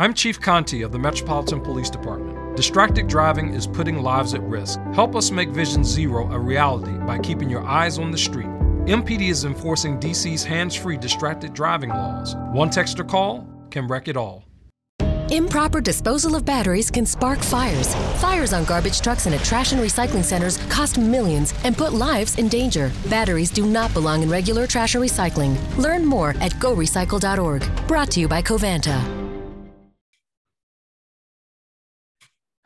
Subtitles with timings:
[0.00, 2.56] I'm Chief Conti of the Metropolitan Police Department.
[2.56, 4.78] Distracted driving is putting lives at risk.
[4.94, 8.46] Help us make Vision Zero a reality by keeping your eyes on the street.
[8.86, 12.36] MPD is enforcing DC's hands free distracted driving laws.
[12.52, 14.44] One text or call can wreck it all.
[15.32, 17.92] Improper disposal of batteries can spark fires.
[18.20, 22.38] Fires on garbage trucks and at trash and recycling centers cost millions and put lives
[22.38, 22.92] in danger.
[23.10, 25.56] Batteries do not belong in regular trash or recycling.
[25.76, 27.88] Learn more at gorecycle.org.
[27.88, 29.17] Brought to you by Covanta.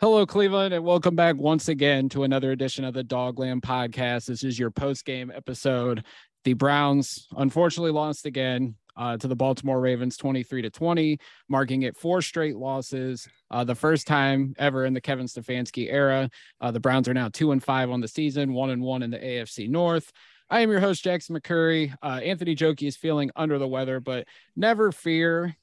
[0.02, 4.26] Hello, Cleveland, and welcome back once again to another edition of the DawgLand Podcast.
[4.26, 6.02] This is your post game episode.
[6.42, 11.96] The Browns unfortunately lost again uh, to the Baltimore Ravens 23 to 20, marking it
[11.96, 13.28] four straight losses.
[13.48, 16.28] Uh, the first time ever in the Kevin Stefanski era.
[16.60, 19.10] Uh, the Browns are now two and five on the season, one and one in
[19.12, 20.10] the AFC North.
[20.50, 21.94] I am your host, Jackson McCurry.
[22.02, 25.56] Uh, Anthony Joki is feeling under the weather, but never fear.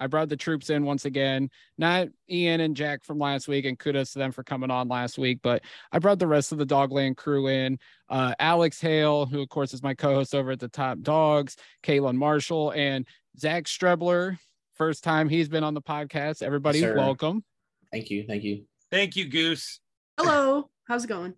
[0.00, 3.78] I brought the troops in once again, not Ian and Jack from last week, and
[3.78, 5.40] kudos to them for coming on last week.
[5.42, 7.78] But I brought the rest of the DawgLand crew in.
[8.08, 12.16] Uh, Alex Hale, who of course is my co-host over at the Top Dogs, Katelin
[12.16, 13.06] Marshall, and
[13.38, 14.38] Zack Strebler.
[14.74, 16.42] First time he's been on the podcast.
[16.42, 17.44] Everybody, Yes, welcome.
[17.92, 18.24] Thank you.
[18.26, 18.64] Thank you.
[18.90, 19.80] Thank you, Goose.
[20.18, 20.70] Hello.
[20.86, 21.34] How's it going?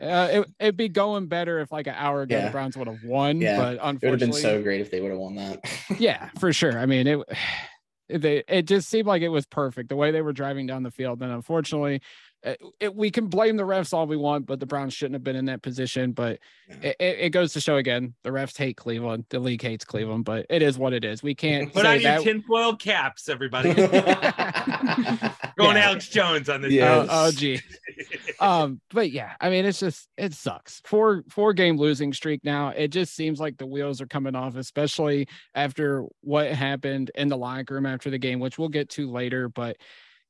[0.00, 3.02] Uh, it, it'd be going better if like an hour ago the Browns would have
[3.02, 3.56] won, Yeah.
[3.58, 5.60] but unfortunately, It would have been so great if they would have won that.
[5.98, 6.78] yeah, for sure.
[6.78, 7.06] I mean,
[8.08, 10.82] it they it just seemed like it was perfect the way they were driving down
[10.82, 11.20] the field.
[11.22, 12.00] And unfortunately,
[12.42, 15.24] it, it, we can blame the refs all we want, but the Browns shouldn't have
[15.24, 16.12] been in that position.
[16.12, 19.84] But it, it, it goes to show again, the refs hate Cleveland, the league hates
[19.84, 21.22] Cleveland, but it is what it is.
[21.22, 23.74] We can't Put say on your tinfoil caps, everybody.
[25.58, 25.86] Going Yeah.
[25.86, 26.72] Alex Jones on this.
[26.72, 27.06] Yeah.
[27.08, 27.60] Oh, oh, gee.
[28.40, 30.80] um, but yeah, I mean, it's just it sucks.
[30.84, 32.68] Four four game losing streak now.
[32.68, 37.36] It just seems like the wheels are coming off, especially after what happened in the
[37.36, 39.48] locker room after the game, which we'll get to later.
[39.48, 39.78] But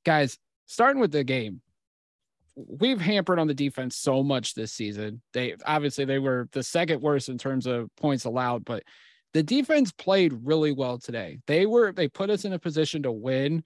[0.07, 1.61] guys, starting with the game,
[2.67, 5.23] we've hampered on the defense so much this season.
[5.33, 8.83] They obviously they were the second worst in terms of points allowed, but
[9.35, 11.39] the defense played really well today.
[11.47, 13.63] They were they put us in a position to win.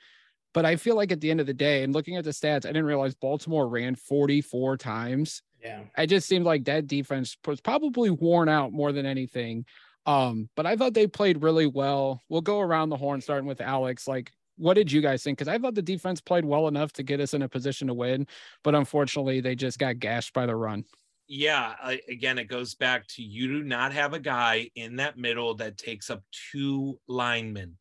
[0.54, 2.66] But I feel like at the end of the day, and looking at the stats,
[2.66, 5.42] I didn't realize Baltimore ran 44 times.
[5.62, 5.84] yeah.
[5.96, 9.64] it just seemed like that defense was probably worn out more than anything.
[10.04, 12.20] Um, but I thought they played really well.
[12.28, 14.06] We'll go around the horn, starting with Alex.
[14.06, 14.30] Like,
[14.62, 15.38] what did you guys think?
[15.38, 17.94] Because I thought the defense played well enough to get us in a position to
[17.94, 18.28] win,
[18.62, 20.84] but unfortunately, they just got gashed by the run.
[21.26, 21.74] Yeah.
[21.82, 25.54] I, again, it goes back to you do not have a guy in that middle
[25.56, 27.76] that takes up two linemen.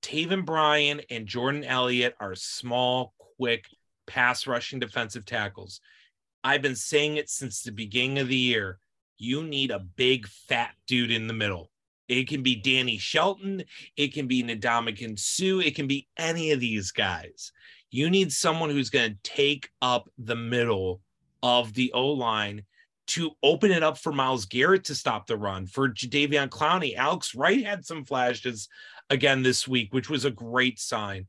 [0.00, 3.64] Taven Bryan and Jordan Elliott are small, quick,
[4.06, 5.80] pass rushing defensive tackles.
[6.44, 8.78] I've been saying it since the beginning of the year.
[9.16, 11.72] You need a big, fat dude in the middle.
[12.08, 13.64] It can be Danny Shelton.
[13.96, 15.58] It can be Ndamukong Suh.
[15.58, 17.52] It can be any of these guys.
[17.90, 21.00] You need someone who's going to take up the middle
[21.42, 22.64] of the O line
[23.08, 26.94] to open it up for Myles Garrett to stop the run, for Jadeveon Clowney.
[26.94, 28.68] Alex Wright had some flashes
[29.08, 31.26] again this week, which was a great sign.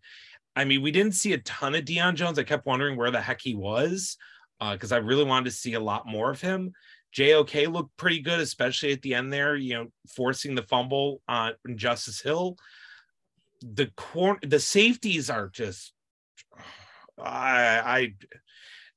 [0.56, 2.38] I mean, we didn't see a ton of Deion Jones.
[2.38, 4.18] I kept wondering where the heck he was
[4.60, 6.74] uh, because I really wanted to see a lot more of him.
[7.12, 11.54] JOK looked pretty good, especially at the end there, you know, forcing the fumble on
[11.76, 12.58] Justice Hill.
[13.62, 15.94] The corner, the safeties are just,
[17.18, 18.14] I, I,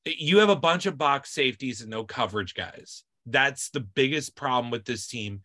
[0.05, 3.05] you have a bunch of box safeties and no coverage guys.
[3.27, 5.43] That's the biggest problem with this team.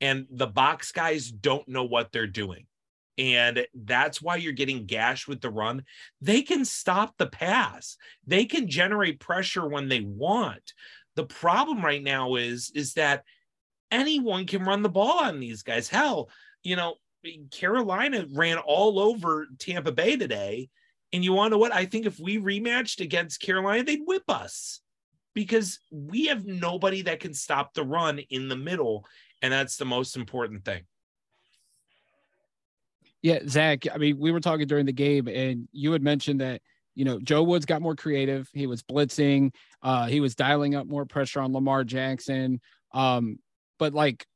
[0.00, 2.66] And the box guys don't know what they're doing.
[3.18, 5.84] And that's why you're getting gashed with the run.
[6.20, 7.96] They can stop the pass.
[8.26, 10.72] They can generate pressure when they want.
[11.18, 13.24] The problem right now is is that
[13.90, 15.88] anyone can run the ball on these guys.
[15.88, 16.30] Hell,
[16.62, 16.94] you know,
[17.50, 20.68] Carolina ran all over Tampa Bay today.
[21.12, 21.74] And you want to what?
[21.74, 24.80] I think if we rematched against Carolina, they'd whip us
[25.34, 29.04] because we have nobody that can stop the run in the middle.
[29.42, 30.82] And that's the most important thing.
[33.22, 33.92] Yeah, Zack.
[33.92, 36.62] I mean, we were talking during the game, and you had mentioned that
[36.98, 38.50] you know Joe Woods got more creative.
[38.52, 39.54] He was blitzing.
[39.80, 42.60] Uh, he was dialing up more pressure on Lamar Jackson.
[42.92, 43.38] Um,
[43.78, 44.26] but like,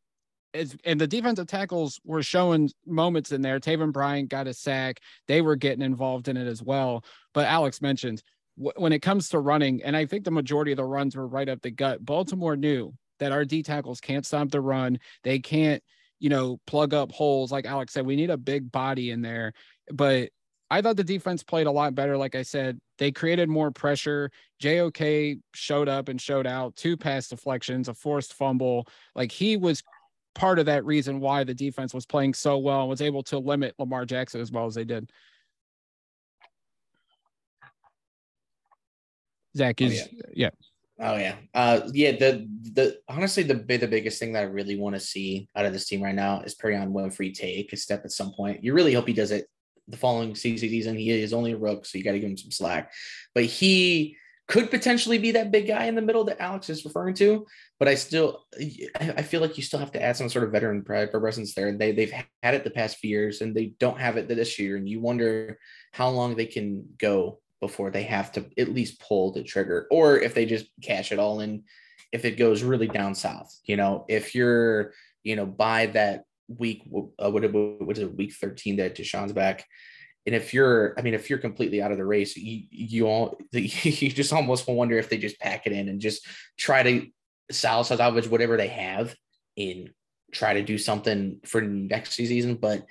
[0.55, 3.59] and the defensive tackles were showing moments in there.
[3.59, 5.01] Taven Bryan got a sack.
[5.27, 7.05] They were getting involved in it as well.
[7.35, 8.23] But Alex mentioned
[8.55, 11.27] wh- when it comes to running, and I think the majority of the runs were
[11.27, 12.05] right up the gut.
[12.05, 15.01] Baltimore knew that our D tackles can't stop the run.
[15.25, 15.83] They can't
[16.21, 17.51] you know, plug up holes.
[17.51, 19.53] Like Alex said, we need a big body in there.
[19.93, 20.31] But
[20.73, 22.17] I thought the defense played a lot better.
[22.17, 24.31] Like I said, they created more pressure.
[24.59, 28.89] JOK showed up and showed out two pass deflections, a forced fumble.
[29.15, 29.83] Like he was
[30.35, 33.39] part of that reason why the defense was playing so well and was able to
[33.39, 35.13] limit Lamar Jackson as well as they did.
[39.55, 40.49] Zack oh, is oh, yeah.
[40.99, 41.07] yeah.
[41.07, 41.35] Oh yeah.
[41.53, 45.51] Uh yeah, the the honestly the the biggest thing that I really want to see
[45.55, 48.65] out of this team right now is Perrion Winfrey take a step at some point.
[48.65, 49.49] You really hope he does it
[49.89, 50.97] the following season.
[50.97, 52.93] He is only a rook, so you got to give him some slack.
[53.35, 54.17] But he
[54.49, 57.47] could potentially be that big guy in the middle that Alex is referring to.
[57.79, 58.45] But I still,
[58.95, 61.77] I feel like you still have to add some sort of veteran pre- presence there.
[61.77, 62.13] They they've
[62.43, 64.77] had it the past few years, and they don't have it this year.
[64.77, 65.59] And you wonder
[65.93, 70.19] how long they can go before they have to at least pull the trigger, or
[70.19, 71.65] if they just cash it all in.
[72.11, 74.93] If it goes really down south, you know, if you're,
[75.23, 76.83] you know, by that week,
[77.19, 79.65] uh, what, what is it, week 13 that Deshaun's back,
[80.25, 83.39] and if you're, I mean, if you're completely out of the race, you you all
[83.53, 87.07] you just almost wonder if they just pack it in and just try to
[87.51, 89.15] sell salvage whatever they have
[89.57, 89.91] and
[90.33, 92.55] try to do something for next season.
[92.55, 92.87] But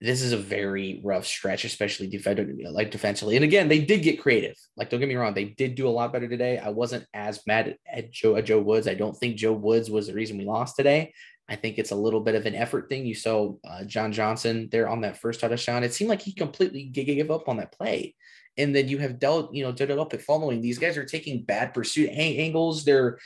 [0.00, 3.36] this is a very rough stretch, especially defensively, like defensively.
[3.36, 4.56] And again, they did get creative.
[4.76, 6.58] Like, don't get me wrong, they did do a lot better today.
[6.58, 8.88] I wasn't as mad at Joe at Joe Woods.
[8.88, 11.14] I don't think Joe Woods was the reason we lost today.
[11.48, 13.06] I think it's a little bit of an effort thing.
[13.06, 15.84] You saw uh, John Johnson there on that first touchdown.
[15.84, 18.14] It seemed like he completely gave up on that play.
[18.58, 20.60] And then you have dealt, you know, up at following.
[20.60, 22.84] These guys are taking bad pursuit angles.
[22.84, 23.18] They're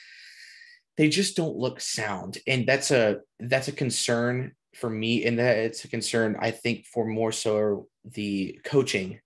[0.97, 5.25] they just don't look sound, and that's a that's a concern for me.
[5.25, 9.21] And that it's a concern I think for more so the coaching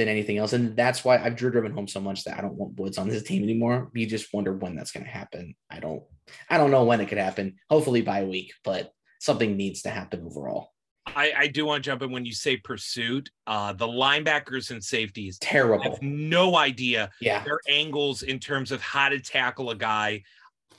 [0.00, 0.54] than anything else.
[0.54, 3.22] And that's why I've driven home so much that I don't want Woods on this
[3.22, 3.90] team anymore.
[3.92, 5.54] You just wonder when that's going to happen.
[5.68, 6.02] I don't,
[6.48, 7.56] I don't know when it could happen.
[7.68, 10.72] Hopefully by a week, but something needs to happen overall.
[11.06, 13.30] I, I do want to jump in when you say pursuit.
[13.46, 15.82] Uh, the linebackers and safeties Terrible.
[15.82, 17.42] have no idea Yeah.
[17.42, 20.22] their angles in terms of how to tackle a guy.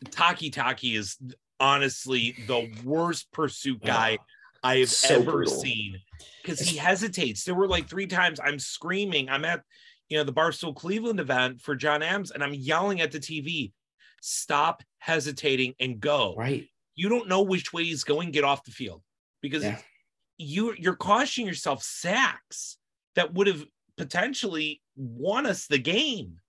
[0.06, 1.18] Takitaki is
[1.60, 4.18] honestly the worst pursuit guy
[4.64, 5.54] I have So ever brutal.
[5.54, 6.00] seen
[6.44, 7.44] because he hesitates.
[7.44, 9.30] There were like three times I'm screaming.
[9.30, 9.62] I'm at
[10.10, 13.72] you know the Barstool Cleveland event for John Adams, and I'm yelling at the TV,
[14.22, 16.70] "Stop hesitating and go!" Right.
[16.96, 18.32] You don't know which way he's going.
[18.32, 19.04] Get off the field
[19.42, 19.82] because Yeah.
[20.38, 22.78] you you're costing yourself sacks
[23.16, 23.66] that would have
[23.98, 26.40] potentially won us the game,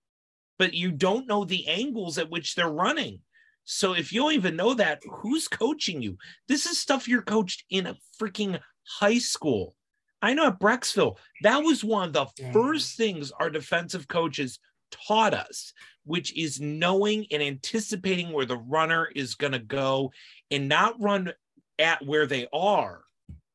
[0.57, 3.21] but you don't know the angles at which they're running.
[3.65, 6.17] So if you don't even know that, who's coaching you?
[6.47, 9.75] This is stuff you're coached in a freaking high school.
[10.21, 12.51] I know at Brecksville, that was one of the Yeah.
[12.51, 14.59] first things our defensive coaches
[14.91, 15.73] taught us,
[16.05, 20.11] which is knowing and anticipating where the runner is going to go
[20.51, 21.31] and not run
[21.79, 23.03] at where they are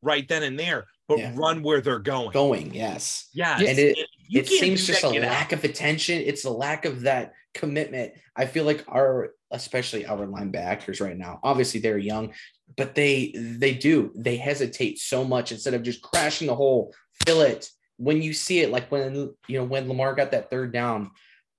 [0.03, 1.33] right then and there, but Yeah.
[1.35, 2.31] run where they're going.
[2.31, 2.75] Going.
[2.75, 3.29] Yes.
[3.33, 3.59] Yeah.
[3.59, 3.99] And it-
[4.31, 5.31] it seems just a get out.
[5.31, 6.21] lack of attention.
[6.21, 8.13] It's a lack of that commitment.
[8.37, 12.35] I feel like our, especially our linebackers right now, obviously they're young,
[12.77, 16.95] but they they do they hesitate so much instead of just crashing the hole,
[17.27, 17.71] fill it.
[17.97, 19.15] When you see it, like when
[19.49, 21.11] you know when Lamar got that third down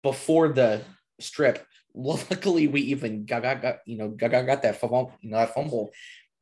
[0.03, 0.81] before the
[1.19, 1.65] strip.
[1.93, 5.53] Luckily, we even got, got, got you know got, got, that fumble, you know, that
[5.53, 5.91] fumble,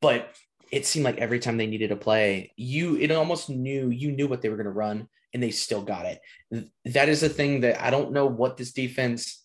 [0.00, 0.34] but
[0.70, 4.28] it seemed like every time they needed a play, you it almost knew you knew
[4.28, 6.20] what they were going to run, and they still got it.
[6.84, 9.44] That is a thing that I don't know what this defense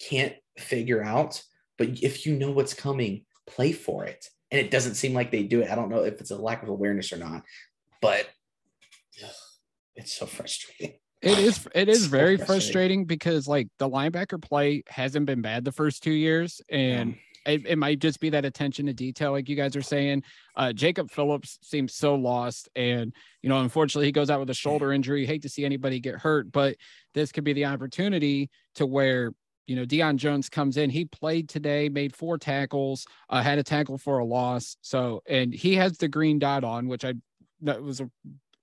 [0.00, 1.42] can't figure out.
[1.76, 4.28] But if you know what's coming, play for it.
[4.50, 5.70] And it doesn't seem like they do it.
[5.70, 7.42] I don't know if it's a lack of awareness or not,
[8.00, 8.26] but
[9.22, 9.30] ugh,
[9.94, 10.98] it's so frustrating.
[11.22, 12.46] It is it is very frustrating.
[12.46, 17.66] frustrating because like the linebacker play hasn't been bad the first two years, and it,
[17.66, 20.22] it might just be that attention to detail, like you guys are saying.
[20.54, 24.54] Uh, Jacob Phillips seems so lost, and you know, unfortunately, he goes out with a
[24.54, 25.24] shoulder injury.
[25.24, 26.76] Hate to see anybody get hurt, but
[27.14, 29.32] this could be the opportunity to where
[29.66, 30.90] you know Deion Jones comes in.
[30.90, 34.76] He played today, made four tackles, uh, had a tackle for a loss.
[34.82, 37.14] So, and he has the green dot on, which I
[37.62, 38.10] that was a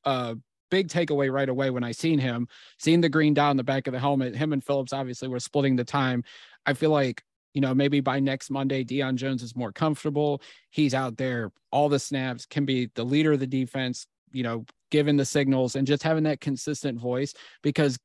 [0.05, 0.35] uh,
[0.75, 3.87] big takeaway right away when I seen him, seeing the green dot on the back
[3.87, 4.35] of the helmet.
[4.35, 6.21] Him and Phillips obviously were splitting the time.
[6.65, 10.41] I feel like you know, maybe by next Monday, Deion Jones is more comfortable.
[10.71, 14.65] He's out there, all the snaps, can be the leader of the defense, you know,
[14.91, 17.97] giving the signals and just having that consistent voice because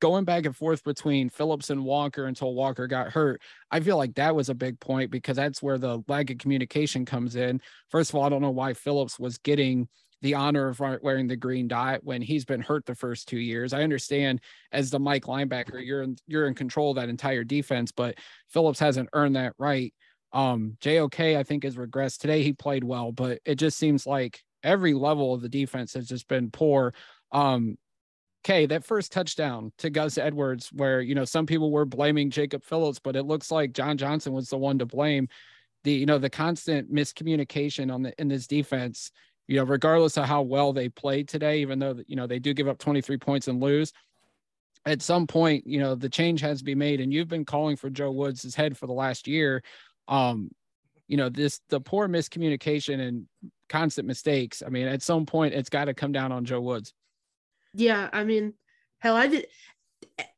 [0.00, 4.16] going back and forth between Phillips and Walker until Walker got hurt, I feel like
[4.16, 7.60] that was a big point because that's where the lack of communication comes in.
[7.90, 9.86] First of all, I don't know why Phillips was getting
[10.22, 13.72] the honor of wearing the green dot when he's been hurt the first two years.
[13.72, 14.40] I understand
[14.72, 18.16] as the Mike linebacker, you're in, you're in control of that entire defense, but
[18.48, 19.94] Phillips hasn't earned that right.
[20.32, 22.42] Um, JOK, I think, has regressed today.
[22.42, 26.28] He played well, but it just seems like every level of the defense has just
[26.28, 26.94] been poor.
[27.32, 27.78] Um,
[28.44, 32.64] okay, that first touchdown to Gus Edwards, where you know some people were blaming Jacob
[32.64, 35.28] Phillips, but it looks like John Johnson was the one to blame.
[35.84, 39.10] The you know the constant miscommunication on the in this defense
[39.48, 42.54] you know, regardless of how well they played today, even though you know they do
[42.54, 43.92] give up 23 points and lose,
[44.84, 47.00] at some point, you know, the change has to be made.
[47.00, 49.62] And you've been calling for Joe Woods' head for the last year.
[50.06, 50.50] Um,
[51.08, 53.26] you know, this the poor miscommunication and
[53.70, 54.62] constant mistakes.
[54.64, 56.92] I mean, at some point, it's got to come down on Joe Woods.
[57.74, 58.52] Yeah, I mean,
[58.98, 59.46] hell, I did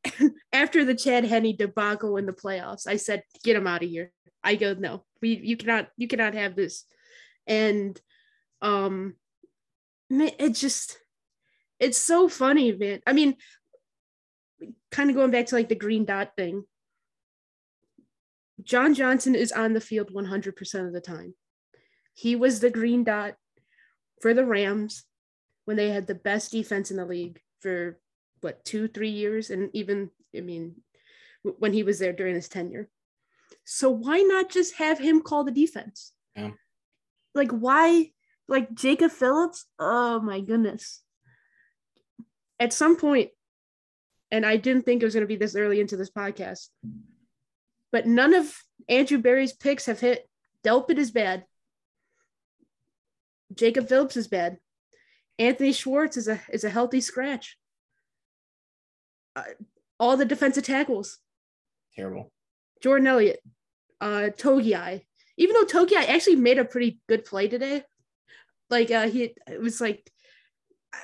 [0.53, 2.87] after the Chad Henne debacle in the playoffs.
[2.87, 4.13] I said, "Get him out of here."
[4.45, 6.85] I go, "No, we you cannot you cannot have this,"
[7.49, 8.01] and
[8.63, 9.15] um,
[10.11, 10.99] it just
[11.79, 13.01] it's so funny, man.
[13.07, 13.37] I mean,
[14.91, 16.65] kind of going back to like the green dot thing.
[18.63, 21.35] John Johnson is on the field 100% of the time.
[22.13, 23.35] He was the green dot
[24.21, 25.05] for the Rams
[25.65, 27.99] when they had the best defense in the league for
[28.43, 29.49] what, two, three years.
[29.49, 30.77] And even, I mean,
[31.43, 32.91] when he was there during his tenure.
[33.65, 36.13] So why not just have him call the defense?
[36.37, 36.51] Yeah.
[37.35, 38.13] Like, why?
[38.51, 39.65] Like Jacob Phillips?
[39.79, 41.03] Oh my goodness.
[42.59, 43.31] At some point,
[44.33, 46.69] and I didn't think it was going to be this early into this podcast,
[47.93, 48.53] but none of
[48.89, 50.29] Andrew Berry's picks have hit.
[50.65, 51.45] Delpit is bad.
[53.55, 54.59] Jacob Phillips is bad.
[55.39, 57.57] Anthony Schwartz is a is a healthy scratch.
[59.37, 59.45] Uh,
[59.99, 61.19] all the defensive tackles.
[61.95, 62.33] Terrible.
[62.83, 63.41] Jordan Elliott,
[64.01, 65.03] uh, Togiai.
[65.37, 67.85] Even though Togiai actually made a pretty good play today,
[68.71, 70.11] like uh, he it was like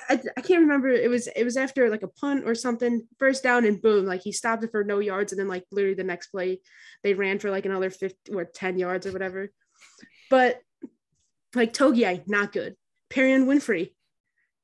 [0.09, 0.89] I, I can't remember.
[0.89, 4.21] It was it was after like a punt or something, first down and boom, like
[4.21, 6.59] he stopped it for no yards, and then like literally the next play,
[7.03, 9.49] they ran for like another fifty or ten yards or whatever.
[10.29, 10.59] But
[11.55, 12.75] like Togiai, not good.
[13.09, 13.93] Perrion Winfrey,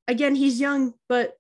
[0.08, 1.34] again, he's young, but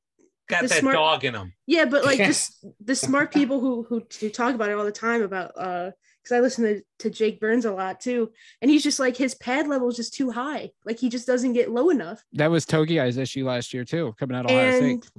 [0.50, 1.54] Got that smart- dog in him.
[1.68, 4.92] yeah, but like just the smart people who who who talk about it all the
[4.92, 5.92] time about uh
[6.24, 9.36] because I listen to, to Jake Burns a lot too, and he's just like his
[9.36, 10.72] pad level is just too high.
[10.86, 12.24] Like he just doesn't get low enough.
[12.34, 15.10] That was Togiai's issue last year too, coming out of Ohio State.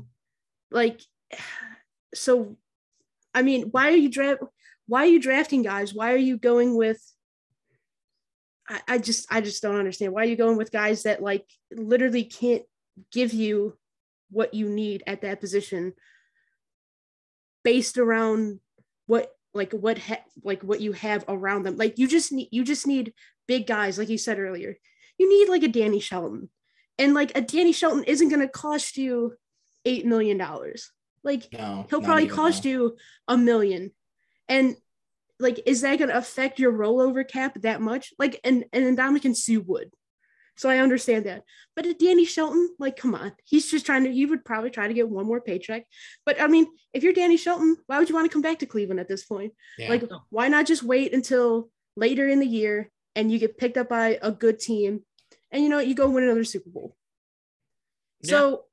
[0.70, 1.00] like
[2.14, 2.56] so
[3.34, 4.40] i mean why are you draft
[4.86, 7.02] why are you drafting guys why are you going with
[8.68, 11.44] I, I just i just don't understand why are you going with guys that like
[11.72, 12.62] literally can't
[13.10, 13.76] give you
[14.30, 15.92] what you need at that position
[17.64, 18.60] based around
[19.06, 21.76] what like what ha- like what you have around them.
[21.76, 23.14] Like you just need you just need
[23.46, 24.76] big guys like you said earlier.
[25.18, 26.50] You need like a danny shelton.
[26.98, 29.34] And like a danny shelton isn't going to cost you
[29.84, 30.90] eight million dollars.
[31.22, 31.86] Like No.
[31.88, 32.70] he'll probably cost now.
[32.70, 32.96] you
[33.28, 33.92] a million.
[34.48, 34.76] And
[35.38, 38.12] like is that going to affect your rollover cap that much?
[38.18, 39.90] Like and and Ndamukong Suh would
[40.56, 41.42] so I understand that.
[41.74, 43.32] But Danny Shelton like come on.
[43.44, 45.84] He's just trying to he would probably try to get one more paycheck.
[46.24, 48.66] But I mean if you're Danny Shelton why would you want to come back to
[48.66, 49.52] Cleveland at this point?
[49.78, 49.88] Yeah.
[49.88, 53.88] like why not just wait until later in the year and you get picked up
[53.88, 55.02] by a good team
[55.50, 56.96] and you know you go win another Super Bowl.
[58.22, 58.64] So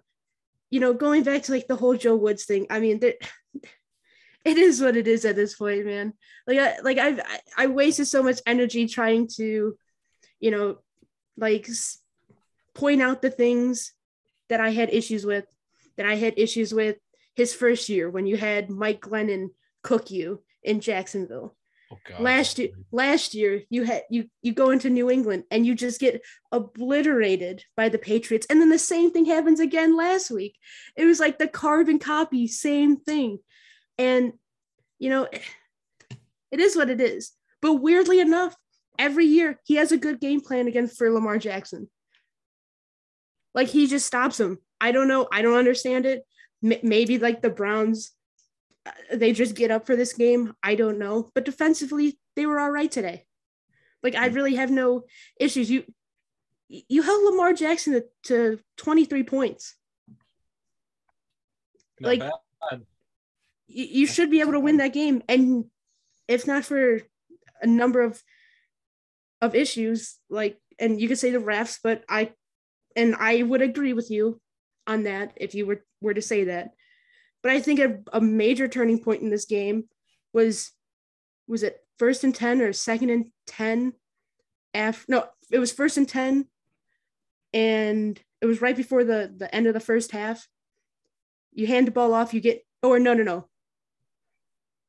[0.70, 3.16] you know going back to like the whole Joe Woods thing I mean that
[4.46, 6.14] it is what it is at this point man.
[6.46, 9.76] Like I like I've I, I wasted so much energy trying to
[10.40, 10.78] you know
[11.38, 11.68] like
[12.74, 13.94] point out the things
[14.50, 15.46] that I had issues with
[15.98, 16.98] that I had issues with
[17.36, 19.50] his first year when you had Mike Glennon
[19.84, 21.56] cook you in Jacksonville.
[21.92, 25.76] Oh, last year last year you had you you go into new england and you
[25.76, 26.22] just get
[26.52, 28.48] obliterated by the patriots.
[28.50, 30.58] And then the same thing happens again last week.
[30.96, 33.40] It was like the carbon copy same thing.
[33.98, 34.34] And
[35.00, 35.28] you know
[36.52, 37.32] it is what it is.
[37.62, 38.56] But weirdly enough
[39.01, 41.89] every year he has a good game plan against for lamar jackson
[43.53, 46.24] like he just stops him i don't know i don't understand it
[46.63, 48.12] M- maybe like the browns
[48.86, 50.53] uh, they just get up for this game.
[50.63, 53.25] I don't know, but defensively they were all right today.
[54.01, 55.03] Like I really have no
[55.39, 55.70] issues.
[55.70, 55.84] You
[56.67, 59.75] you held Lamar Jackson to, to 23 points.
[62.00, 62.86] Not like- bad.
[63.67, 65.65] You, you should be able to win that game, and
[66.27, 67.01] if not for
[67.62, 68.22] a number of
[69.42, 72.32] of issues, like and you could say the refs, but I
[72.96, 74.40] and I would agree with you
[74.88, 76.72] on that if you were were to say that.
[77.44, 79.86] But I think a, a major turning point in this game
[80.34, 80.72] was
[81.48, 83.94] was it first and 10 or second and 10
[84.74, 86.48] after no it was first and 10
[87.54, 90.48] and it was right before the the end of the first half
[91.52, 93.48] you hand the ball off you get or no no no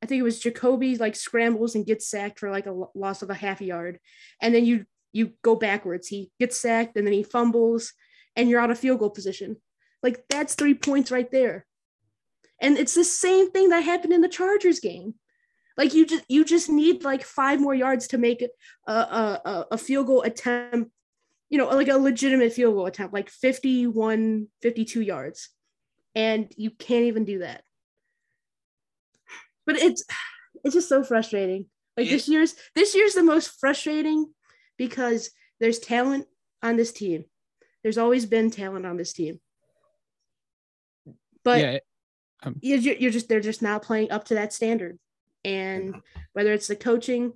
[0.03, 3.31] i think it was jacoby like scrambles and gets sacked for like a loss of
[3.31, 3.99] a half yard.
[4.41, 6.09] And then you you go backwards.
[6.09, 7.93] He gets sacked and then he fumbles
[8.35, 9.57] and you're out of field goal position.
[10.03, 11.67] Like that's three points right there.
[12.61, 15.15] And it's the same thing that happened in the chargers game.
[15.77, 18.45] Like you just you just need like five more yards to make
[18.87, 20.91] a, a, a field goal attempt
[21.49, 25.49] you know like a legitimate field goal attempt like 51 52 yards.
[26.15, 27.63] And you can't even do that
[29.67, 30.05] but it's
[30.65, 31.67] it's just so frustrating.
[31.97, 34.33] Like this year's this year's the most frustrating
[34.79, 36.27] because there's talent
[36.63, 37.25] on this team.
[37.83, 39.41] There's always been talent on this team.
[41.45, 41.79] But yeah,
[42.61, 44.99] you're, you're you're just they're just not playing up to that standard
[45.45, 45.97] and
[46.33, 47.33] whether it's the coaching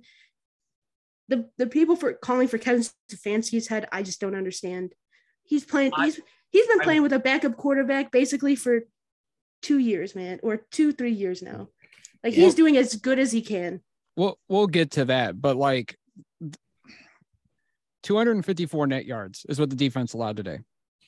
[1.29, 4.93] the the people for calling for kevin stefanski's head i just don't understand
[5.43, 6.19] he's playing he's
[6.49, 8.81] he's been playing with a backup quarterback basically for
[9.61, 11.67] two years man or two three years now
[12.23, 12.45] like Yeah.
[12.45, 13.81] he's doing as good as he can
[14.15, 15.95] we'll we'll get to that, but like
[18.03, 20.59] 254 net yards is what the defense allowed today.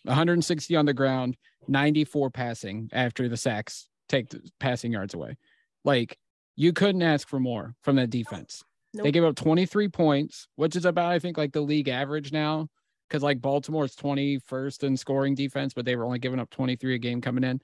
[0.03, 1.35] 160 on the ground,
[1.67, 5.37] 94 passing after the sacks take the passing yards away.
[5.83, 6.17] Like
[6.55, 8.63] you couldn't ask for more from that defense.
[8.93, 12.67] They gave up 23 points, which is about I think like the league average now.
[13.07, 16.97] Because like Baltimore's 21st in scoring defense, but they were only giving up 23 a
[16.99, 17.59] game coming in.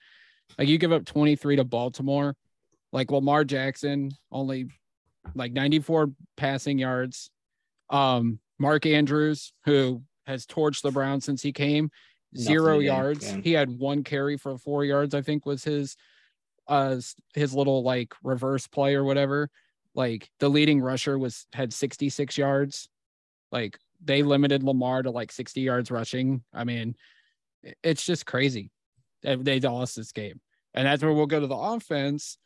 [0.57, 2.35] Like you give up 23 to Baltimore,
[2.95, 4.67] like Lamar Jackson only
[5.35, 7.29] like 94 passing yards.
[7.89, 11.91] Um, Mark Andrews, who has torched the Browns since he came,
[12.37, 13.29] zero again, yards.
[13.29, 13.41] yeah.
[13.43, 15.97] He had one carry for four yards, I think was his
[16.67, 16.95] uh
[17.33, 19.49] his little like reverse play or whatever.
[19.93, 22.87] Like the leading rusher was had 66 yards.
[23.51, 26.43] Like they limited Lamar to like 60 yards rushing.
[26.53, 26.95] I mean,
[27.83, 28.71] it's just crazy.
[29.21, 30.39] They they lost this game.
[30.73, 32.37] And that's where we'll go to the offense.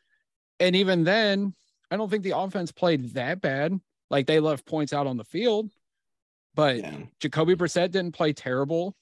[0.59, 1.53] And even then,
[1.91, 3.79] I don't think the offense played that bad.
[4.09, 5.69] Like they left points out on the field,
[6.55, 6.97] but Yeah.
[7.19, 8.95] Jacoby Brissett didn't play terrible.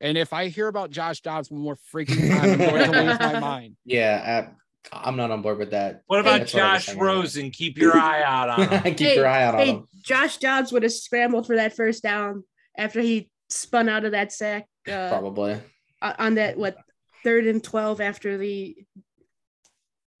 [0.00, 3.18] And if I hear about Josh Dobbs one more freaking time, I'm going to lose
[3.20, 3.76] my mind.
[3.84, 4.48] Yeah,
[4.92, 6.02] I, I'm not on board with that.
[6.06, 6.98] What about That's what I was Josh saying.
[6.98, 7.50] Rosen?
[7.50, 8.82] Keep your eye out on him.
[8.96, 9.86] Keep Hey, your eye out on hey him.
[10.02, 12.44] josh dobbs would have scrambled for that first down
[12.76, 15.58] after he spun out of that sack uh, Probably.
[16.02, 16.76] on that what
[17.22, 18.76] third and 12 after the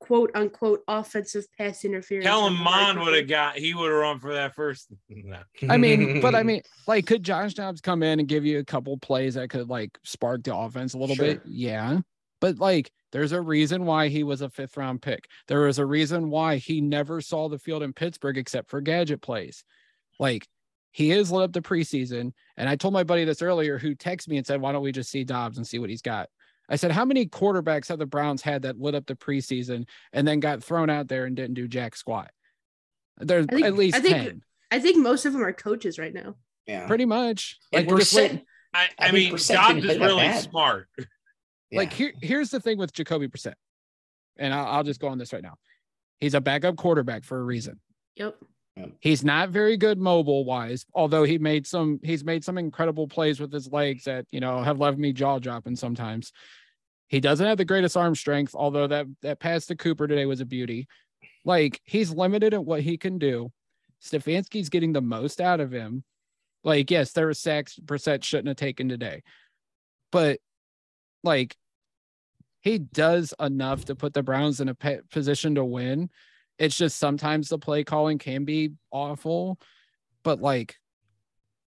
[0.04, 2.26] quote unquote offensive pass interference.
[2.26, 3.56] Kellen on the Mond would have got.
[3.56, 4.88] He would have run for that first.
[5.08, 5.38] No.
[5.70, 8.64] I mean, but I mean, like, could Josh Dobbs come in and give you a
[8.64, 11.40] couple plays that could like spark the offense a little bit?
[11.46, 12.00] Yeah.
[12.40, 15.26] But like, there's a reason why he was a fifth round pick.
[15.48, 19.22] There was a reason why he never saw the field in Pittsburgh except for gadget
[19.22, 19.64] plays.
[20.18, 20.46] Like,
[20.90, 22.32] he is lit up the preseason.
[22.56, 24.92] And I told my buddy this earlier who texted me and said, why don't we
[24.92, 26.28] just see Dobbs and see what he's got?
[26.68, 30.26] I said, how many quarterbacks have the Browns had that lit up the preseason and
[30.26, 32.30] then got thrown out there and didn't do jack squat?
[33.18, 36.12] There's think- at least I think 10, I think most of them are coaches right
[36.14, 36.36] now.
[36.66, 36.86] yeah.
[36.86, 37.58] pretty much.
[37.72, 38.42] Like, we're just waiting.
[38.72, 40.42] I, I I, mean, mean, Dobbs is really bad.
[40.42, 40.88] smart.
[41.72, 43.54] like here, here's the thing with Jacoby Brissett,
[44.36, 45.54] and I'll, I'll just go on this right now.
[46.18, 47.78] He's a backup quarterback for a reason.
[48.16, 48.36] Yep.
[49.00, 52.00] He's not very good mobile wise, although he made some.
[52.02, 55.38] He's made some incredible plays with his legs that you know have left me jaw
[55.38, 56.32] dropping sometimes.
[57.06, 60.40] He doesn't have the greatest arm strength, although that that pass to Cooper today was
[60.40, 60.88] a beauty.
[61.44, 63.52] Like he's limited at what he can do.
[64.02, 66.02] Stefanski's getting the most out of him.
[66.64, 69.22] Like yes, there were sacks Brissett shouldn't have taken today,
[70.10, 70.40] but
[71.22, 71.56] like
[72.60, 74.76] he does enough to put the Browns in a
[75.10, 76.10] position to win.
[76.58, 79.58] It's just sometimes the play calling can be awful,
[80.22, 80.76] but like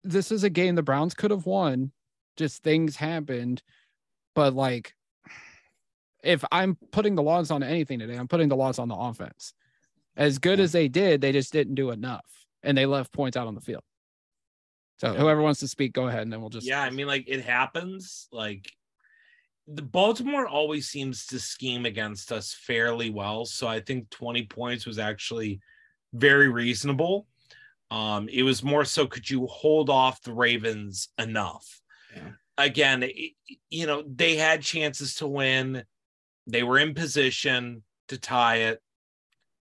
[0.04, 1.92] this is a game the Browns could have won.
[2.36, 3.62] Just things happened,
[4.34, 4.94] but like
[6.22, 9.54] if I'm putting the loss on anything today, I'm putting the loss on the offense.
[10.16, 13.46] As good as they did, they just didn't do enough, and they left points out
[13.46, 13.84] on the field.
[14.98, 15.20] So Yeah.
[15.20, 17.44] whoever wants to speak, go ahead, and then we'll just Yeah, I mean, like it
[17.44, 18.28] happens.
[18.32, 18.72] Like
[19.70, 23.44] the Baltimore always seems to scheme against us fairly well.
[23.44, 25.60] So I think 20 points was actually
[26.14, 27.26] very reasonable.
[27.90, 31.80] Um, it was more so could you hold off the Ravens enough?
[32.14, 32.30] Yeah.
[32.56, 33.34] Again, it-
[33.70, 35.84] you know, they had chances to win.
[36.46, 38.82] They were in position to tie it.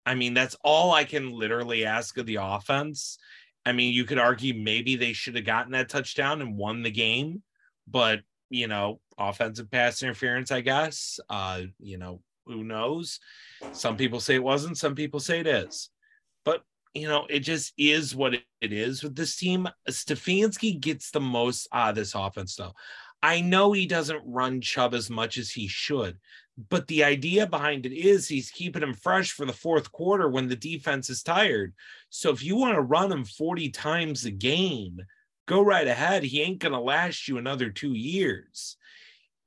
[0.06, 3.18] I mean, that's all I can literally ask of the offense.
[3.66, 6.92] I mean, you could argue maybe they should have gotten that touchdown and won the
[6.92, 7.44] game,
[7.88, 11.20] but you know, offensive pass interference, I guess.
[11.30, 13.20] Uh, you know, who knows?
[13.72, 15.90] Some people say it wasn't, some people say it is.
[16.46, 19.68] But you know, it just is what it is with this team.
[19.90, 22.74] Stefanski gets the most out of this offense, though.
[23.22, 26.18] I know he doesn't run Chubb as much as he should,
[26.70, 30.48] but the idea behind it is he's keeping him fresh for the fourth quarter when
[30.48, 31.74] the defense is tired.
[32.10, 35.00] So if you want to run him 40 times a game,
[35.48, 36.24] go right ahead.
[36.24, 38.78] He ain't going to last you another two years.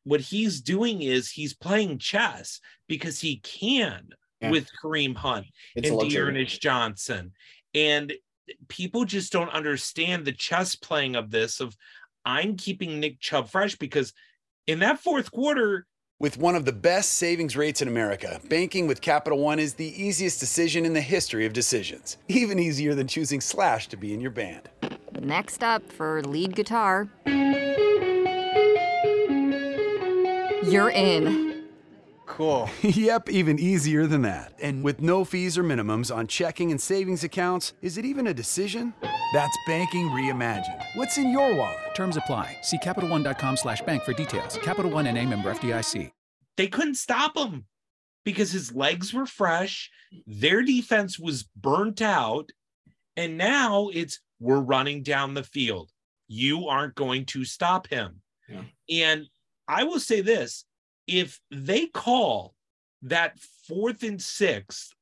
[0.04, 4.08] What he's doing is he's playing chess because he can
[4.40, 4.50] Yeah.
[4.50, 6.10] with Kareem Hunt It's and.
[6.10, 7.32] D'Ernest Johnson.
[7.74, 8.12] And
[8.68, 11.76] people just don't understand the chess playing of this of
[12.24, 14.12] I'm keeping Nick Chubb fresh because
[14.66, 15.86] in that fourth quarter,
[16.18, 20.02] With one of the best savings rates in America, banking with Capital One is the
[20.02, 22.16] easiest decision in the history of decisions.
[22.28, 24.68] Even easier than choosing Slash to be in your band.
[25.18, 27.09] Next up for lead guitar.
[30.62, 31.64] You're in.
[32.27, 32.70] Cool.
[32.83, 34.53] yep, even easier than that.
[34.62, 38.35] And with no fees or minimums on checking and savings accounts, is it even a
[38.35, 38.94] decision?
[39.33, 40.83] That's banking reimagined.
[40.94, 41.94] What's in your wallet?
[41.94, 42.57] Terms apply.
[42.62, 44.59] See CapitalOne.com slash bank for details.
[44.62, 46.11] Capital One and a member FDIC.
[46.57, 47.64] They couldn't stop him
[48.25, 49.90] because his legs were fresh.
[50.27, 52.51] Their defense was burnt out.
[53.16, 55.90] And now it's we're running down the field.
[56.26, 58.20] You aren't going to stop him.
[58.48, 58.62] Yeah.
[58.90, 59.26] And
[59.68, 60.64] I will say this
[61.07, 62.55] if they call
[63.03, 64.92] that fourth and sixth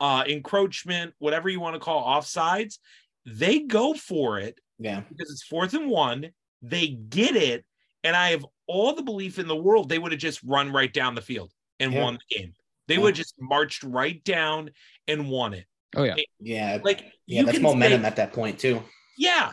[0.00, 2.78] uh encroachment, whatever you want to call offsides,
[3.24, 5.00] they go for it Yeah.
[5.00, 6.30] because it's fourth and one.
[6.62, 7.64] They get it.
[8.04, 10.92] And I have all the belief in the world they would have just run right
[10.92, 12.02] down the field and Yeah.
[12.02, 12.54] won the game.
[12.88, 13.00] They Yeah.
[13.00, 14.70] would have just marched right down
[15.08, 15.66] and won it.
[15.96, 16.14] Oh yeah.
[16.40, 16.78] Yeah.
[16.84, 18.82] Like yeah, you that's momentum say- at that point too.
[19.18, 19.52] yeah.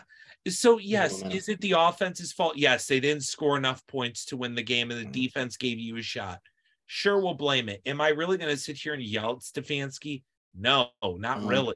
[0.50, 1.38] So yes, momentum.
[1.38, 2.58] is it the offense's fault?
[2.58, 5.14] Yes, they didn't score enough points to win the game, and the Mhm.
[5.14, 6.42] defense gave you a shot.
[6.86, 7.82] Sure, we'll blame it.
[7.86, 10.24] Am I really going to sit here and yell at Stefanski?
[10.54, 11.48] No, not Mhm.
[11.50, 11.76] really.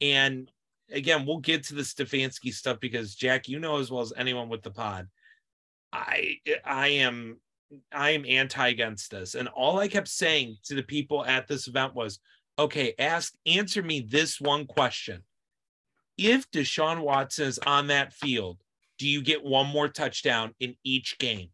[0.00, 0.50] And
[0.90, 4.48] again, we'll get to the Stefanski stuff because Jack, you know as well as anyone
[4.48, 5.06] with the pod,
[5.92, 7.40] I I am
[7.92, 9.34] I am anti against this.
[9.34, 12.18] And all I kept saying to the people at this event was,
[12.60, 15.22] okay, ask answer me this one question.
[16.18, 18.58] If Deshaun Watson is on that field,
[18.98, 21.48] do you get one more touchdown in each game?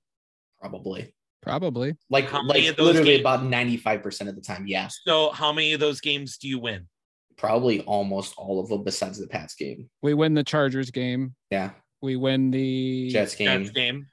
[0.60, 1.12] Probably.
[1.42, 1.94] Probably.
[2.10, 4.66] Like How many like of those literally games- about 95% of the time.
[4.66, 4.98] Yes.
[5.06, 6.88] So how many of those games do you win?
[7.36, 9.88] Probably almost all of them besides the Pats game.
[10.02, 11.34] We win the Chargers game.
[11.50, 11.70] Yeah.
[12.02, 13.62] We win the Jets game.
[13.62, 14.06] Jets game,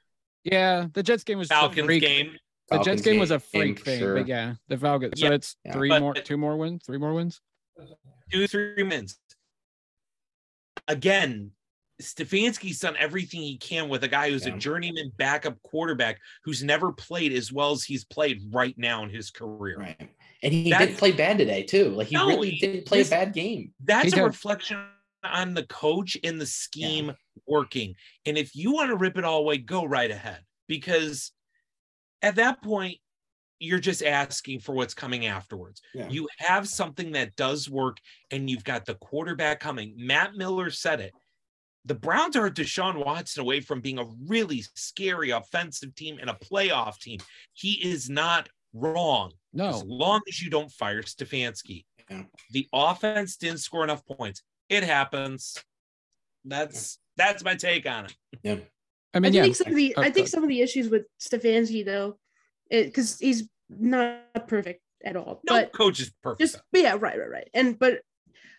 [0.44, 2.36] Yeah, the Jets game was just Falcons freak- game.
[2.70, 4.14] The Falcons Jets game was a freak thing, sure.
[4.16, 5.20] but yeah, the Falcons.
[5.20, 5.72] So it's Yeah.
[5.72, 7.40] three But- more, two more wins, three more wins.
[8.32, 9.18] two, three wins.
[10.88, 11.52] Again,
[12.02, 14.54] Stefanski's done everything he can with a guy who's Yeah.
[14.54, 19.10] a journeyman backup quarterback who's never played as well as he's played right now in
[19.10, 19.78] his career.
[19.78, 20.10] Right.
[20.42, 21.90] And he That- didn't play bad today too.
[21.90, 23.72] Like he No, really didn't play a bad game.
[23.80, 24.22] That's He a did.
[24.24, 24.84] reflection
[25.22, 27.14] on the coach and the scheme
[27.46, 27.94] working.
[28.26, 30.44] And if you want to rip it all away, go right ahead.
[30.66, 31.32] Because
[32.24, 32.96] at that point,
[33.58, 35.80] you're just asking for what's coming afterwards.
[35.94, 36.08] Yeah.
[36.08, 37.98] You have something that does work,
[38.30, 39.94] and you've got the quarterback coming.
[39.96, 41.12] Matt Miller said it.
[41.84, 46.34] The Browns are Deshaun Watson away from being a really scary offensive team and a
[46.34, 47.20] playoff team.
[47.52, 49.68] He is not wrong No.
[49.68, 51.84] as long as you don't fire Stefanski.
[52.10, 52.22] Yeah.
[52.50, 54.42] The offense didn't score enough points.
[54.68, 55.62] It happens.
[56.44, 58.14] That's that's my take on it.
[58.44, 58.62] I
[59.14, 60.88] I mean, yeah, think some of the Oh, I think go- some of the issues
[60.88, 62.18] with Stefanski though,
[62.70, 65.40] because he's not perfect at all.
[65.48, 66.40] No but coach is perfect.
[66.40, 67.48] just but yeah, right, right, right.
[67.54, 68.00] And but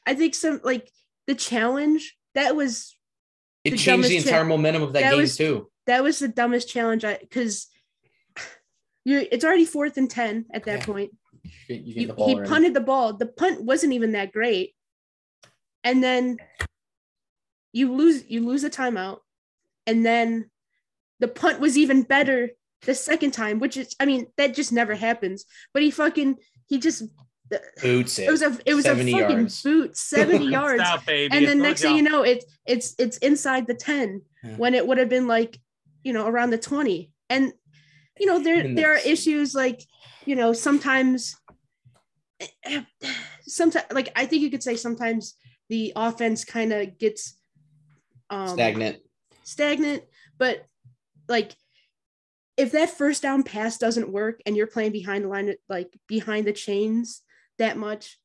[0.05, 0.89] I think some like
[1.27, 2.95] the challenge that was
[3.63, 5.69] It The changed the entire cha- momentum of that, that game was- too.
[5.87, 7.67] that was the dumbest challenge I because
[9.03, 10.85] you it's already fourth and ten at that Yeah.
[10.85, 11.11] point.
[11.43, 12.49] You, get- you You, the ball he already.
[12.49, 13.13] punted the ball.
[13.13, 14.75] The punt wasn't even that great,
[15.83, 16.37] and then
[17.73, 19.19] you lose you lose a timeout,
[19.87, 20.49] and then
[21.19, 22.49] the punt was even better
[22.81, 25.45] the second time, which is I mean that just never happens.
[25.73, 27.03] But he fucking he just
[27.81, 28.27] boots it.
[28.27, 29.61] it was a it was a fucking yards.
[29.61, 31.35] boot seventy yards, Stop, baby.
[31.35, 34.55] and then It's next thing you know it's it's it's inside the ten Yeah.
[34.57, 35.59] when it would have been like
[36.03, 37.53] you know around the twenty, and
[38.19, 39.81] you know there And there are issues like
[40.25, 41.35] you know sometimes
[43.41, 45.35] sometimes like I think you could say sometimes
[45.69, 47.37] the offense kind of gets
[48.29, 48.97] um stagnant.
[49.45, 50.03] Stagnant,
[50.37, 50.65] but
[51.29, 51.55] like
[52.57, 56.45] if that first down pass doesn't work and you're playing behind the line, like behind
[56.45, 57.21] the chains
[57.57, 58.19] that much,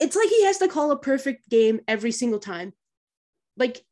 [0.00, 2.72] it's like he has to call a perfect game every single time.
[3.56, 3.82] Like,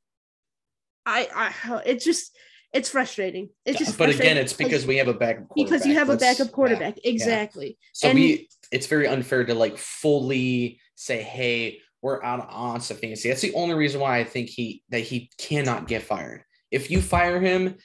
[1.07, 2.37] I, I, it's just,
[2.73, 3.51] it's frustrating.
[3.65, 6.39] It's just, but again, it's because we have a backup because you have a Let's-
[6.39, 6.97] backup quarterback.
[6.97, 7.13] yeah, yeah.
[7.13, 7.79] exactly.
[7.93, 13.29] So And- we it's very unfair to like fully say, hey, we're out on Stefanski.
[13.29, 16.45] That's the only reason why I think he that he cannot get fired.
[16.71, 17.77] If you fire him,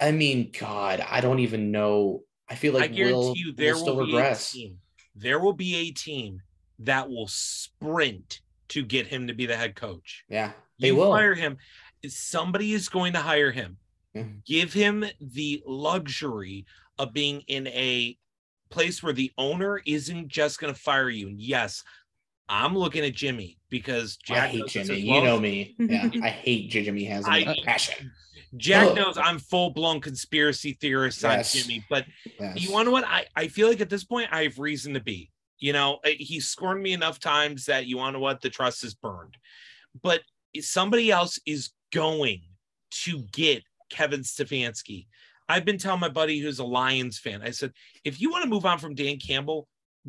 [0.00, 2.22] I mean, God, I don't even know.
[2.48, 4.50] I feel like I guarantee we'll, you there we'll still will be regress.
[4.52, 4.78] a team.
[5.16, 6.40] There will be a team
[6.80, 10.24] that will sprint to get him to be the head coach.
[10.28, 11.12] Yeah, they You will.
[11.12, 11.56] fire him.
[12.06, 13.78] Somebody is going to hire him.
[14.14, 14.44] Mhm.
[14.44, 16.66] Give him the luxury
[16.98, 18.16] of being in a
[18.70, 21.28] place where the owner isn't just going to fire you.
[21.28, 21.82] And yes,
[22.48, 25.00] I'm looking at Jimmy because Jack I hate knows it's Jimmy.
[25.00, 25.74] You know me.
[25.78, 28.10] Yeah, I hate Jimmy has I- a passion.
[28.56, 28.96] Jack Ugh.
[28.96, 31.52] knows I'm full blown conspiracy theorist on Yes.
[31.52, 32.04] Jimmy, but
[32.38, 32.60] Yes.
[32.60, 33.04] you want to what?
[33.04, 35.30] I, I feel like at this point I have reason to be.
[35.58, 38.42] You know, he's scorned me enough times that you want to what?
[38.42, 39.36] The trust is burned.
[40.02, 40.20] But
[40.60, 42.42] somebody else is going
[43.04, 45.06] to get Kevin Stefanski.
[45.48, 47.72] I've been telling my buddy who's a Lions fan, I said,
[48.04, 49.68] if you want to move on from Dan Campbell,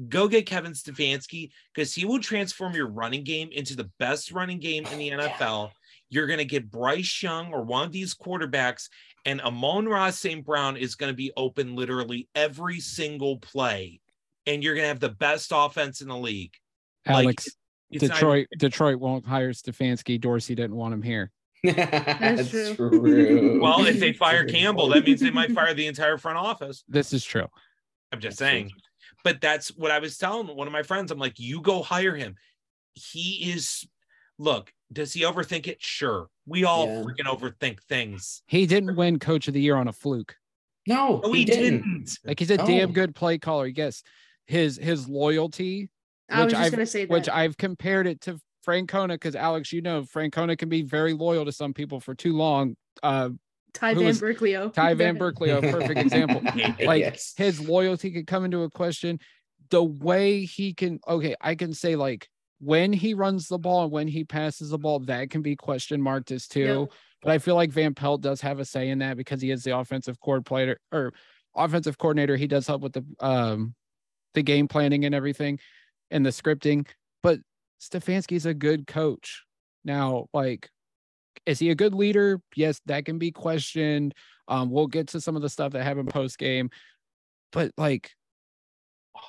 [0.09, 4.59] go get Kevin Stefanski because he will transform your running game into the best running
[4.59, 5.71] game in the NFL.
[6.09, 8.89] You're going to get Bryce Young or one of these quarterbacks,
[9.25, 10.45] and Amon-Ra St.
[10.45, 13.99] Brown is going to be open literally every single play.
[14.45, 16.53] And you're going to have the best offense in the league.
[17.07, 17.49] Like, Alex,
[17.91, 20.21] not Detroit, Detroit won't hire Stefanski.
[20.21, 21.31] Dorsey didn't want him here.
[21.63, 22.75] That's true.
[22.75, 23.59] true.
[23.59, 26.83] well, if they fire Campbell, that means they might fire the entire front office.
[26.87, 27.47] This is true.
[28.11, 28.71] I'm just That's saying.
[29.25, 31.11] But that's what I was telling one of my friends.
[31.11, 32.35] I'm like, you go hire him.
[32.93, 33.83] He is,
[34.37, 35.81] look, does he overthink it?
[35.81, 36.27] Sure.
[36.45, 37.01] We all Yeah.
[37.03, 38.43] freaking overthink things.
[38.45, 40.35] He didn't win Coach of the Year on a fluke.
[40.87, 42.19] No, No, he, didn't.
[42.23, 43.65] Like he's a damn good play caller.
[43.65, 44.03] Yes,
[44.45, 45.89] his his loyalty,
[46.29, 47.11] I was which just I've gonna say that.
[47.11, 51.45] which I've compared it to Francona because Alex, you know, Francona can be very loyal
[51.45, 52.75] to some people for too long.
[53.01, 53.29] Uh,
[53.75, 54.53] Ty Van was- Berkeley.
[54.73, 56.41] Ty Van Burkleo, a perfect example.
[56.83, 57.33] Like Yes.
[57.37, 59.19] his loyalty could come into a question.
[59.69, 62.27] The way he can, okay, I can say like
[62.59, 66.01] when he runs the ball and when he passes the ball, that can be question
[66.01, 66.87] marked as too.
[67.21, 69.63] But I feel like Van Pelt does have a say in that because he is
[69.63, 71.11] the offensive coordinator or
[71.55, 72.35] offensive coordinator.
[72.37, 73.73] He does help with the um
[74.35, 75.59] the game planning and everything
[76.11, 76.87] and the scripting.
[77.23, 77.39] But
[77.81, 79.43] Stefanski's a good coach.
[79.83, 80.69] Now, like,
[81.45, 82.41] is he a good leader?
[82.55, 84.13] Yes, that can be questioned.
[84.47, 86.69] Um, we'll get to some of the stuff that happened post game,
[87.51, 88.11] but like,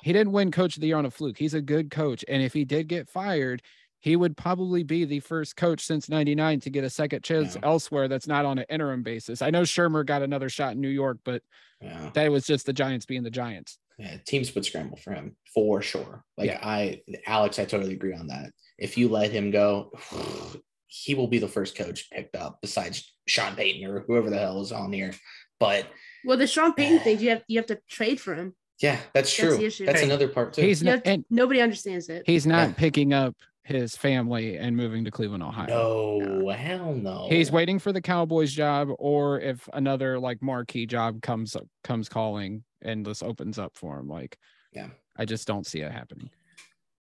[0.03, 1.37] he didn't win Coach of the Year on a fluke.
[1.37, 3.61] He's a good coach, and if he did get fired,
[3.99, 7.61] he would probably be the first coach since '99 to get a second chance Yeah.
[7.63, 8.07] elsewhere.
[8.07, 9.41] That's not on an interim basis.
[9.41, 11.41] I know Shurmur got another shot in New York, but
[11.81, 12.11] Yeah.
[12.13, 13.79] that was just the Giants being the Giants.
[13.97, 16.23] Yeah, teams would scramble for him for sure.
[16.37, 16.59] Like Yeah.
[16.61, 18.51] I, Alex, I totally agree on that.
[18.77, 19.91] If you let him go,
[20.87, 24.61] he will be the first coach picked up besides Sean Payton or whoever the hell
[24.61, 25.13] is on here.
[25.59, 25.87] But
[26.25, 28.55] well, the Sean Payton thing, you have you have to trade for him.
[28.81, 29.57] yeah, that's That's true.
[29.57, 29.85] the issue.
[29.85, 30.61] That's Hey, another part too.
[30.61, 32.23] He's not, to- and nobody understands it.
[32.25, 32.73] he's not Yeah.
[32.75, 36.19] picking up his family and moving to Cleveland, Ohio.
[36.19, 37.27] no, hell no.
[37.29, 42.63] He's waiting for the Cowboys job, or if another like marquee job comes comes calling
[42.81, 44.07] and this opens up for him.
[44.07, 44.37] Like,
[44.71, 44.87] Yeah.
[45.17, 46.29] I just don't see it happening.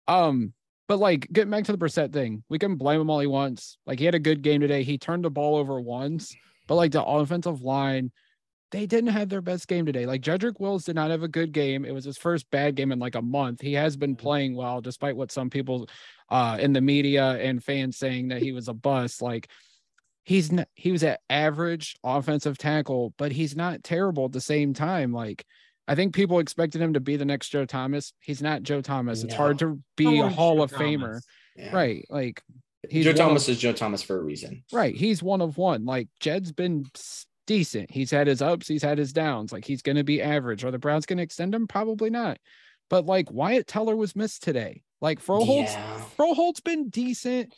[0.08, 0.52] Um,
[0.88, 3.76] but like getting back to the Brissett thing, we can blame him all he wants.
[3.86, 4.82] Like he had a good game today.
[4.82, 6.34] He turned the ball over once,
[6.66, 8.10] but like the offensive line,
[8.70, 10.06] they didn't have their best game today.
[10.06, 11.84] Like Jedrick Wills did not have a good game.
[11.84, 13.60] It was his first bad game in like a month.
[13.60, 15.88] He has been playing well, despite what some people
[16.30, 19.20] uh in the media and fans saying that he was a bust.
[19.20, 19.50] Like
[20.24, 24.72] he's not he was an average offensive tackle, but he's not terrible at the same
[24.72, 25.12] time.
[25.12, 25.44] Like
[25.88, 28.12] I think people expected him to be the next Joe Thomas.
[28.20, 29.24] He's not Joe Thomas.
[29.24, 31.20] It's hard to be No a Hall Joe of Famer.
[31.56, 31.74] Yeah.
[31.74, 32.04] Right.
[32.10, 32.42] Like
[32.88, 34.62] he's Joe one of- Thomas is Joe Thomas for a reason.
[34.72, 34.94] Right.
[34.94, 35.84] He's one of one.
[35.86, 36.84] Like Jed's been
[37.46, 37.90] decent.
[37.90, 39.50] He's had his ups, he's had his downs.
[39.52, 40.64] Like he's going to be average.
[40.64, 41.66] Are the Browns going to extend him?
[41.66, 42.38] Probably not.
[42.90, 44.82] But like Wyatt Teller was missed today.
[45.00, 46.00] Like Froholdt's Yeah.
[46.18, 47.54] Froholdt's been decent.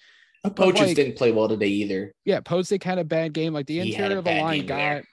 [0.55, 2.15] Poachers like- didn't play well today either.
[2.25, 3.53] Yeah, Pocic had a bad game.
[3.53, 5.05] Like the interior of the line got there.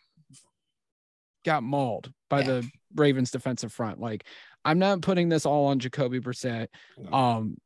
[1.45, 2.45] got mauled by Yeah.
[2.47, 3.99] the Ravens defensive front.
[3.99, 4.25] Like
[4.65, 6.67] I'm not putting this all on Jacoby Brissett.
[6.97, 7.11] No.
[7.11, 7.57] Um,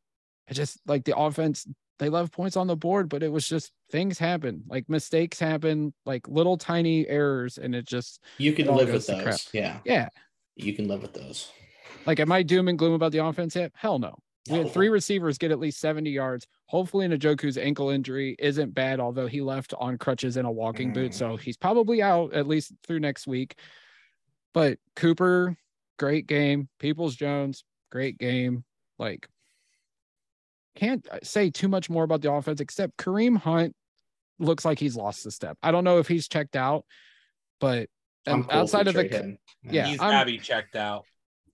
[0.50, 1.68] I just like the offense.
[2.00, 4.64] They left points on the board, but it was just things happen.
[4.68, 9.50] Like mistakes happen, like little tiny errors, and it just You can live with those.
[9.54, 10.10] Yeah, yeah.
[10.56, 11.52] you can live with those.
[12.06, 13.72] Like, am I doom and gloom about the offense yet?
[13.76, 14.18] Hell no.
[14.50, 16.48] We had three receivers get at least 70 yards.
[16.66, 21.12] Hopefully, Njoku's ankle injury isn't bad, although he left on crutches and a walking boot.
[21.12, 21.16] Mm.
[21.16, 23.60] So he's probably out at least through next week.
[24.54, 25.56] But Cooper,
[25.98, 26.68] great game.
[26.80, 28.64] Peoples Jones, great game.
[29.00, 29.28] Like,
[30.76, 33.76] can't say too much more about the offense except Kareem Hunt
[34.40, 35.58] looks like he's lost a step.
[35.62, 36.86] I don't know if he's checked out,
[37.60, 37.90] but
[38.28, 39.38] um, cool outside of the him.
[39.64, 41.06] yeah, He's I'm- got to be checked out.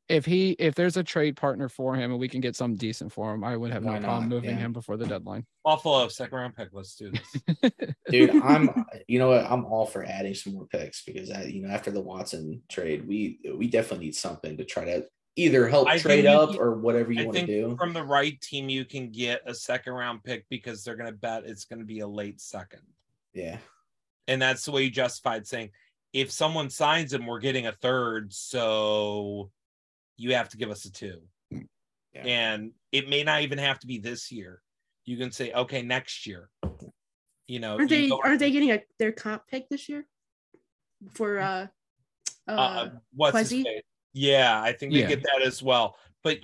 [0.10, 3.12] If he if there's a trade partner for him and we can get something decent
[3.12, 4.36] for him, I would have Why no problem not?
[4.36, 4.56] moving Yeah.
[4.58, 5.46] him before the deadline.
[5.64, 6.70] Buffalo second round pick.
[6.72, 7.62] Let's do this.
[8.10, 11.62] dude i'm you know what i'm all for adding some more picks because I, you
[11.62, 15.88] know after the watson trade we we definitely need something to try to either help
[15.90, 18.40] I trade up can- or whatever you I want to think do from the right
[18.42, 21.80] team, you can get a second round pick because they're going to bet it's going
[21.80, 22.82] to be a late second.
[23.34, 23.58] yeah
[24.28, 25.72] And that's the way you justified saying
[26.14, 28.34] if someone signs him, we're getting a third.
[28.34, 29.52] So
[30.18, 31.22] you have to give us a two.
[32.14, 32.24] Yeah.
[32.26, 34.62] and it may not even have to be this year.
[35.06, 36.50] You can say, okay, next year.
[37.48, 40.06] You know, Aren't you they aren't they getting a their comp pick this year?
[41.14, 41.68] For uh
[42.48, 43.64] uh, uh, what's his Quasi?
[43.64, 43.82] face?
[44.14, 45.08] Yeah, I think they Yeah.
[45.10, 45.96] get that as well.
[46.24, 46.40] But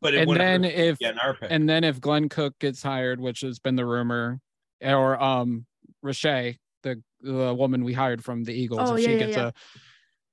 [0.00, 1.48] but it and then if our pick.
[1.50, 4.40] and then if Glenn Cook gets hired, which has been the rumor,
[4.80, 5.66] or um
[6.04, 9.36] Rashay, the the woman we hired from the Eagles, Oh, if yeah, she yeah, gets
[9.36, 9.46] yeah.
[9.48, 9.52] a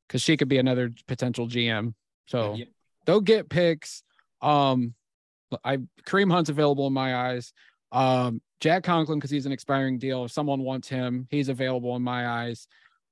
[0.07, 1.93] because she could be another potential GM.
[2.29, 2.65] So Yeah.
[3.05, 4.03] they'll get picks.
[4.41, 4.93] Um
[5.63, 7.53] I Kareem Hunt's available in my eyes.
[7.91, 10.25] Um Jack Conklin, because he's an expiring deal.
[10.25, 12.67] If someone wants him, he's available in my eyes.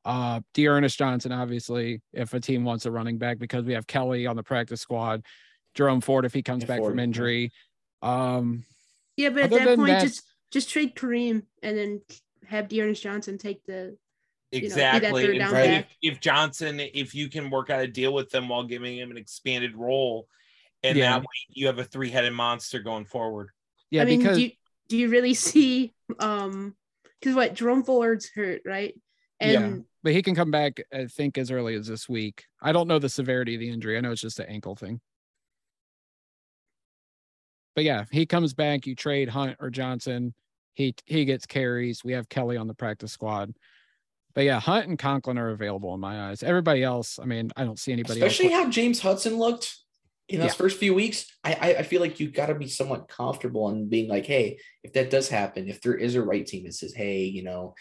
[0.05, 4.27] Uh D'Ernest Johnson, obviously, if a team wants a running back, because we have Kelly
[4.27, 5.25] on the practice squad.
[5.73, 7.51] Jerome Ford, if he comes Yeah, back Ford, from injury.
[8.01, 8.63] Um,
[9.15, 12.01] yeah, but at that point, that- just just trade Kareem and then
[12.45, 14.06] have D'Ernest Johnson take the know, be that
[14.51, 15.23] exactly.
[15.25, 18.47] third And down if- if, Johnson, if you can work out a deal with them
[18.49, 20.27] while giving him an expanded role,
[20.83, 21.11] and Yeah.
[21.13, 23.49] that way you have a three-headed monster going forward.
[23.89, 24.51] yeah, I mean, because do you,
[24.89, 26.75] do you really see um
[27.19, 28.93] because what Jerome Fuller's hurt, right?
[29.39, 29.83] And Yeah.
[30.03, 32.45] but he can come back, I think, as early as this week.
[32.61, 33.97] I don't know the severity of the injury.
[33.97, 35.01] I know it's just an ankle thing.
[37.75, 38.87] But yeah, he comes back.
[38.87, 40.33] You trade Hunt or Johnson.
[40.73, 42.03] He he gets carries.
[42.03, 43.53] We have Kelly on the practice squad.
[44.37, 46.43] But yeah, Hunt and Conklin are available in my eyes.
[46.43, 48.65] Everybody else, I mean, I don't see anybody Especially else.
[48.65, 49.75] how James Hudson looked
[50.29, 50.57] in those Yeah.
[50.57, 51.25] first few weeks.
[51.43, 54.59] I, I I feel like you got to be somewhat comfortable in being like, hey,
[54.83, 57.73] if that does happen, if there is a right team that says, hey, you know,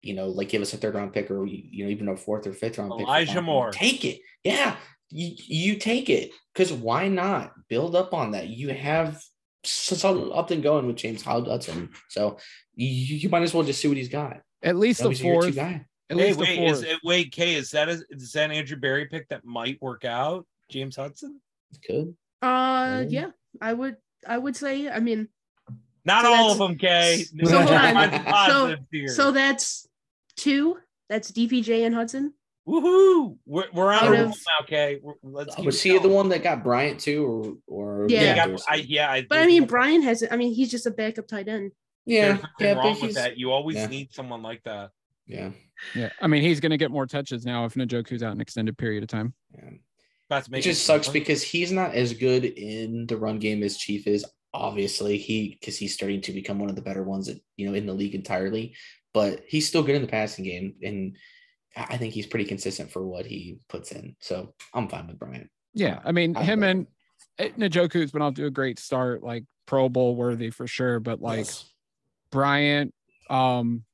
[0.00, 2.46] you know, like give us a third round pick or you know even a fourth
[2.46, 3.70] or fifth round Elijah Conklin, Moore.
[3.72, 4.20] take it.
[4.44, 4.76] Yeah,
[5.10, 8.48] you, you take it because why not build up on that?
[8.48, 9.22] You have
[9.62, 12.38] something up and going with James Hudson, so
[12.74, 14.40] you, you might as well just see what he's got.
[14.62, 15.56] At least That'll the be your two fourth.
[15.56, 15.86] guy.
[16.10, 16.84] At Hey, least the wait, fourth.
[16.84, 20.46] is wait, Kay, is that a, is that Andrew Berry pick that might work out?
[20.70, 21.40] James Hudson?
[21.86, 23.96] Could uh yeah, I would
[24.26, 25.28] I would say I mean
[26.04, 27.24] Not So all of them, Kay.
[27.44, 27.96] So hold on.
[27.96, 29.08] I'm positive here.
[29.08, 29.86] so that's
[30.36, 30.78] two.
[31.08, 32.34] That's DPJ and Hudson.
[32.66, 33.36] Woohoo!
[33.44, 34.98] We're, we're on Out a roll of- now, Kay.
[35.02, 38.20] We're- Let's was it he the one that got Bryant too, or or Yeah.
[38.22, 38.52] Yeah, I, Victor?
[38.52, 39.10] got, I, yeah.
[39.12, 40.22] I But I mean, Brian has.
[40.30, 41.72] I mean, he's just a backup tight end.
[42.04, 43.38] Yeah, there's yeah, wrong with that.
[43.38, 43.86] You always yeah.
[43.86, 44.90] need someone like that.
[45.26, 45.50] yeah,
[45.94, 48.76] yeah, I mean, he's going to get more touches now if Njoku's out an extended
[48.76, 49.34] period of time.
[49.54, 49.70] yeah.
[50.28, 53.62] About to make It just sucks because he's not as good in the run game
[53.62, 54.24] as Chief is.
[54.54, 57.74] Obviously, he because he's starting to become one of the better ones, that, you know,
[57.74, 58.74] in the league entirely.
[59.14, 61.16] But he's still good in the passing game, and
[61.76, 64.16] I I think he's pretty consistent for what he puts in.
[64.20, 65.50] So I'm fine with Bryant.
[65.74, 66.86] Yeah, I mean, I him love and
[67.38, 71.00] Njoku's been off to a great start, like Pro Bowl worthy for sure.
[71.00, 71.71] But like Yes.
[72.32, 72.92] Bryant,
[73.30, 73.84] um,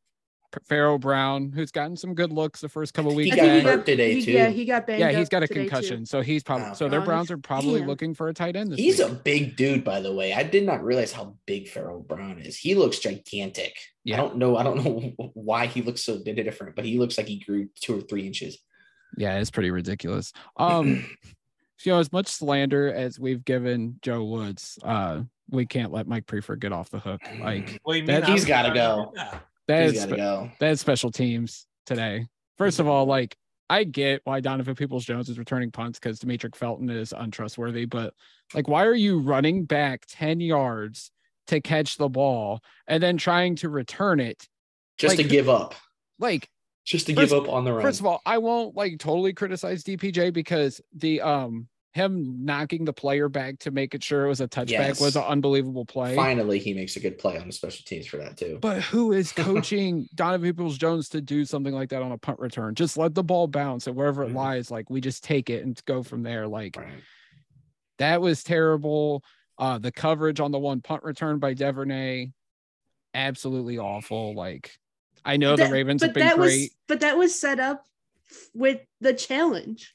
[0.66, 3.36] Pharaoh Brown, who's gotten some good looks the first couple He weeks.
[3.36, 3.76] I he got back.
[3.76, 4.32] got today, he- too.
[4.32, 5.00] Yeah, he got banged.
[5.00, 5.68] yeah, he's up got a today, too.
[5.68, 6.72] concussion, so he's probably Wow.
[6.72, 7.88] so their Oh, Browns are probably damn.
[7.88, 8.72] looking for a tight end.
[8.72, 9.08] This he's week.
[9.08, 10.32] a big dude, by the way.
[10.32, 12.56] I did not realize how big Pharaoh Brown is.
[12.56, 13.76] He looks gigantic.
[14.04, 14.14] Yeah.
[14.14, 14.56] I don't know.
[14.56, 17.98] I don't know why he looks so different, but he looks like he grew two
[17.98, 18.56] or three inches.
[19.18, 20.32] yeah, it's pretty ridiculous.
[20.56, 21.04] Um,
[21.84, 26.26] you know, as much slander as we've given Joe Woods, uh, we can't let Mike
[26.26, 27.20] Priefer get off the hook.
[27.40, 28.96] Like Well, you That- mean he's I'm gotta go.
[29.04, 29.42] doing that.
[29.68, 30.50] that He's is got to go.
[30.58, 32.26] that is special teams today.
[32.56, 33.36] First of all, like
[33.70, 38.14] I get why Donovan Peoples Jones is returning punts because Demetric Felton is untrustworthy, but
[38.54, 41.10] like, why are you running back 10 yards
[41.48, 44.48] to catch the ball and then trying to return it?
[44.96, 45.74] Just like, to give up.
[46.18, 46.48] Like,
[46.88, 47.82] Just to First- give up on the run.
[47.82, 52.92] first of all, I won't like totally criticize DPJ because the um him knocking the
[52.92, 55.00] player back to make it sure it was a touchback Yes.
[55.00, 56.14] was an unbelievable play.
[56.14, 58.58] Finally, he makes a good play on the special teams for that too.
[58.60, 59.32] But who is
[59.72, 62.74] coaching Donovan Peoples Jones to do something like that on a punt return?
[62.74, 64.34] Just let the ball bounce and wherever it Mhm.
[64.36, 66.46] lies, like we just take it and go from there.
[66.46, 67.02] Like Right.
[67.98, 69.22] that was terrible.
[69.58, 72.32] Uh the coverage on the one punt return by Duvernay,
[73.14, 74.34] absolutely awful.
[74.34, 74.78] Like
[75.24, 76.60] I know the That- Ravens have been that great.
[76.62, 77.84] was but that was set up
[78.54, 79.94] with the challenge.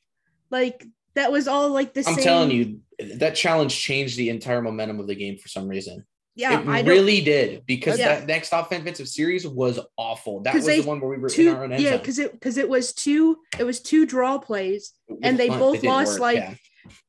[0.50, 2.12] Like that was all like the same.
[2.14, 2.24] I'm same.
[2.24, 2.80] telling you,
[3.18, 6.06] that challenge changed the entire momentum of the game for some reason.
[6.36, 8.16] Yeah, it I really did because Yeah.
[8.20, 10.42] that next offensive series was awful.
[10.42, 12.18] That was they- the one where we were in Two, our own end yeah, because
[12.18, 15.90] it because it was two it was two draw plays and they punt, both didn't
[15.90, 16.56] lost, like, yeah.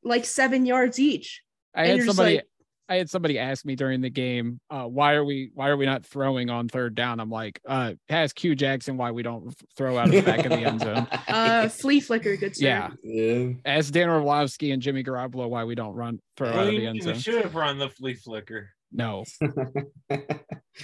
[0.03, 1.41] like seven yards each.
[1.73, 2.45] I and had somebody like-
[2.87, 5.85] I had somebody ask me during the game, uh, why are we why are we
[5.85, 7.19] not throwing on third down?
[7.19, 10.51] I'm like, uh ask Q Jackson why we don't throw out of the back of
[10.51, 11.07] the end zone.
[11.27, 12.65] Uh, flea flicker, good sir.
[12.65, 12.89] Yeah.
[13.03, 13.49] yeah.
[13.65, 17.01] Ask Dan Orlovsky and Jimmy Garoppolo why we don't run throw out of the end
[17.01, 17.13] zone.
[17.13, 18.69] we should have run the flea flicker.
[18.91, 19.25] No.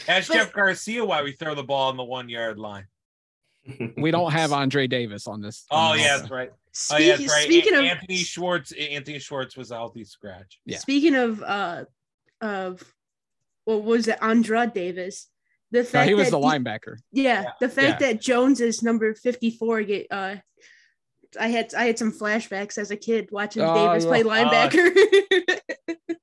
[0.07, 2.85] Ask Jeff Garcia why we throw the ball on the one yard line.
[3.97, 5.65] We don't have Andre Davis on this.
[5.71, 6.49] Oh on yeah, that's right.
[6.51, 7.43] Oh Speaking, yeah, that's right.
[7.43, 10.59] speaking An- of Anthony Schwartz, Anthony Schwartz was a healthy scratch.
[10.65, 10.77] Yeah.
[10.77, 11.85] speaking of uh
[12.39, 12.83] of
[13.65, 15.27] what was it, Andra Davis?
[15.71, 16.97] The No, fact he was that the he- linebacker.
[17.11, 18.13] Yeah, the fact Yeah.
[18.13, 20.35] that Jones is number 54 get uh
[21.39, 24.69] I had I had some flashbacks as a kid watching Oh, Davis play yeah.
[24.69, 25.59] linebacker.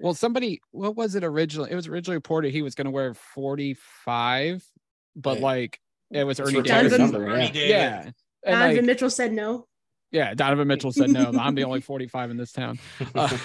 [0.00, 1.72] Well, somebody, what was it originally?
[1.72, 4.64] It was originally reported he was going to wear 45,
[5.16, 5.44] but Yeah.
[5.44, 5.80] like
[6.10, 6.98] it was It's Ernie retired Davis.
[6.98, 7.52] Donovan- number, Ernie yeah.
[7.52, 7.70] Davis.
[7.70, 8.02] Yeah.
[8.44, 9.66] And Donovan like, Mitchell said no.
[10.10, 11.32] yeah, Donovan Mitchell said no.
[11.38, 12.78] I'm the only 45 in this town.
[13.14, 13.36] Uh,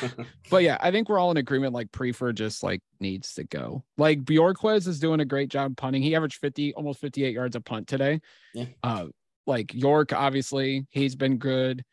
[0.49, 1.73] But yeah, I think we're all in agreement.
[1.73, 3.83] Like Priefer just like needs to go.
[3.97, 6.01] Like Bojorquez is doing a great job punting.
[6.03, 8.21] He averaged 50, almost 58 yards a punt today.
[8.53, 8.65] Yeah.
[8.83, 9.07] Uh,
[9.47, 11.83] like York, obviously, he's been good.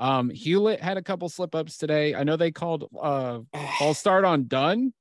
[0.00, 2.14] Um, Hughlett had a couple slip ups today.
[2.14, 3.40] I know they called uh
[3.78, 4.92] false start on Dunn,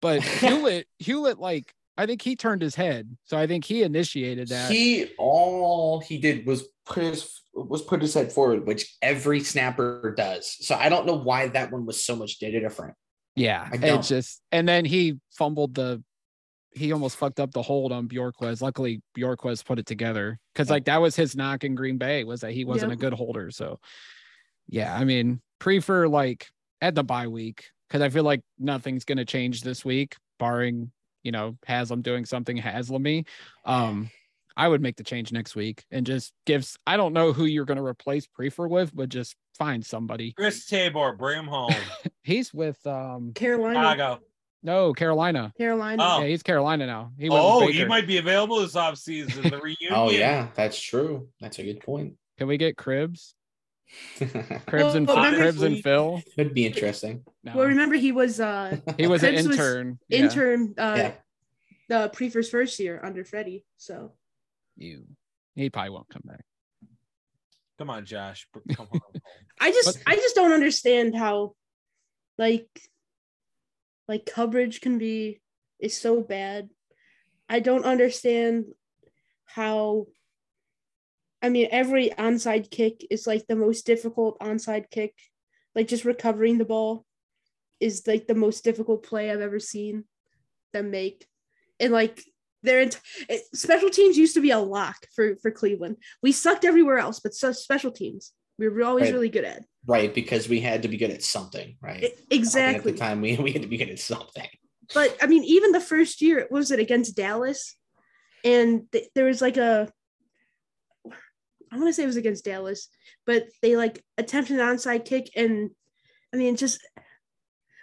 [0.00, 3.16] but Hughlett, Hughlett, like I think he turned his head.
[3.24, 4.70] So I think he initiated that.
[4.70, 10.14] he all he did was put his was put his head forward, which every snapper
[10.16, 10.56] does.
[10.66, 12.94] So I don't know why that one was so much data different.
[13.36, 16.02] Yeah, it's just and then he fumbled the
[16.74, 18.62] he almost fucked up the hold on Bojorquez.
[18.62, 22.40] Luckily, Bojorquez put it together because like that was his knock in Green Bay was
[22.40, 22.98] that he wasn't Yep.
[22.98, 23.50] a good holder.
[23.50, 23.78] So
[24.68, 26.48] yeah, I mean, Priefer like
[26.80, 30.90] at the bye week because I feel like nothing's gonna change this week, barring
[31.22, 33.26] you know Haslam doing something Haslamy.
[33.64, 34.10] Um,
[34.56, 36.76] I would make the change next week and just gives.
[36.86, 40.32] I don't know who you're gonna replace Priefer with, but just find somebody.
[40.32, 41.74] Chris Tabor, bring him home.
[42.22, 43.78] He's with um Carolina.
[43.78, 44.20] Chicago.
[44.62, 45.52] no Carolina.
[45.56, 46.02] Carolina.
[46.06, 46.20] Oh.
[46.20, 47.12] Yeah, he's Carolina now.
[47.18, 49.50] He went Oh, he might be available this offseason.
[49.50, 49.92] The reunion.
[49.92, 51.28] Oh yeah, that's true.
[51.40, 52.14] That's a good point.
[52.38, 53.34] Can we get Cribbs?
[54.18, 54.28] Could
[54.66, 56.22] Cribbs and Well, Phil- remember- Cribbs and Phil.
[56.54, 57.24] be interesting.
[57.44, 57.52] No.
[57.56, 59.98] Well, remember he was uh he was an Cribbs was intern.
[60.08, 60.18] Yeah.
[60.18, 61.12] intern uh Yeah.
[61.88, 63.64] the Priefer's first year under Freddie.
[63.76, 64.12] So
[64.76, 65.04] You.
[65.54, 66.44] He probably won't come back.
[67.78, 68.46] Come on, Josh.
[68.74, 69.00] Come on.
[69.60, 71.54] I just But- I just don't understand how
[72.38, 72.68] like
[74.08, 75.40] like coverage can be
[75.80, 76.68] is so bad.
[77.48, 78.66] I don't understand
[79.44, 80.06] how
[81.42, 85.14] I mean every onside kick is like the most difficult onside kick.
[85.74, 87.04] Like just recovering the ball
[87.80, 90.04] is like the most difficult play I've ever seen
[90.72, 91.26] them make.
[91.80, 92.22] And like
[92.62, 95.96] their ent- it, special teams used to be a lock for for Cleveland.
[96.22, 99.14] We sucked everywhere else, but so special teams we were always Right.
[99.14, 99.64] really good at.
[99.86, 102.04] Right, because we had to be good at something, right?
[102.04, 102.92] I- I exactly.
[102.92, 104.46] At the time, we, we had to be good at something.
[104.94, 107.74] But I mean, even the first year, was it against Dallas?
[108.44, 109.90] And th- there was like a,
[111.72, 112.88] I want to say it was against Dallas,
[113.26, 115.70] but they like attempted an onside kick, and
[116.32, 116.86] I mean, just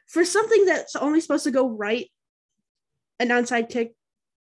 [0.07, 2.07] for something that's only supposed to go right,
[3.19, 3.93] an onside kick,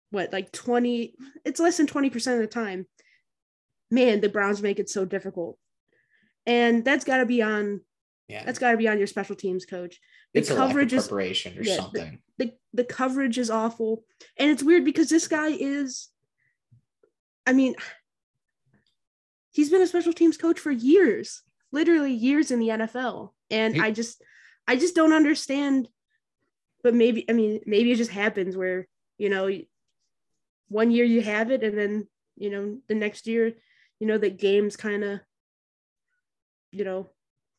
[0.09, 1.13] what like twenty?
[1.45, 2.87] It's less than twenty percent of the time.
[3.91, 5.57] Man, the Browns make it so difficult,
[6.45, 7.81] and that's got to be on.
[8.27, 9.99] Yeah, That's got to be on your special teams coach.
[10.35, 12.19] The it's a lack of coverage is preparation or yeah, the- something.
[12.37, 14.03] the the coverage is awful
[14.37, 16.09] and it's weird because this guy is
[17.47, 17.73] i mean
[19.51, 21.41] he's been a special teams coach for years
[21.71, 24.21] literally years in the nfl and He- i just
[24.67, 25.87] i just don't understand
[26.83, 28.87] but maybe i mean maybe it just happens where
[29.17, 29.49] you know
[30.69, 33.53] one year you have it and then you know the next year
[33.99, 35.19] you know the games kind of
[36.71, 37.09] you know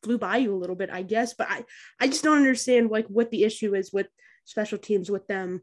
[0.03, 1.33] flew by you a little bit i guess.
[1.33, 1.63] But i
[1.99, 4.07] i just don't understand like what the issue is with
[4.45, 5.61] special teams with them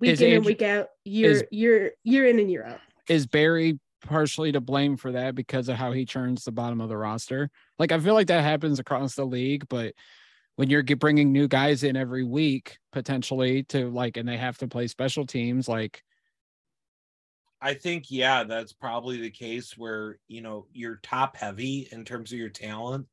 [0.00, 2.80] week Is in and week out year is- year year in and year out.
[3.08, 6.88] Is Berry partially to blame for that because of how he churns the bottom of
[6.88, 7.50] the roster?
[7.78, 9.94] Like I feel like that happens across the league, but
[10.56, 14.68] when you're bringing new guys in every week potentially to like, and they have to
[14.68, 16.02] play special teams, like
[17.60, 22.30] I think, yeah, that's probably the case where, you know, you're top heavy in terms
[22.30, 23.06] of your talent.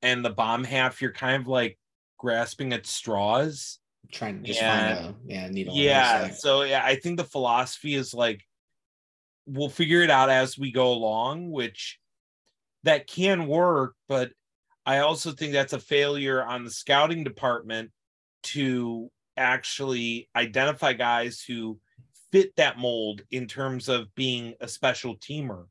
[0.00, 1.76] And the bomb half, you're kind of like
[2.16, 3.78] grasping at straws.
[4.12, 4.94] trying to just Yeah.
[4.94, 5.74] find a yeah needle.
[5.74, 6.30] Yeah.
[6.30, 8.46] So, yeah, I think the philosophy is like,
[9.50, 11.98] we'll figure it out as we go along, which
[12.84, 13.94] that can work.
[14.08, 14.32] But
[14.86, 17.90] I also think that's a failure on the scouting department
[18.42, 21.78] to actually identify guys who
[22.32, 25.66] fit that mold in terms of being a special teamer.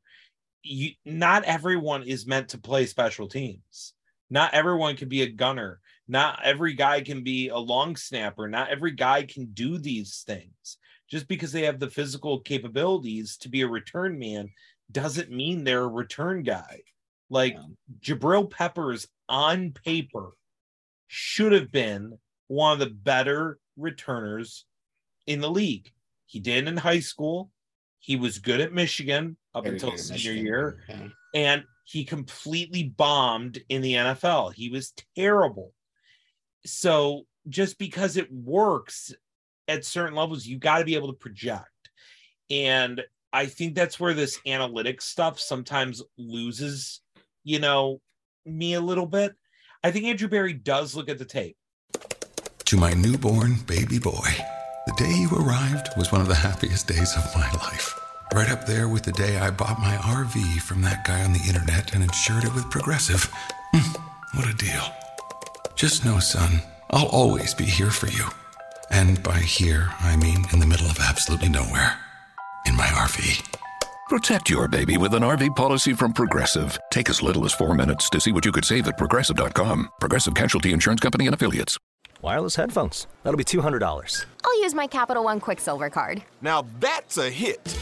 [0.62, 3.94] You, not everyone is meant to play special teams.
[4.28, 5.80] Not everyone can be a gunner.
[6.06, 8.46] Not every guy can be a long snapper.
[8.46, 10.76] Not every guy can do these things.
[11.10, 14.50] Just because they have the physical capabilities to be a return man
[14.92, 16.80] doesn't mean they're a return guy.
[17.28, 17.56] Like
[18.00, 20.32] Jabril Peppers on paper
[21.08, 24.64] should have been one of the better returners
[25.26, 25.90] in the league.
[26.26, 27.50] He did in high school.
[27.98, 30.44] He was good at Michigan up Very until senior Michigan.
[30.46, 31.08] year, Yeah.
[31.34, 34.50] and he completely bombed in the NFL.
[34.54, 35.74] He was terrible.
[36.64, 39.12] So just because it works
[39.70, 41.68] at certain levels, you got to be able to project.
[42.50, 43.02] And
[43.32, 47.00] I think that's where this analytics stuff sometimes loses,
[47.44, 48.00] you know,
[48.44, 49.34] me a little bit.
[49.84, 51.56] I think Andrew Berry does look at the tape.
[52.66, 54.28] To my newborn baby boy,
[54.86, 57.94] the day you arrived was one of the happiest days of my life.
[58.34, 61.44] Right up there with the day I bought my RV from that guy on the
[61.48, 63.32] internet and insured it with Progressive.
[63.72, 64.82] Hmm, what a deal.
[65.74, 66.60] Just know, son,
[66.90, 68.26] I'll always be here for you.
[68.90, 71.98] And by here, I mean in the middle of absolutely nowhere.
[72.66, 73.46] In my RV.
[74.08, 76.76] Protect your baby with an RV policy from Progressive.
[76.90, 79.88] Take as little as four minutes to see what you could save at progressive.com.
[80.00, 81.78] Progressive Casualty Insurance Company and Affiliates.
[82.20, 83.06] Wireless headphones.
[83.22, 84.26] That'll be $200.
[84.44, 86.22] I'll use my Capital One Quicksilver card.
[86.42, 87.78] Now that's a hit.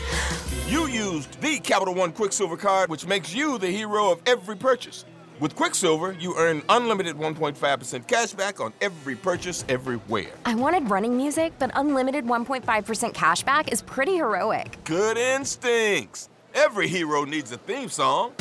[0.69, 5.07] You used the Capital One Quicksilver card, which makes you the hero of every purchase.
[5.41, 10.33] With Quicksilver, you earn unlimited 1.5% cash back on every purchase everywhere.
[10.45, 14.79] I wanted running music, but unlimited 1.5% cash back is pretty heroic.
[14.85, 16.29] Good instincts.
[16.55, 18.33] Every hero needs a theme song.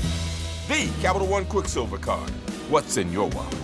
[0.68, 2.32] The Capital One Quicksilver card.
[2.70, 3.56] What's in your wallet?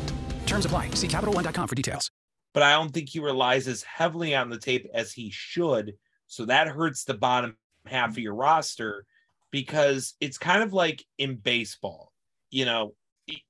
[0.46, 0.92] Terms apply.
[0.92, 2.12] See CapitalOne.com for details.
[2.54, 5.94] but I don't think he relies as heavily on the tape as he should.
[6.28, 7.58] So that hurts the bottom
[7.88, 9.06] half of your roster
[9.50, 12.12] because it's kind of like in baseball.
[12.52, 12.94] You know, y-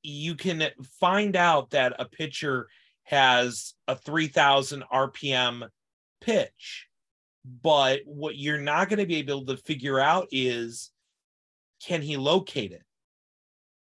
[0.01, 0.63] you can
[0.99, 2.67] find out that a pitcher
[3.03, 5.67] has a 3000 RPM
[6.21, 6.87] pitch,
[7.61, 10.91] but what you're not going to be able to figure out is
[11.85, 12.83] can he locate it?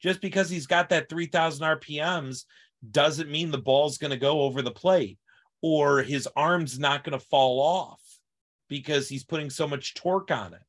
[0.02, 2.44] Just because he's got that 3000 RPMs
[2.90, 5.18] doesn't mean the ball's going to go over the plate
[5.62, 8.00] or his arm's not going to fall off
[8.68, 10.60] because he's putting so much torque on it.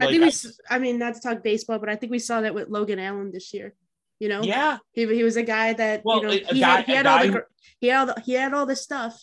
[0.00, 0.50] I think we.
[0.70, 3.30] I mean, not to talk baseball, but I think we saw that with Logan Allen
[3.30, 3.74] this year.
[4.22, 4.78] You know, Yeah.
[4.92, 7.18] he, he was a guy that Well, you know he guy- had, he had all
[7.26, 7.44] the
[7.80, 9.20] he had all the, he had all the stuff,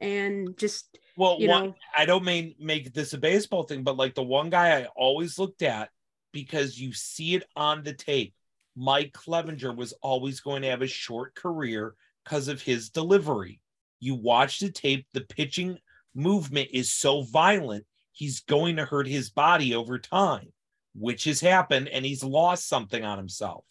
[0.00, 3.96] and just Well, you one, know I don't mean make this a baseball thing, but
[3.96, 5.90] like the one guy I always looked at
[6.32, 8.34] because you see it on the tape.
[8.74, 11.94] Mike Clevinger was always going to have a short career
[12.24, 13.60] because of his delivery.
[14.00, 15.78] You watch the tape, the pitching
[16.12, 20.52] movement is so violent, he's going to hurt his body over time,
[20.96, 23.64] which has happened, and he's lost something on himself.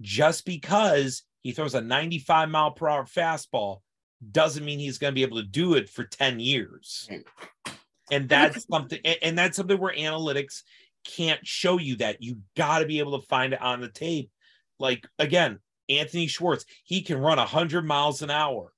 [0.00, 3.80] Just because he throws a 95 mile per hour fastball
[4.32, 7.08] doesn't mean he's going to be able to do it for 10 years.
[8.10, 10.62] And that's something, and that's something where analytics
[11.04, 12.22] can't show you that.
[12.22, 14.30] You got to be able to find it on the tape.
[14.78, 18.72] Like, again, Anthony Schwartz, he can run 100 miles an hour,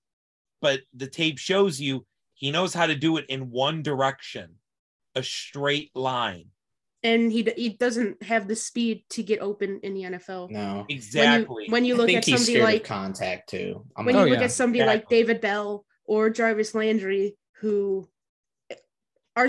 [0.60, 4.56] but the tape shows you he knows how to do it in one direction,
[5.14, 6.46] a straight line.
[7.04, 10.50] And he he doesn't have the speed to get open in the NFL.
[10.50, 11.66] No, Exactly.
[11.66, 13.84] When you, when you I look think at somebody scared like of contact too.
[13.96, 15.08] I'm when like, you oh, look at somebody like.
[15.08, 18.08] David Bell or Jarvis Landry, who
[19.34, 19.48] are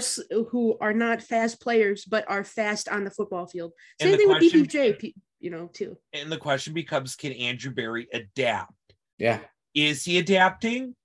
[0.49, 3.73] who are not fast players but are fast on the football field.
[4.01, 5.97] Same the thing with question- BBJ, P- you know, too.
[6.13, 8.73] And the question becomes can Andrew Berry adapt?
[9.17, 9.39] yeah,
[9.75, 10.95] Is he adapting?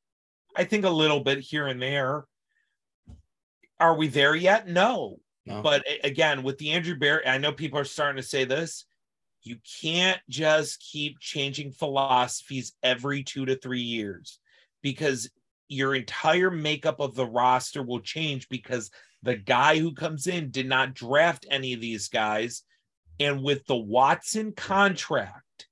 [0.57, 2.24] I think a little bit here and there.
[3.80, 4.66] Are we there yet?
[4.66, 5.18] No.
[5.49, 5.62] No.
[5.62, 8.84] But again, with the Andrew Berry, I know people are starting to say this.
[9.42, 14.38] You can't just keep changing philosophies every two to three years
[14.82, 15.30] because
[15.68, 18.90] your entire makeup of the roster will change because
[19.22, 22.62] the guy who comes in did not draft any of these guys.
[23.20, 25.66] And with the Watson contract,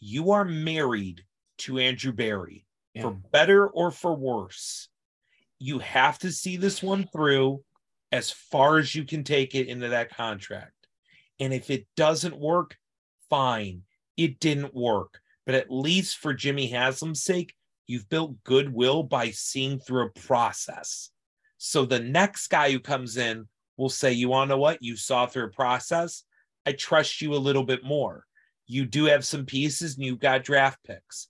[0.00, 1.24] you are married
[1.58, 3.02] to Andrew Berry Yeah.
[3.02, 4.88] for better or for worse.
[5.58, 7.64] You have to see this one through
[8.12, 10.72] as far as you can take it into that contract.
[11.40, 12.76] And if it doesn't work,
[13.28, 13.82] fine.
[14.16, 15.20] It didn't work.
[15.46, 17.54] But at least for Jimmy Haslam's sake,
[17.86, 21.10] you've built goodwill by seeing through a process.
[21.58, 23.46] So the next guy who comes in
[23.76, 24.82] will say, You want to know what?
[24.82, 26.24] You saw through a process.
[26.66, 28.24] I trust you a little bit more.
[28.66, 31.28] You do have some pieces and you've got draft picks.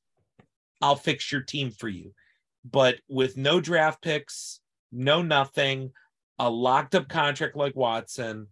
[0.80, 2.12] I'll fix your team for you.
[2.64, 4.60] But with no draft picks,
[4.90, 5.92] no nothing,
[6.38, 8.48] a locked up contract like Watson,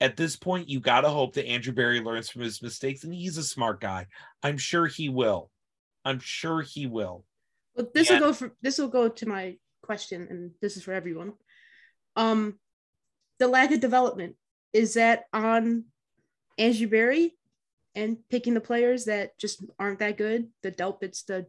[0.00, 3.04] at this point, you got to hope that Andrew Berry learns from his mistakes.
[3.04, 4.06] And he's a smart guy.
[4.42, 5.48] I'm sure he will.
[6.04, 7.24] I'm sure he will.
[7.76, 10.92] Well, this will go for this will go to my question, and this is for
[10.92, 11.34] everyone.
[12.16, 12.58] Um,
[13.38, 14.34] the lack of development
[14.72, 15.84] is that on
[16.58, 17.36] Andrew Berry
[17.94, 20.48] and picking the players that just aren't that good.
[20.62, 21.46] The Delpits, the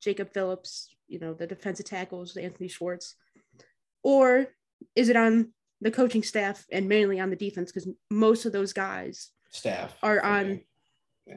[0.00, 3.14] Jacob Phillips, you know, the defensive tackles, the Anthony Schwartz,
[4.02, 4.48] or
[4.94, 8.72] is it on the coaching staff and mainly on the defense because most of those
[8.72, 10.60] guys staff are on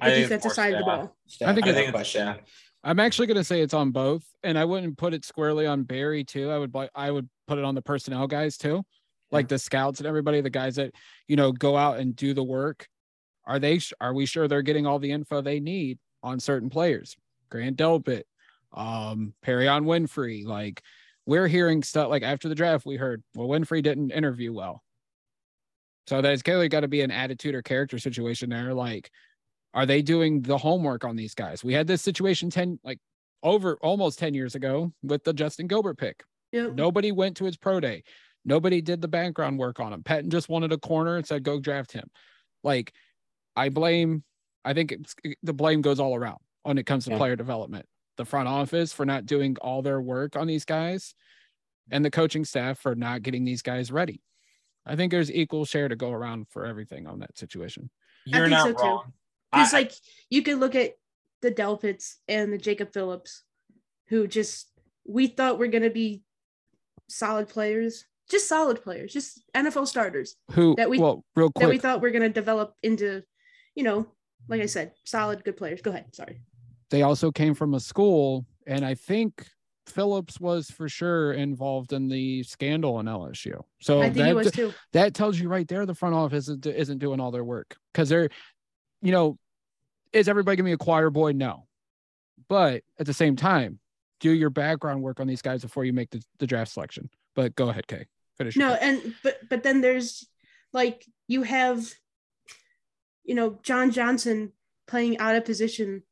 [0.01, 1.15] I the think it's defensive more side of the ball.
[1.27, 2.35] Staff, I think I it's- think question.
[2.81, 5.83] I'm actually going to say it's on both, and I wouldn't put it squarely on
[5.83, 6.49] Berry too.
[6.49, 8.83] I would I would put it on the personnel guys too,
[9.31, 10.93] like the scouts and everybody, the guys that
[11.27, 12.87] you know go out and do the work.
[13.45, 13.81] Are they?
[13.99, 17.17] Are we sure they're getting all the info they need on certain players?
[17.49, 18.23] Grant Delpit,
[18.73, 20.45] um, Perrion Winfrey.
[20.45, 20.81] Like
[21.29, 24.81] we're hearing stuff like after the draft, we heard well Winfrey didn't interview well.
[26.07, 28.73] So there's clearly got to be an attitude or character situation there.
[28.73, 29.11] Like
[29.75, 31.63] are they doing the homework on these guys?
[31.63, 32.97] We had this situation 10 like
[33.43, 36.23] over almost 10 years ago with the Justin Gilbert pick.
[36.51, 36.73] Yep.
[36.73, 38.01] Nobody went to his pro day.
[38.43, 40.01] Nobody did the background work on him.
[40.01, 42.09] Patton just wanted a corner and said, go draft him.
[42.63, 42.91] Like,
[43.55, 44.23] I blame,
[44.65, 45.13] I think it's,
[45.43, 47.17] the blame goes all around when it comes to Yeah.
[47.17, 47.85] player development.
[48.19, 51.15] The front office for not doing all their work on these guys,
[51.89, 54.21] and the coaching staff for not getting these guys ready.
[54.85, 57.89] I think there's equal share to go around for everything on that situation.
[58.25, 58.83] You're think not so, too.
[58.83, 59.13] wrong.
[59.53, 59.93] Because like
[60.29, 60.95] you could look at
[61.41, 63.43] the Delpits and the Jacob Phillips,
[64.09, 64.69] who just
[65.07, 66.21] we thought were gonna be
[67.07, 71.75] solid players, just solid players, just NFL starters Who, that we well, real that we
[71.75, 73.23] quick, thought were gonna develop into,
[73.75, 74.11] you know,
[74.49, 75.81] like I said, solid good players.
[75.81, 76.13] Go ahead.
[76.13, 76.41] Sorry.
[76.89, 79.45] They also came from a school, and I think
[79.89, 83.61] Phillips was for sure involved in the scandal in LSU.
[83.81, 84.73] So I think that, he was too.
[84.93, 88.09] that tells you right there the front office isn't, isn't doing all their work because
[88.09, 88.29] they're,
[89.01, 89.37] you know,
[90.13, 91.31] is everybody gonna be a choir boy?
[91.31, 91.67] No,
[92.47, 93.79] but at the same time,
[94.19, 97.09] do your background work on these guys before you make the, the draft selection.
[97.35, 98.05] But go ahead, Kay.
[98.37, 98.57] Finish.
[98.57, 100.27] No, and but but then there's
[100.73, 101.93] like you have,
[103.23, 104.53] you know, John Johnson
[104.87, 106.03] playing out of position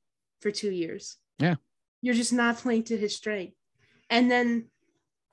[0.41, 1.17] for two years.
[1.39, 1.55] Yeah.
[2.01, 3.55] You're just not playing to his strength.
[4.09, 4.67] And then,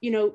[0.01, 0.35] you know,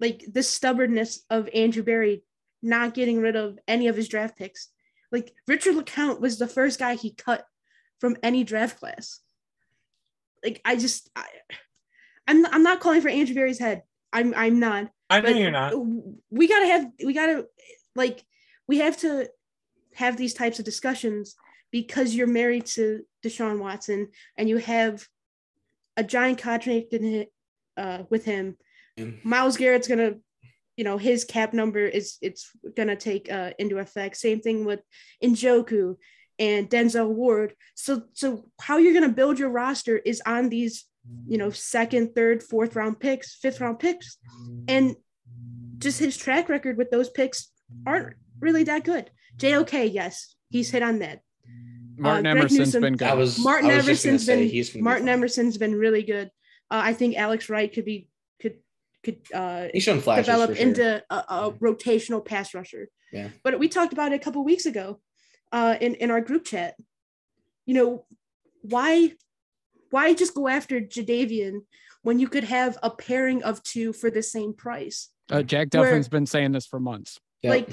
[0.00, 2.24] like the stubbornness of Andrew Berry
[2.62, 4.68] not getting rid of any of his draft picks.
[5.10, 7.44] Like Richard LeCounte was the first guy he cut
[8.00, 9.20] from any draft class.
[10.44, 11.26] Like I just I,
[12.26, 13.82] I'm I'm not calling for Andrew Berry's head.
[14.12, 14.90] I'm I'm not.
[15.08, 15.74] I know you're not.
[16.30, 17.46] We gotta have we gotta
[17.94, 18.24] like
[18.66, 19.28] we have to
[19.94, 21.36] have these types of discussions
[21.72, 25.04] because you're married to Deshaun Watson and you have
[25.96, 27.26] a giant contract in
[27.76, 28.56] uh, with him.
[29.24, 30.14] Myles Garrett's gonna,
[30.76, 34.16] you know, his cap number is it's gonna take uh, into effect.
[34.16, 34.80] Same thing with
[35.24, 35.96] Njoku
[36.38, 37.54] and Denzel Ward.
[37.74, 40.84] So so how you're gonna build your roster is on these,
[41.26, 44.18] you know, second, third, fourth round picks, fifth round picks,
[44.68, 44.94] and
[45.78, 47.50] just his track record with those picks
[47.86, 49.10] aren't really that good.
[49.36, 51.20] JOK, yes, he's hit on that.
[51.96, 53.08] Martin Uh, Greg Emerson's Newsome- been good.
[53.08, 55.08] I was Martin I was just gonna Emerson's say been he's gonna be Martin.
[55.08, 56.28] Emerson's been really good.
[56.70, 58.08] Uh, I think Alex Wright could be
[58.40, 58.56] could
[59.02, 60.66] could uh, He's shown flashes develop sure.
[60.66, 62.88] into a, a rotational pass rusher.
[63.12, 63.28] Yeah.
[63.42, 65.00] But we talked about it a couple weeks ago,
[65.52, 66.74] uh, in in our group chat.
[67.66, 68.06] You know,
[68.62, 69.12] why
[69.90, 71.60] why just go after Jadeveon
[72.02, 75.10] when you could have a pairing of two for the same price?
[75.30, 77.18] Uh, Jack Where- Delphin's been saying this for months.
[77.44, 77.68] like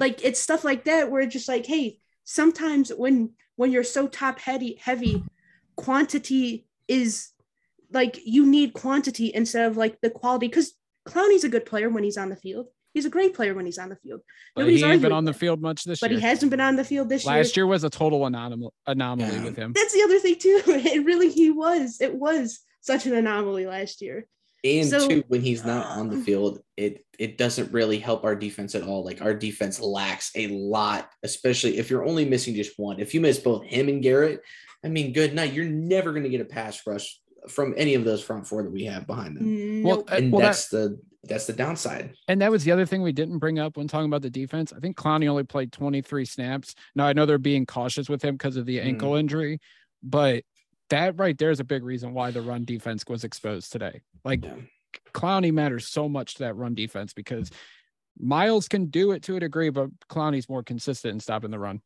[0.00, 4.06] like it's stuff like that where it's just like hey sometimes when when you're so
[4.06, 5.22] top heavy heavy
[5.76, 7.30] quantity is
[7.92, 10.48] like you need quantity instead of like the quality.
[10.48, 10.72] Because
[11.08, 12.66] clowney's a good player when he's on the field.
[12.92, 14.22] He's a great player when he's on the field.
[14.54, 16.18] But Nobody's he ain't been on the field much this but year.
[16.18, 17.66] he hasn't been on the field this year Last year.
[17.66, 19.72] was a total anomaly, anomaly with him.
[19.74, 20.62] that's the other thing too.
[20.66, 24.26] It really he was it was such an anomaly last year
[24.64, 28.34] And So- two, when he's not on the field, it it doesn't really help our
[28.36, 29.04] defense at all.
[29.04, 33.00] Like our defense lacks a lot, especially if you're only missing just one.
[33.00, 34.40] If you miss both him and Garrett,
[34.84, 35.52] I mean, good night.
[35.54, 38.72] You're never going to get a pass rush from any of those front four that
[38.72, 39.82] we have behind them.
[39.82, 42.14] Well, uh, and well, that's the that's the downside.
[42.28, 44.72] And that was the other thing we didn't bring up when talking about the defense.
[44.72, 46.74] I think Clowney only played 23 snaps.
[46.94, 48.88] Now I know they're being cautious with him because of the Mm-hmm.
[48.88, 49.58] ankle injury,
[50.02, 50.44] but
[50.90, 54.00] that right there is a big reason why the run defense was exposed today.
[54.24, 54.44] Like
[55.12, 57.50] Clowney matters so much to that run defense because
[58.18, 61.82] Myles can do it to a degree, but Clowney's more consistent in stopping the run.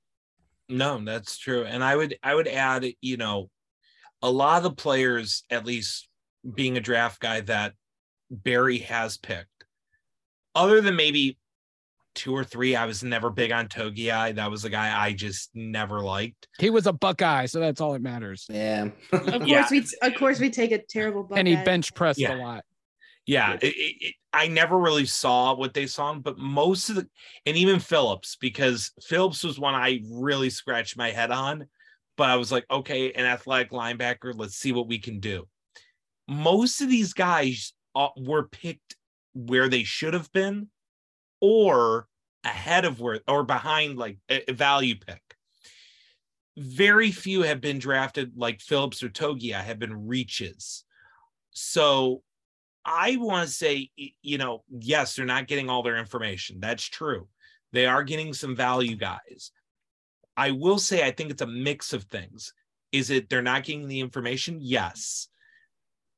[0.69, 1.65] No, that's true.
[1.65, 3.51] And I would I would add, you know,
[4.23, 6.09] a lot of the players, at least
[6.55, 7.75] being a draft guy that
[8.31, 9.65] Berry has picked,
[10.55, 11.39] other than maybe
[12.21, 14.35] two or three, I was never big on Togiai.
[14.35, 16.49] That was a guy I just never liked.
[16.59, 18.45] He was a Buckeye, so that's all that matters.
[18.51, 18.91] Yeah.
[19.13, 19.67] of course Yeah.
[19.71, 22.35] we of course we take a terrible and he bench pressed Yeah.
[22.35, 22.65] a lot.
[23.27, 27.09] Yeah, it, it, it- I never really saw what they saw, but most of the,
[27.47, 31.67] and even Phillips, because Phillips was one I really scratched my head on,
[32.17, 35.49] but I was like, okay, an athletic linebacker, let's see what we can do.
[36.29, 38.95] Most of these guys uh, were picked
[39.35, 40.69] where they should have been
[41.41, 42.07] or
[42.45, 45.23] ahead of where or behind like a, a value pick.
[46.57, 50.85] Very few have been drafted like Phillips or Togia have been reaches.
[51.53, 52.23] So
[52.85, 56.59] I want to say, you know, yes, they're not getting all their information.
[56.61, 57.29] That's true.
[57.73, 59.53] They are getting some value guys.
[60.37, 62.53] I will say, I think it's a mix of things.
[62.93, 64.59] Is it they're not getting the information?
[64.61, 65.29] Yes.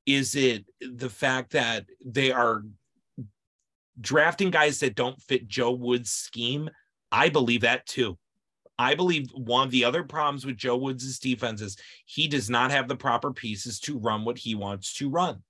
[0.06, 2.62] Is it the fact that they are
[4.00, 6.70] drafting guys that don't fit Joe Woods' scheme?
[7.10, 8.18] I believe that too.
[8.78, 11.76] I believe one of the other problems with Joe Woods' defense is
[12.06, 15.42] he does not have the proper pieces to run what he wants to run.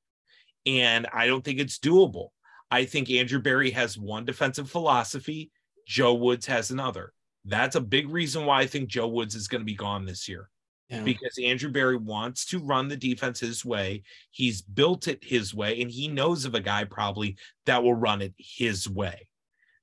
[0.66, 2.28] And I don't think it's doable.
[2.70, 5.50] I think Andrew Berry has one defensive philosophy,
[5.86, 7.12] Joe Woods has another.
[7.44, 10.28] That's a big reason why I think Joe Woods is going to be gone this
[10.28, 10.48] year.
[10.92, 11.02] Yeah.
[11.04, 14.02] Because Andrew Berry wants to run the defense his way.
[14.30, 18.20] He's built it his way, and he knows of a guy probably that will run
[18.20, 19.26] it his way.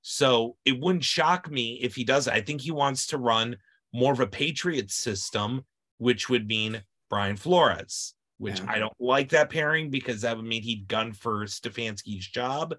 [0.03, 2.27] So it wouldn't shock me if he does.
[2.27, 3.57] I think he wants to run
[3.91, 5.65] more of a Patriot system,
[5.97, 8.67] which would mean Brian Flores, which yeah.
[8.69, 12.75] I don't like that pairing because that would mean he'd gun for Stefanski's job,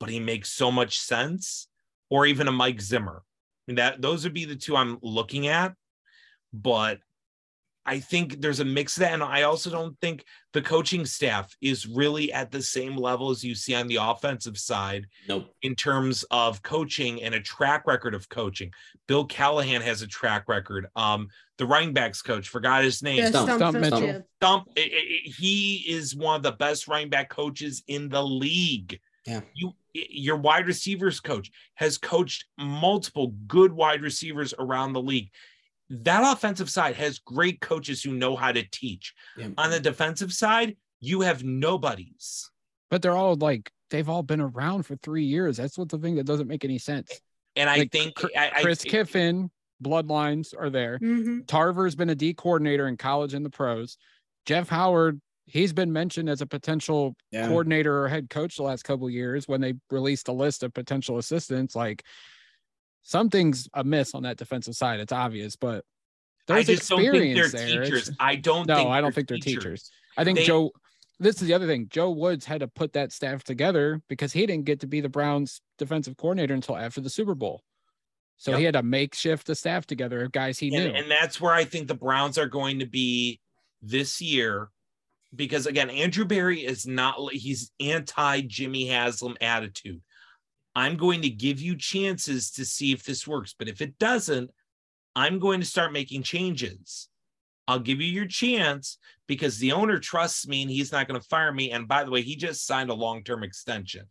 [0.00, 1.68] but he makes so much sense.
[2.10, 3.22] Or even a Mike Zimmer.
[3.24, 5.74] I mean, that those would be the two I'm looking at.
[6.52, 7.00] But
[7.86, 9.12] I think there's a mix of that.
[9.12, 13.44] And I also don't think the coaching staff is really at the same level as
[13.44, 15.06] you see on the offensive side.
[15.28, 15.54] Nope.
[15.62, 18.70] In terms of coaching and a track record of coaching.
[19.06, 20.86] Bill Callahan has a track record.
[20.96, 21.28] Um,
[21.58, 23.18] the running backs coach, forgot his name.
[23.18, 23.50] Yeah, Stump.
[23.50, 24.24] Stump, Stump, Stump.
[24.36, 28.98] Stump it, it, he is one of the best running back coaches in the league.
[29.26, 29.40] Yeah.
[29.54, 35.30] You your wide receivers coach has coached multiple good wide receivers around the league
[36.02, 39.14] that offensive side has great coaches who know how to teach.
[39.36, 39.48] Yeah.
[39.58, 42.50] On the defensive side, you have nobodies.
[42.90, 45.56] But they're all like they've all been around for three years.
[45.56, 47.20] That's what the thing that doesn't make any sense.
[47.56, 49.50] And I think Chris I, Kiffin
[49.82, 50.98] bloodlines are there.
[50.98, 51.40] Mm-hmm.
[51.46, 53.96] Tarver's been a D coordinator in college and the pros.
[54.46, 57.46] Jeff Howard, he's been mentioned as a potential yeah.
[57.46, 61.18] coordinator or head coach the last couple years when they released a list of potential
[61.18, 61.76] assistants.
[61.76, 62.04] Like
[63.04, 64.98] something's amiss on that defensive side.
[64.98, 65.84] It's obvious, but
[66.48, 67.84] there's experience there.
[67.84, 68.10] Teachers.
[68.18, 68.66] I don't.
[68.66, 69.62] No, I don't think they're teachers.
[69.62, 69.90] teachers.
[70.16, 70.72] I think they, Joe.
[71.20, 71.86] This is the other thing.
[71.88, 75.08] Joe Woods had to put that staff together because he didn't get to be the
[75.08, 77.62] Browns' defensive coordinator until after the Super Bowl.
[78.36, 78.58] So yep.
[78.58, 80.90] he had to makeshift the staff together of guys he and, knew.
[80.90, 83.40] And that's where I think the Browns are going to be
[83.80, 84.70] this year.
[85.34, 90.02] Because again, Andrew Berry is not, he's anti Jimmy Haslam attitude.
[90.74, 93.54] I'm going to give you chances to see if this works.
[93.56, 94.50] But if it doesn't,
[95.14, 97.08] I'm going to start making changes.
[97.68, 101.26] I'll give you your chance because the owner trusts me and he's not going to
[101.28, 101.70] fire me.
[101.70, 104.06] And by the way, he just signed a long term extension.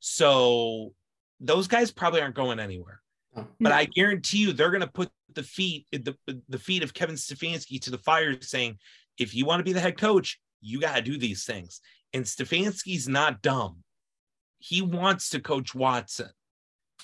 [0.00, 0.92] So
[1.40, 3.00] those guys probably aren't going anywhere.
[3.60, 6.16] But I guarantee you they're going to put the feet the,
[6.48, 8.78] the feet of Kevin Stefanski to the fire saying,
[9.16, 11.80] if you want to be the head coach, you got to do these things.
[12.12, 13.84] And Stefanski's not dumb
[14.58, 16.28] he wants to coach Watson.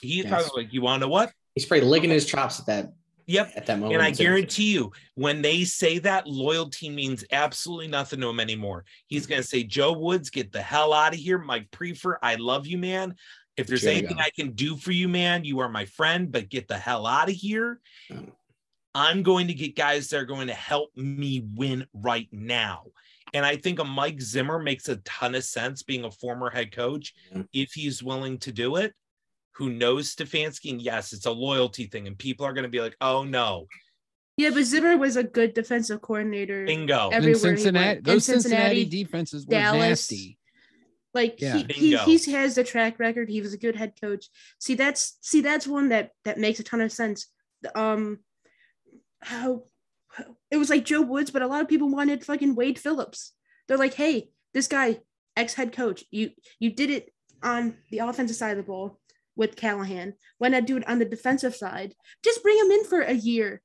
[0.01, 0.29] He's yes.
[0.29, 1.33] probably like, you want to what?
[1.55, 2.93] He's probably licking his chops at that.
[3.27, 3.53] Yep.
[3.57, 3.95] At that moment.
[3.95, 8.85] And I guarantee you, when they say that, loyalty means absolutely nothing to him anymore.
[9.07, 11.39] He's going to say, Joe Woods, get the hell out of here.
[11.39, 13.15] Mike Priefer, I love you, man.
[13.57, 16.69] If there's anything I can do for you, man, you are my friend, but get
[16.69, 17.81] the hell out of here.
[18.13, 18.27] Oh.
[18.97, 22.87] I'm going to get guys that are going to help me win right now.
[23.35, 26.75] And I think a Mike Zimmer makes a ton of sense being a former head
[26.75, 27.43] coach yeah.
[27.53, 28.95] if he's willing to do it.
[29.57, 30.71] Who knows Stefanski?
[30.71, 33.67] And yes, it's a loyalty thing, and people are going to be like, "Oh no."
[34.37, 36.65] Yeah, but Zimmer was a good defensive coordinator.
[36.65, 37.11] Bingo.
[37.11, 40.39] Everywhere Cincinnati, those Cincinnati, Cincinnati, defenses were Dallas, nasty.
[41.13, 41.59] Like yeah.
[41.69, 43.29] he, he he has the track record.
[43.29, 44.29] He was a good head coach.
[44.59, 47.29] See, that's see that's one that that makes a ton of sense.
[47.77, 48.19] Um,
[49.23, 49.65] how
[50.51, 53.33] it was like Joe Woods, but a lot of people wanted fucking Wade Phillips.
[53.67, 55.01] They're like, hey, this guy,
[55.37, 57.13] ex head coach, you you did it
[57.43, 59.01] on the offensive side of the ball
[59.37, 60.15] with Callahan.
[60.39, 61.95] Why not do it on the defensive side?
[62.23, 63.61] Just bring him in for a year.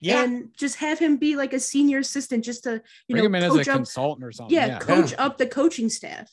[0.00, 0.22] Yeah.
[0.22, 3.34] And just have him be like a senior assistant just to you bring know him
[3.36, 4.54] in as a up, consultant or something.
[4.54, 4.78] Yeah, yeah.
[4.78, 5.24] coach yeah.
[5.24, 6.30] up the coaching staff.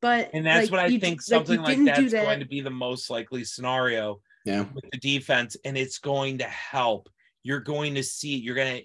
[0.00, 2.24] But and that's like, what I you, think something like, like that's that.
[2.24, 4.66] going to be the most likely scenario yeah.
[4.72, 7.08] with the defense, and it's going to help.
[7.42, 8.84] You're going to see you're going to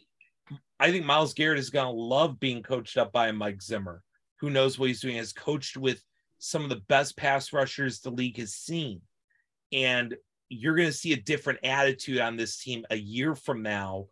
[0.84, 4.04] I think Myles Garrett is going to love being coached up by Mike Zimmer,
[4.42, 6.04] who knows what he's doing, has coached with
[6.40, 9.00] some of the best pass rushers the league has seen.
[9.72, 10.14] And
[10.50, 14.08] you're going to see a different attitude on this team a year from now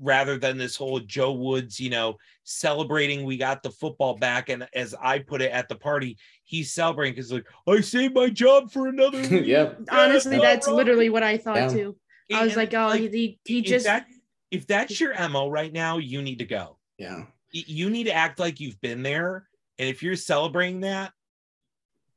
[0.00, 4.50] rather than this whole Joe Woods, you know, celebrating we got the football back.
[4.50, 8.30] And as I put it at the party, he's celebrating because like I saved my
[8.30, 9.20] job for another.
[9.34, 9.72] yeah.
[9.90, 11.68] Honestly, that's literally what I thought Yeah.
[11.70, 11.96] too.
[12.32, 14.06] I was And, like, oh, he he just that,
[14.50, 16.78] if that's your mo right now, you need to go.
[16.98, 17.24] Yeah.
[17.52, 19.46] You need to act like you've been there,
[19.78, 21.12] and if you're celebrating that,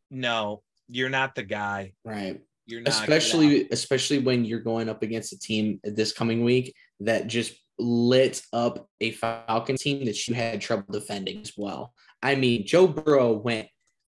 [0.10, 1.94] no, you're not the guy.
[2.04, 2.42] Right.
[2.66, 2.86] You're not.
[2.88, 3.02] Get out.
[3.04, 8.42] especially especially when you're going up against a team this coming week that just lit
[8.54, 11.94] up a Falcon team that you had trouble defending as well.
[12.22, 13.68] I mean, Joe Burrow went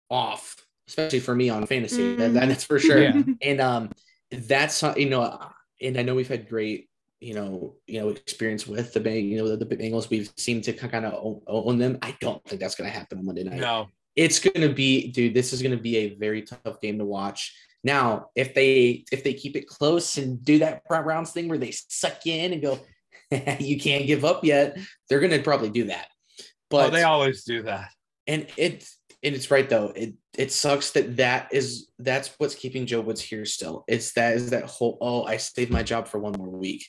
[0.08, 0.56] off,
[0.88, 2.14] especially for me on fantasy.
[2.16, 3.02] That- that- that's for sure.
[3.02, 3.22] Yeah.
[3.42, 3.90] And um,
[4.30, 5.38] that's you know,
[5.82, 6.87] and I know we've had great
[7.20, 10.10] you know you know experience with the Bang, you know the, the Bengals.
[10.10, 11.98] We've seemed to kind of own, own them.
[12.02, 13.88] I don't think that's going to happen on Monday night no.
[14.16, 17.04] it's going to be dude this is going to be a very tough game to
[17.04, 17.54] watch
[17.84, 21.70] now if they if they keep it close and do that rounds thing where they
[21.70, 22.78] suck you in and go
[23.58, 26.06] you can't give up yet they're going to probably do that
[26.40, 27.90] oh, but oh, they always do that.
[28.26, 28.88] and it
[29.22, 33.20] and it's right though it it sucks that that is that's what's keeping joe woods
[33.20, 36.48] here still it's that is that whole oh i saved my job for one more
[36.48, 36.86] week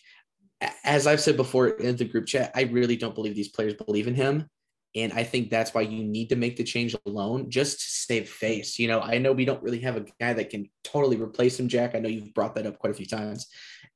[0.84, 4.08] as i've said before in the group chat i really don't believe these players believe
[4.08, 4.48] in him.
[4.96, 8.30] And i think that's why you need to make the change alone just to save
[8.30, 8.80] face.
[8.80, 11.68] You know i know we don't really have a guy that can totally replace him
[11.68, 11.96] jack.
[11.96, 13.48] I know you've brought that up quite a few times.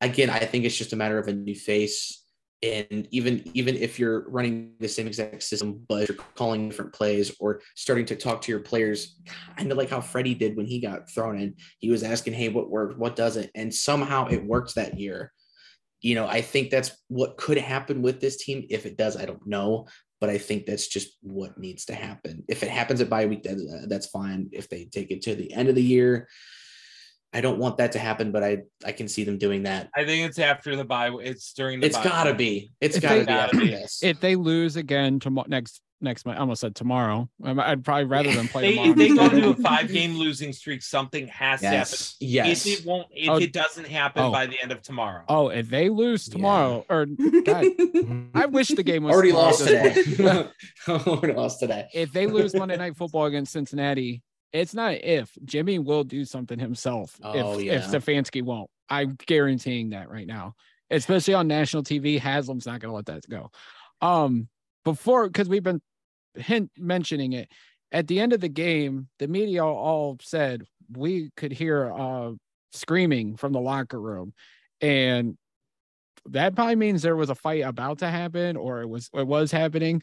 [0.01, 2.19] Again i think it's just a matter of a new face.
[2.61, 7.35] And even even if you're running the same exact system but you're calling different plays
[7.41, 9.19] or starting to talk to your players
[9.57, 12.47] kind of like how freddie did when he got thrown in he was asking hey
[12.47, 12.97] what worked?
[12.97, 13.49] What doesn't?
[13.53, 15.33] And somehow it worked that year
[16.03, 19.25] you know i think that's what could happen with this team if it does i
[19.25, 19.87] don't know
[20.21, 23.41] but i think that's just what needs to happen if it happens at bye week
[23.43, 26.27] that, uh, that's fine if they take it to the end of the year
[27.33, 30.05] i don't want that to happen but i i can see them doing that I
[30.05, 31.09] think it's after the bye.
[31.21, 31.87] It's during the.
[31.87, 32.37] it's bye gotta week.
[32.37, 36.25] be it's If gotta they- be after this If they lose again tomorrow next next
[36.25, 37.29] month, I almost said tomorrow.
[37.43, 39.41] Um, I'd probably rather than play They, they go instead.
[39.41, 41.79] to a five game losing streak, something has to happen.
[41.79, 42.15] Yes.
[42.19, 42.65] Yes.
[42.67, 43.37] If it won't, if Oh.
[43.37, 44.31] it doesn't happen Oh.
[44.31, 45.23] by the end of tomorrow.
[45.29, 47.65] Oh, if they lose tomorrow, or God,
[48.35, 50.47] I wish the game was already tomorrow lost today.
[50.87, 51.87] already lost today.
[51.93, 56.59] if they lose Monday Night Football against Cincinnati, it's not if Jimmy will do something
[56.59, 57.17] himself.
[57.23, 57.73] Oh, if yeah.
[57.73, 60.53] if Stefanski won't, I'm guaranteeing that right now.
[60.91, 63.49] Especially on national TV, Haslam's not going to let that go.
[64.01, 64.47] Um,
[64.85, 65.81] before because we've been
[66.35, 67.49] hint mentioning it
[67.91, 72.31] at the end of the game, the media all said we could hear uh
[72.71, 74.33] screaming from the locker room,
[74.81, 75.37] and
[76.29, 79.51] that probably means there was a fight about to happen or it was it was
[79.51, 80.01] happening.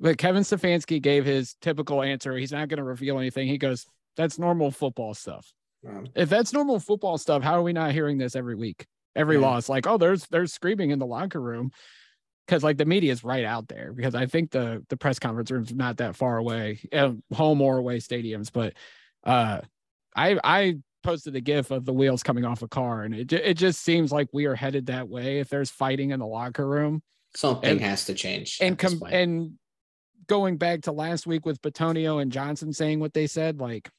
[0.00, 2.36] But Kevin Stefanski gave his typical answer.
[2.36, 3.46] He's not going to reveal anything.
[3.46, 3.86] He goes,
[4.16, 5.52] "That's normal football stuff."
[6.16, 8.86] If that's normal football stuff, how are we not hearing this every week?
[9.14, 9.42] Every Yeah.
[9.42, 11.70] loss, like, oh, there's there's screaming in the locker room
[12.46, 13.92] because like the media is right out there.
[13.92, 17.78] Because I think the the press conference room's not that far away, uh, home or
[17.78, 18.50] away stadiums.
[18.52, 18.74] But
[19.24, 19.60] uh,
[20.16, 23.54] I I posted a gif of the wheels coming off a car, and it it
[23.56, 25.38] just seems like we are headed that way.
[25.40, 27.02] If there's fighting in the locker room,
[27.36, 28.58] Something And- has to change.
[28.60, 29.52] and com- and
[30.26, 33.90] going back to last week with Bitonio and Johnson saying what they said, like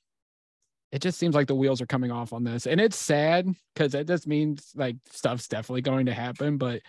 [0.91, 3.93] it just seems like the wheels are coming off on this, and it's sad because
[3.93, 6.57] it just means like stuff's definitely going to happen.
[6.57, 6.81] But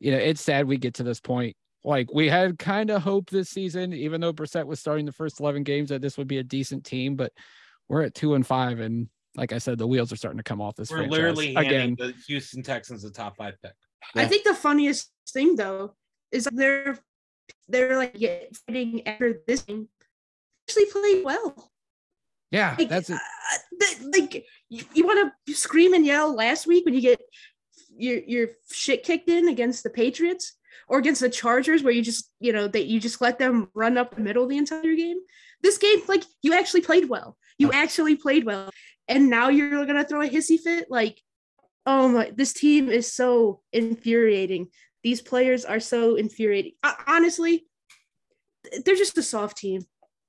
[0.00, 1.56] you know, it's sad we get to this point.
[1.84, 5.38] Like we had kind of hope this season, even though Brissett was starting the first
[5.40, 7.14] eleven games, that this would be a decent team.
[7.16, 7.32] But
[7.88, 10.60] we're at two and five, and like I said, the wheels are starting to come
[10.60, 10.90] off this.
[10.90, 11.12] We're franchise.
[11.12, 11.94] literally again.
[11.98, 13.72] the Houston Texans a top five pick.
[14.14, 15.94] I think the funniest thing though
[16.32, 16.98] is that they're
[17.68, 19.88] they're like yeah, fighting after this game.
[20.68, 21.70] Actually played well.
[22.50, 23.14] Yeah, Like, that's it.
[23.16, 27.20] uh, the- like you, you want to scream and yell last week when you get
[27.98, 30.54] your your shit kicked in against the Patriots
[30.88, 33.96] or against the Chargers where you just you know that you just let them run
[33.98, 35.18] up the middle the entire game.
[35.62, 37.36] This game, like you actually played well.
[37.58, 38.70] You actually played well,
[39.08, 40.86] and now you're gonna throw a hissy fit.
[40.90, 41.20] Like,
[41.86, 44.68] oh my, this team is so infuriating.
[45.02, 46.72] These players are so infuriating.
[46.82, 47.64] Uh, honestly,
[48.84, 49.82] they're just a soft team.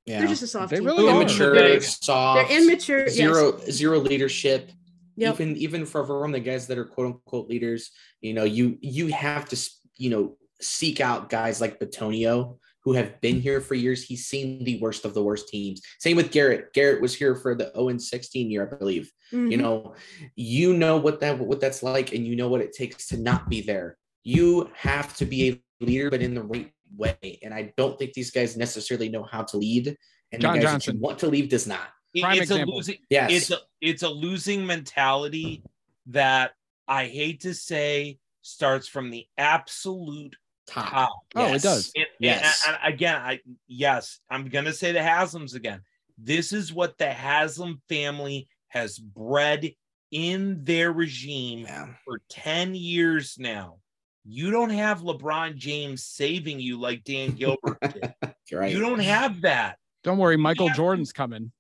[0.06, 0.20] yeah.
[0.20, 0.86] They're just a soft They team.
[0.86, 1.16] really are.
[1.22, 3.00] immature, They're- soft, They're immature.
[3.06, 3.14] yes.
[3.16, 4.72] zero zero leadership.
[5.18, 5.34] Yep.
[5.36, 7.92] Even even for from the guys that are quote unquote leaders,
[8.22, 13.20] you know, you you have to you know seek out guys like Bitonio who have
[13.20, 14.04] been here for years.
[14.04, 15.82] He's seen the worst of the worst teams.
[16.00, 16.72] Same with Garrett.
[16.74, 19.12] Garrett was here for the 0 16 year, I believe.
[19.32, 19.58] You Mhm.
[19.60, 19.96] know,
[20.36, 23.50] you know what that what that's like, and you know what it takes to not
[23.50, 23.98] be there.
[24.24, 27.40] You have to be a leader, but in the right way.
[27.44, 29.98] And I don't think these guys necessarily know how to lead.
[30.32, 30.96] And John the guys that Johnson.
[30.96, 31.90] you want to leave does not.
[32.14, 32.74] It- Prime it's example.
[32.74, 33.32] a losing Yes.
[33.32, 35.64] it's a it's a losing mentality
[36.08, 36.52] that
[36.88, 40.36] I hate to say starts from the absolute
[40.68, 40.90] top.
[40.92, 41.12] top.
[41.36, 41.92] Oh, it does.
[41.96, 42.64] And, Yes.
[42.68, 45.82] and, and again, I yes, I'm gonna say the Haslams again.
[46.18, 49.72] This is what the Haslam family has bred
[50.12, 51.94] in their regime Yeah.
[52.06, 53.78] for 10 years now.
[54.26, 58.14] You don't have LeBron James saving you like Dan Gilbert did.
[58.52, 58.72] Right.
[58.72, 59.78] You don't have that.
[60.04, 61.52] Don't worry, Michael Jordan's coming.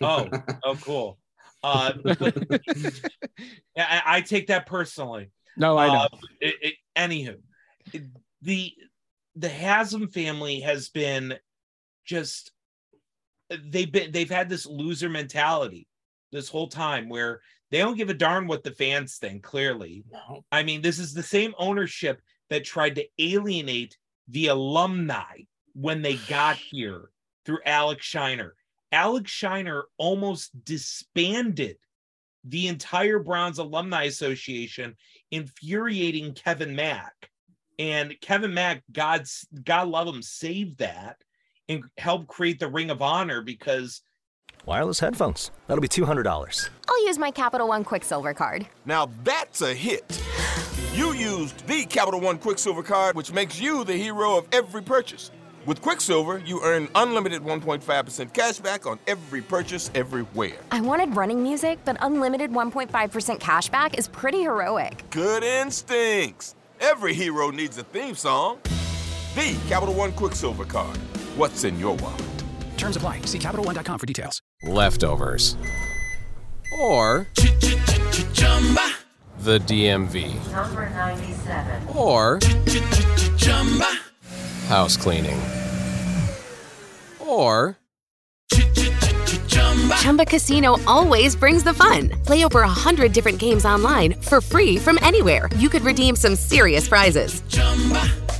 [0.00, 0.28] Oh,
[0.64, 1.18] oh, cool.
[1.62, 2.18] Uh, but,
[3.78, 5.30] I, I take that personally.
[5.56, 5.94] No, I know.
[5.94, 6.08] Uh,
[6.40, 7.36] it, it, anywho,
[7.92, 8.02] it-
[8.42, 8.72] the
[9.36, 11.34] the Haslam family has been
[12.04, 12.52] just
[13.48, 15.88] they've been they've had this loser mentality
[16.30, 17.40] this whole time where
[17.70, 19.42] they don't give a darn what the fans think.
[19.42, 20.44] Clearly, No.
[20.52, 22.20] I mean, this is the same ownership
[22.50, 23.96] that tried to alienate
[24.28, 25.38] the alumni
[25.74, 27.08] when they got here
[27.46, 28.50] through Alex Scheiner.
[28.94, 31.76] Alex Scheiner almost disbanded
[32.44, 34.94] the entire Browns Alumni Association,
[35.32, 37.12] infuriating Kevin Mack.
[37.78, 41.16] And Kevin Mack, God's God love him, saved that
[41.68, 44.02] and helped create the Ring of Honor because
[44.64, 45.50] Wireless headphones.
[45.66, 46.70] That'll be $200.
[46.88, 48.66] I'll use my Capital One Quicksilver card.
[48.86, 50.22] Now that's a hit.
[50.94, 55.32] You used the Capital One Quicksilver card, which makes you the hero of every purchase.
[55.66, 60.58] With Quicksilver, you earn unlimited 1.5% cash back on every purchase everywhere.
[60.70, 65.04] I wanted running music, but unlimited 1.5% cash back is pretty heroic.
[65.10, 66.54] Good instincts.
[66.80, 68.58] Every hero needs a theme song.
[69.34, 70.98] The Capital One Quicksilver card.
[71.36, 72.22] What's in your wallet?
[72.76, 73.22] Terms apply.
[73.22, 74.42] See CapitalOne.com for details.
[74.64, 75.56] leftovers,
[76.78, 77.26] or
[79.38, 81.88] the DMV, Number 97.
[81.96, 82.38] or
[84.64, 85.40] house cleaning,
[87.18, 87.76] or
[90.00, 92.10] Chumba Casino always brings the fun.
[92.24, 95.48] Play over a hundred different games online for free from anywhere.
[95.56, 97.42] You could redeem some serious prizes.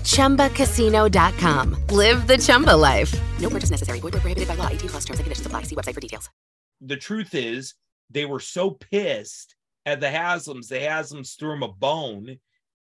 [0.05, 1.77] ChumbaCasino.com.
[1.91, 3.15] Live the Chumba life.
[3.41, 4.01] No purchase necessary.
[4.01, 4.69] Void where prohibited by law.
[4.69, 5.63] 18 plus terms and conditions apply.
[5.63, 6.31] See website for details.
[6.81, 7.75] the truth is
[8.11, 9.55] they were so pissed
[9.87, 12.39] at the Haslams, the Haslams threw them a bone.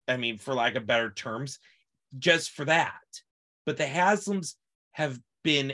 [0.07, 1.59] I mean, for lack of better terms,
[2.17, 2.91] just for that.
[3.66, 4.55] But the Haslams
[4.91, 5.74] have been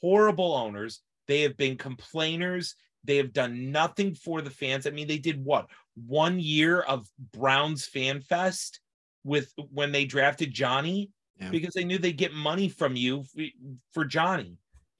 [0.00, 1.00] horrible owners.
[1.28, 2.74] They have been complainers.
[3.04, 4.86] They have done nothing for the fans.
[4.86, 5.66] I mean, they did what?
[6.06, 8.80] One year of Browns Fan Fest
[9.24, 11.10] with when they drafted Johnny
[11.40, 11.50] Yeah.
[11.50, 13.24] because they knew they'd get money from you
[13.92, 14.56] for Johnny.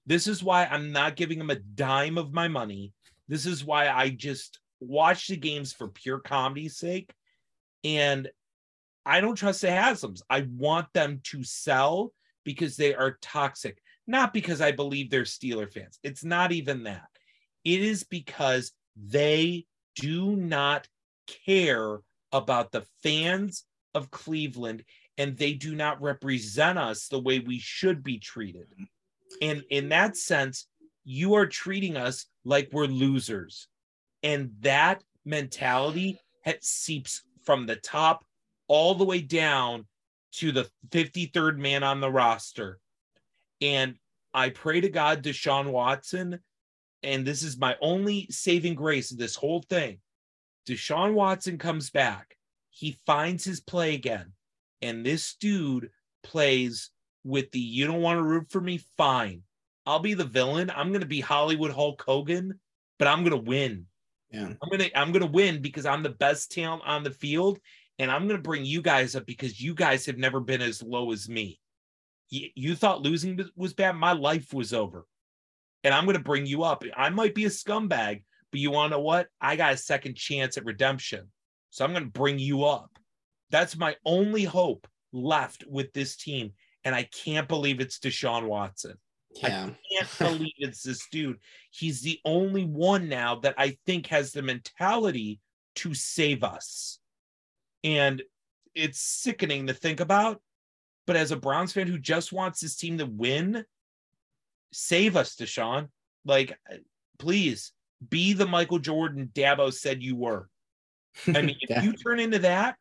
[0.07, 2.93] This is why I'm not giving them a dime of my money.
[3.29, 7.13] This is why I just watch the games for pure comedy's sake.
[7.85, 8.29] And
[9.07, 10.23] I don't trust the Haslams.
[10.29, 12.13] I want them to sell
[12.45, 15.99] because they are toxic, not because I believe they're Steeler fans.
[16.03, 17.09] It's not even that.
[17.65, 19.67] It is because they
[19.97, 20.89] do not
[21.47, 22.01] care
[22.33, 23.65] about the fans
[23.95, 24.85] of Cleveland
[25.19, 28.67] and they do not represent us the way we should be treated.
[29.43, 30.67] And in that sense,
[31.05, 33.69] you are treating us like we're losers.
[34.23, 36.19] And that mentality
[36.61, 38.25] seeps from the top
[38.69, 39.87] all the way down
[40.33, 42.79] to the 53rd man on the roster.
[43.61, 43.97] And
[44.33, 46.41] I pray to God, Deshaun Watson,
[47.03, 49.99] and this is my only saving grace of this whole thing.
[50.69, 52.37] Deshaun Watson comes back,
[52.71, 54.33] he finds his play again,
[54.83, 55.91] and this dude
[56.23, 56.91] plays
[57.25, 59.43] with the you don't want to root for me, fine.
[59.87, 60.71] I'll be the villain.
[60.71, 62.61] I'm gonna be Hollywood Hulk Hogan,
[62.99, 63.87] but I'm gonna win.
[64.31, 64.53] Yeah.
[64.63, 67.59] I'm gonna I'm gonna win because I'm the best talent on the field,
[68.01, 71.13] and I'm gonna bring you guys up because you guys have never been as low
[71.13, 71.61] as me.
[72.31, 73.95] You, you thought losing was bad.
[73.95, 75.07] My life was over,
[75.85, 76.83] and I'm gonna bring you up.
[76.97, 79.29] I might be a scumbag, but you want to know what?
[79.39, 81.31] I got a second chance at redemption,
[81.69, 82.91] so I'm gonna bring you up.
[83.51, 88.95] That's my only hope left with this team, and I can't believe it's Deshaun Watson.
[89.35, 89.67] Yeah.
[89.67, 91.37] I can't believe it's this dude.
[91.71, 95.39] He's the only one now that I think has the mentality
[95.77, 97.00] to save us.
[97.85, 98.23] And
[98.75, 100.41] it's sickening to think about.
[101.07, 103.65] But as a Browns fan who just wants his team to win,
[104.73, 105.89] save us, Deshaun.
[106.25, 106.59] Like,
[107.19, 107.73] please
[108.09, 110.49] be the Michael Jordan Dabo said you were.
[111.27, 112.77] I mean, if you turn into that,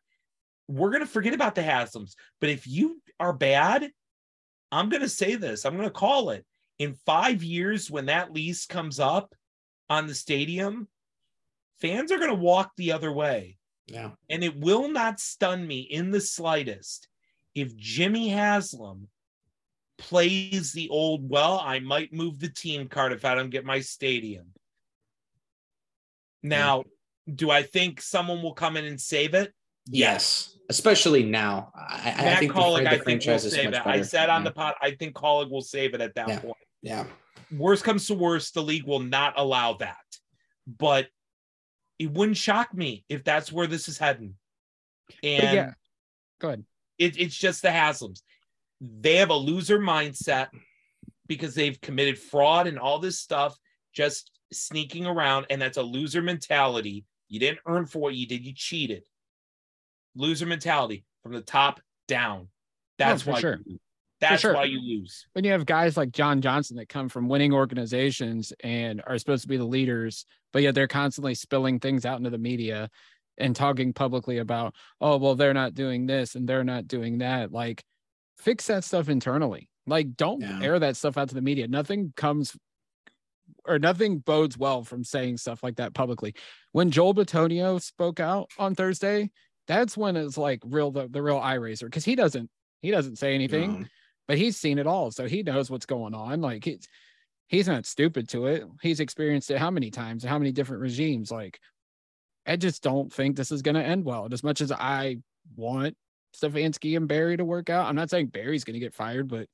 [0.68, 2.14] we're going to forget about the Haslams.
[2.40, 3.90] But if you are bad,
[4.70, 5.64] I'm going to say this.
[5.64, 6.44] I'm going to call it.
[6.78, 9.34] In five years, when that lease comes up
[9.90, 10.88] on the stadium,
[11.80, 13.58] fans are going to walk the other way.
[13.90, 14.10] Yeah.
[14.28, 17.08] And it will not stun me in the slightest
[17.54, 19.08] if Jimmy Haslam
[19.98, 23.80] plays the old, well, I might move the team card if I don't get my
[23.80, 24.46] stadium.
[26.42, 26.84] Now,
[27.32, 29.52] do I think someone will come in and save it?
[29.86, 31.72] Yes, especially now.
[31.74, 33.86] I, I think Collick, the, I the think will franchise is save much it.
[33.86, 36.38] I said on the pod, I think Collick will save it at that Yeah.
[36.40, 36.56] point.
[36.82, 37.04] Yeah.
[37.50, 39.96] Worst comes to worst, the league will not allow that.
[40.66, 41.08] But
[42.00, 44.34] it wouldn't shock me if that's where this is heading.
[45.22, 45.70] And yeah.
[46.40, 46.64] Go ahead.
[46.98, 48.22] it, it's just the Haslam's.
[48.80, 50.48] They have a loser mindset
[51.28, 53.54] because they've committed fraud and all this stuff,
[53.92, 57.04] just sneaking around, and that's a loser mentality.
[57.28, 59.02] You didn't earn for what you did, you cheated.
[60.16, 62.48] Loser mentality from the top down.
[62.98, 63.60] That's Oh, for why sure.
[63.66, 63.78] you.
[64.20, 64.54] That's sure.
[64.54, 65.26] why you lose.
[65.32, 69.42] when you have guys like John Johnson that come from winning organizations and are supposed
[69.42, 72.90] to be the leaders, but yet they're constantly spilling things out into the media
[73.38, 77.50] and talking publicly about, oh, well, they're not doing this and they're not doing that.
[77.50, 77.82] Like,
[78.38, 79.70] fix that stuff internally.
[79.86, 80.60] Like, don't Yeah.
[80.62, 81.66] air that stuff out to the media.
[81.66, 82.54] Nothing comes
[83.66, 86.34] or nothing bodes well from saying stuff like that publicly.
[86.72, 89.30] When Joel Bitonio spoke out on Thursday,
[89.66, 92.50] that's when it's like real the, the real eye raiser because he doesn't
[92.82, 93.86] he doesn't say anything No.
[94.30, 96.40] But he's seen it all, so he knows what's going on.
[96.40, 96.86] Like he's
[97.48, 98.62] he's not stupid to it.
[98.80, 101.32] He's experienced it how many times, and how many different regimes.
[101.32, 101.58] Like
[102.46, 104.26] I just don't think this is going to end well.
[104.26, 105.16] And as much as I
[105.56, 105.96] want
[106.40, 109.48] Stefanski and Berry to work out, I'm not saying Berry's going to get fired, but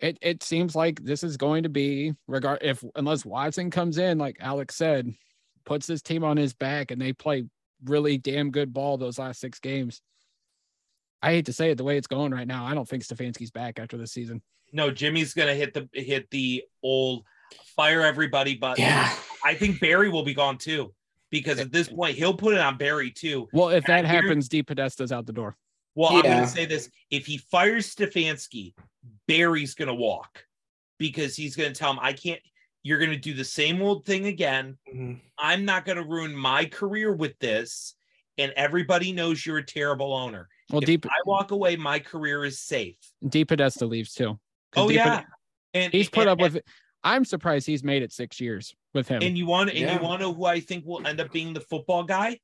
[0.00, 4.18] it it seems like this is going to be regard if unless Watson comes in,
[4.18, 5.14] like Alex said,
[5.64, 7.44] puts his team on his back and they play
[7.84, 10.02] really damn good ball those last six games.
[11.22, 12.64] I hate to say it the way it's going right now.
[12.64, 14.40] I don't think Stefanski's back after this season.
[14.72, 17.24] No, Jimmy's gonna hit the hit the old
[17.76, 18.84] fire everybody button.
[18.84, 19.12] Yeah.
[19.44, 20.92] I think Berry will be gone too.
[21.30, 23.48] Because at this point, he'll put it on Berry too.
[23.52, 25.56] Well, if And I that hear- happens, DePodesta's out the door.
[25.94, 28.74] Well, I'm going to say this: if he fires Stefanski,
[29.28, 30.44] Berry's going to walk
[30.98, 32.40] because he's going to tell him, "I can't.
[32.82, 34.76] You're going to do the same old thing again.
[34.92, 35.20] Mhm.
[35.38, 37.94] I'm not going to ruin my career with this."
[38.40, 40.48] And everybody knows you're a terrible owner.
[40.70, 42.96] Well, if Deep I walk away, my career is safe.
[43.24, 44.38] DePodesta leaves too.
[44.76, 45.24] Oh Deep yeah, Pod-
[45.74, 46.64] and he's put and- up with it.
[47.02, 49.22] I'm surprised he's made it six years with him.
[49.22, 49.94] And you want and Yeah.
[49.96, 52.38] you want to who I think will end up being the football guy?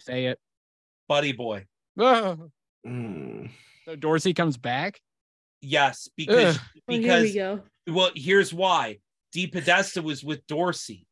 [0.00, 0.38] Say it.
[1.08, 1.66] Buddy Boy.
[1.98, 2.36] Ah,
[2.86, 3.50] Mm.
[3.84, 5.00] so Dorsey comes back.
[5.60, 6.62] Yes, because Ugh.
[6.88, 7.60] Oh, here because we go.
[7.88, 8.98] well, here's why.
[9.34, 11.07] DePodesta was with Dorsey,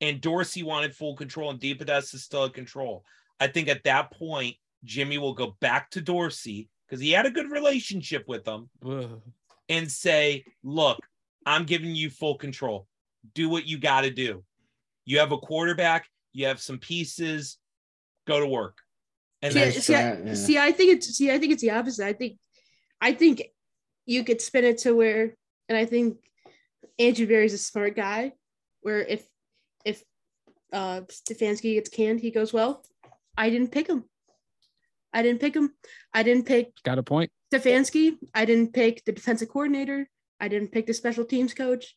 [0.00, 3.04] and Dorsey wanted full control, and DePodesta still had control.
[3.38, 7.30] I think at that point, Jimmy will go back to Dorsey because he had a
[7.30, 9.20] good relationship with him Ugh.
[9.68, 10.98] and say, "Look,
[11.46, 12.86] I'm giving you full control.
[13.34, 14.44] Do what you got to do.
[15.04, 16.06] You have a quarterback.
[16.32, 17.58] You have some pieces.
[18.26, 18.78] Go to work."
[19.42, 20.34] And See, then see, I, yeah.
[20.34, 22.06] see, I think it's see, I think it's the opposite.
[22.06, 22.38] I think,
[23.00, 23.42] I think
[24.04, 25.34] you could spin it to where,
[25.68, 26.18] and I think
[26.98, 28.32] Andrew Berry's a smart guy.
[28.82, 29.29] Where if if
[30.72, 32.84] uh Stefanski gets canned, he goes, "Well,
[33.36, 34.04] I didn't pick him.
[35.12, 35.74] I didn't pick him.
[36.14, 37.30] I didn't pick Got a point.
[37.52, 38.16] Stefanski.
[38.34, 40.08] I didn't pick the defensive coordinator.
[40.38, 41.96] I didn't pick the special teams coach.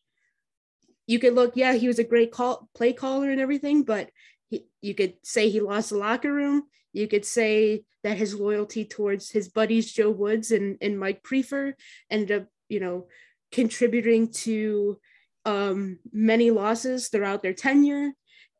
[1.06, 4.10] You could look, yeah, he was a great call play caller and everything, but
[4.50, 6.64] he, you could say he lost the locker room.
[6.92, 11.74] You could say that his loyalty towards his buddies Joe Woods and, and Mike Priefer
[12.10, 13.08] ended up, you know,
[13.52, 15.00] contributing to
[15.46, 18.12] um, many losses throughout their tenure.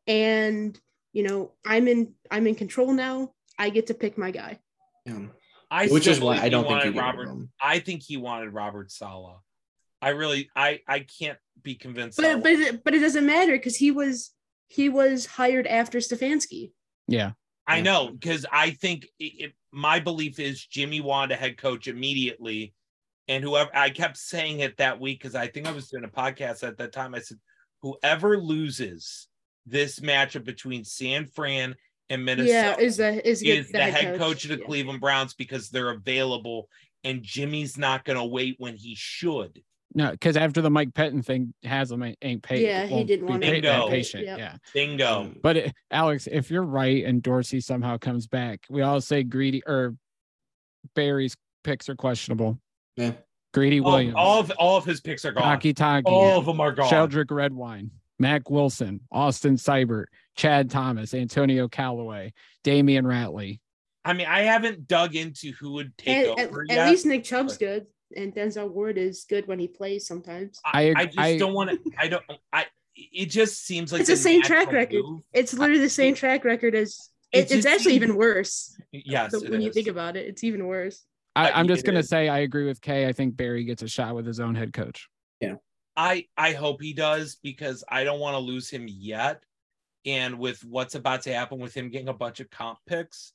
[0.06, 0.78] And
[1.12, 3.32] you know, I'm in I'm in control now.
[3.58, 4.58] I get to pick my guy.
[5.06, 5.26] Yeah.
[5.70, 7.48] I Which is why I don't think wanted you get rid of Robert.
[7.60, 9.40] I think he wanted Robert Saleh.
[10.00, 12.18] I really, I, I can't be convinced.
[12.18, 14.32] But but it, but it doesn't matter because he was
[14.68, 16.72] he was hired after Stefanski.
[17.08, 17.32] Yeah.
[17.66, 21.88] I know because I think it, it, my belief is Jimmy wanted a head coach
[21.88, 22.74] immediately,
[23.26, 26.08] and whoever I kept saying it that week because I think I was doing a
[26.08, 27.14] podcast at that time.
[27.14, 27.38] I said,
[27.80, 29.28] whoever loses
[29.66, 31.74] this matchup between San Fran
[32.10, 35.34] and Minnesota Yeah, is the is, is the, the head coach of the Cleveland Browns
[35.34, 36.68] because they're available,
[37.02, 39.62] and Jimmy's not going to wait when he should.
[39.96, 42.62] No, because after the Mike Pettine thing, Haslam ain't, ain't paid.
[42.62, 43.90] Yeah, he didn't wanna pay, wait.
[43.90, 44.24] Patient.
[44.24, 44.38] Yep.
[44.38, 44.56] Yeah.
[44.72, 45.32] Bingo.
[45.40, 49.62] But it, Alex, if you're right and Dorsey somehow comes back, we all say Greedy
[49.64, 49.94] or
[50.96, 52.58] Berry's picks are questionable.
[52.96, 53.12] Yeah.
[53.52, 55.60] Greedy All, Williams, all of all of his picks are gone.
[55.60, 56.90] Takitaki, All of them are gone.
[56.90, 62.32] Sheldrick Redwine, Mack Wilson, Austin Seibert, Chad Thomas, Antonio Callaway,
[62.64, 63.60] Damion Ratley.
[64.04, 66.90] I mean, I haven't dug into who would take And, at, over at yet.
[66.90, 67.86] least Nick Chubb's good,
[68.16, 70.60] and Denzel Ward is good when he plays sometimes.
[70.64, 71.78] I, I- I just I- don't want to.
[71.98, 72.22] I don't.
[72.52, 72.66] I.
[72.96, 75.02] It just seems like it's the same track record.
[75.02, 75.22] move.
[75.32, 76.96] It's literally the same track record as.
[77.32, 78.76] It It, it's actually seems- even worse.
[78.92, 81.02] Yes, So it when you think about it, it's even worse.
[81.34, 82.08] I, I'm just gonna is.
[82.08, 83.08] say I agree with Kay.
[83.08, 85.08] I think Berry gets a shot with his own head coach.
[85.96, 89.42] I I hope he does because I don't want to lose him yet.
[90.06, 93.32] and with what's about to happen with him getting a bunch of comp picks,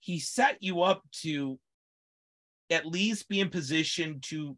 [0.00, 1.58] he set you up to
[2.70, 4.56] at least be in position to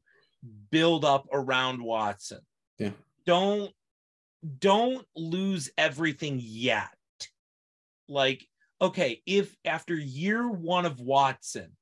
[0.70, 2.40] build up around Watson.
[2.78, 2.90] Yeah.
[3.26, 3.72] Don't
[4.58, 6.88] don't lose everything yet.
[8.08, 8.46] Like,
[8.80, 11.76] okay, if after year one of Watson,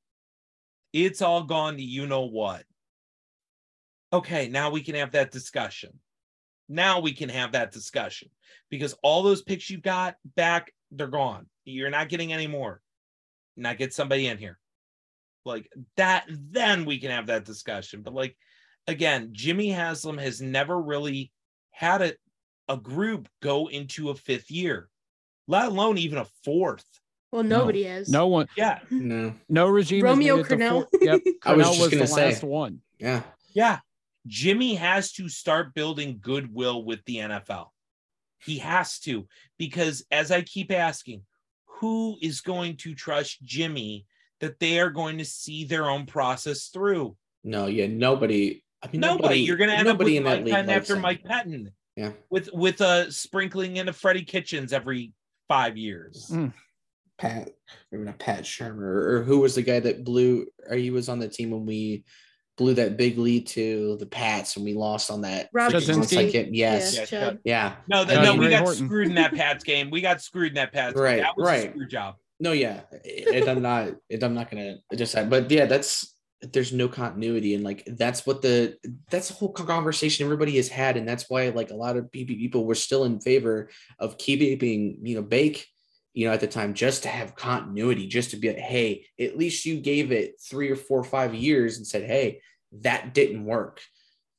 [0.93, 2.65] it's all gone to you know what.
[4.13, 5.99] Okay, now we can have that discussion.
[6.69, 8.31] Now we can have that discussion
[8.71, 11.47] because all those picks you got back, they're gone.
[11.65, 12.81] You're not getting any more.
[13.57, 14.59] Not get somebody in here.
[15.45, 18.03] Like that, then we can have that discussion.
[18.03, 18.37] But like
[18.87, 21.33] again, Jimmy Haslam has never really
[21.71, 22.13] had a,
[22.69, 24.89] a group go into a fifth year,
[25.47, 26.87] let alone even a fourth.
[27.33, 28.09] Well, nobody has.
[28.09, 28.49] No one.
[28.57, 28.81] Yeah.
[28.91, 29.35] No.
[29.49, 30.05] No regime.
[30.05, 30.87] Romeo made it to Crennel.
[31.45, 32.27] I was just was gonna the say.
[32.27, 32.81] last one.
[32.99, 33.23] Yeah.
[33.55, 33.79] Yeah.
[34.27, 37.69] Jimmy has to start building goodwill with the NFL.
[38.43, 39.27] He has to,
[39.59, 41.23] because as I keep asking,
[41.81, 44.07] who is going to trust Jimmy
[44.41, 47.17] that they are going to see their own process through?
[47.45, 48.63] No, yeah, nobody.
[48.83, 49.23] I mean, nobody.
[49.23, 49.41] nobody.
[49.41, 51.03] You're going to end nobody up with in that Mike league Pettine after him.
[51.03, 52.13] Mike Pettine Yeah.
[52.31, 55.13] with with a sprinkling in of Freddie Kitchens every
[55.49, 56.29] five years.
[56.31, 56.53] Mm.
[57.19, 57.51] Pat,
[57.93, 60.47] maybe not Pat Shurmur, or who was the guy that blew?
[60.67, 62.05] Or he was on the team when we
[62.61, 65.49] blew that big lead to the Pats and we lost on that.
[65.53, 66.31] Rob freaking Chudzinski?
[66.31, 66.95] second- Yes.
[66.95, 67.39] Yeah, Chud.
[67.43, 67.77] Yeah.
[67.89, 68.87] No, th- Uh, no, we Ray got Horton.
[68.87, 69.91] screwed in that Pats game.
[69.91, 71.03] We got screwed in that Pats game.
[71.03, 71.69] Right, That was right.
[71.69, 72.17] a screw job.
[72.39, 72.81] No, yeah.
[73.05, 73.89] It, I'm not.
[74.09, 75.15] It, I'm not gonna just.
[75.29, 76.15] But yeah, that's.
[76.55, 78.77] There's no continuity, and like that's what the
[79.11, 82.29] that's the whole conversation everybody has had, and that's why like a lot of PP
[82.39, 83.69] people were still in favor
[83.99, 85.67] of keeping you know Bake,
[86.15, 89.37] you know at the time just to have continuity, just to be like, hey, at
[89.37, 92.41] least you gave it three or four or five years and said, hey,
[92.73, 93.81] that didn't work.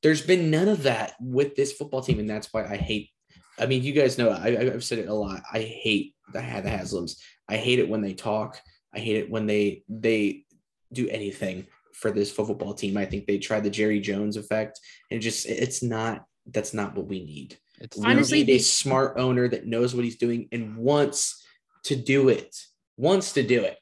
[0.02, 3.10] There's been none of that with this football team, and that's why I hate.
[3.58, 5.42] I mean, you guys know I, I've said it a lot.
[5.52, 7.16] I hate the the Haslams.
[7.48, 8.60] I hate it when they talk.
[8.94, 10.44] I hate it when they they
[10.92, 12.96] do anything for this football team.
[12.96, 14.80] I think they tried the Jerry Jones effect,
[15.10, 16.24] and just it's not.
[16.46, 17.56] That's not what we need.
[17.78, 21.44] It's We Honestly, need a smart owner that knows what he's doing and wants
[21.84, 22.56] to do it.
[22.96, 23.78] Wants to do it.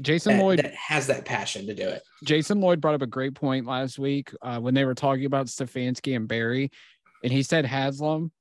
[0.00, 0.58] Jason That, Lloyd.
[0.60, 2.02] that has that passion to do it.
[2.24, 5.46] Jason Lloyd brought up a great point last week uh, when they were talking about
[5.46, 6.70] Stefanski and Berry,
[7.22, 8.32] and he said Haslam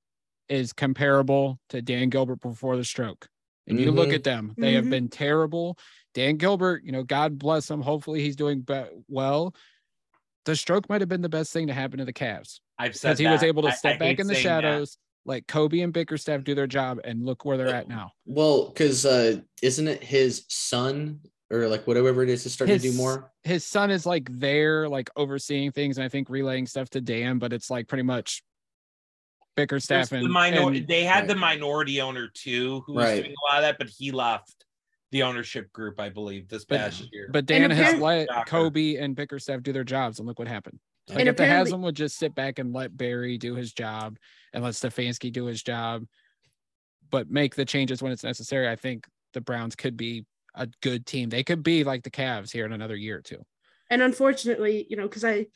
[0.50, 3.28] is comparable to Dan Gilbert before the stroke.
[3.68, 4.16] And you look Mhm.
[4.16, 4.90] at them; they have Mhm.
[4.90, 5.78] been terrible.
[6.14, 7.82] Dan Gilbert, you know, God bless him.
[7.82, 9.56] Hopefully, he's doing be- well.
[10.46, 13.10] The stroke might have been the best thing to happen to the Cavs I've said
[13.12, 14.62] because he was able to step I back in the saying that.
[14.64, 18.12] shadows, let Koby and Bickerstaff do their job, and look where they're at now.
[18.26, 21.22] Well, because uh, isn't it his son
[21.54, 23.32] or like whatever it is is starting to do more?
[23.44, 27.38] his son is like there, like overseeing things, and I think relaying stuff to Dan,
[27.40, 28.44] but it's like pretty much
[29.56, 31.28] There's Bickerstaff the and, minor- and- they had right.
[31.28, 33.24] the minority owner too, who was Right.
[33.24, 34.66] doing a lot of that, but he left
[35.12, 37.30] the ownership group, I believe, this But- past year.
[37.32, 38.50] but Dan has let Shocker.
[38.72, 40.80] Koby and Bickerstaff do their jobs, and look what happened.
[41.10, 43.74] Like And if the apparently- Haslam would just sit back and let Berry do his
[43.74, 44.18] job
[44.54, 46.06] and let Stefanski do his job,
[47.12, 50.26] but make the changes when it's necessary, I think the Browns could be
[50.56, 51.30] a good team.
[51.30, 53.44] They could be like the Cavs here in another year or two.
[53.90, 55.48] and unfortunately, you know, because I,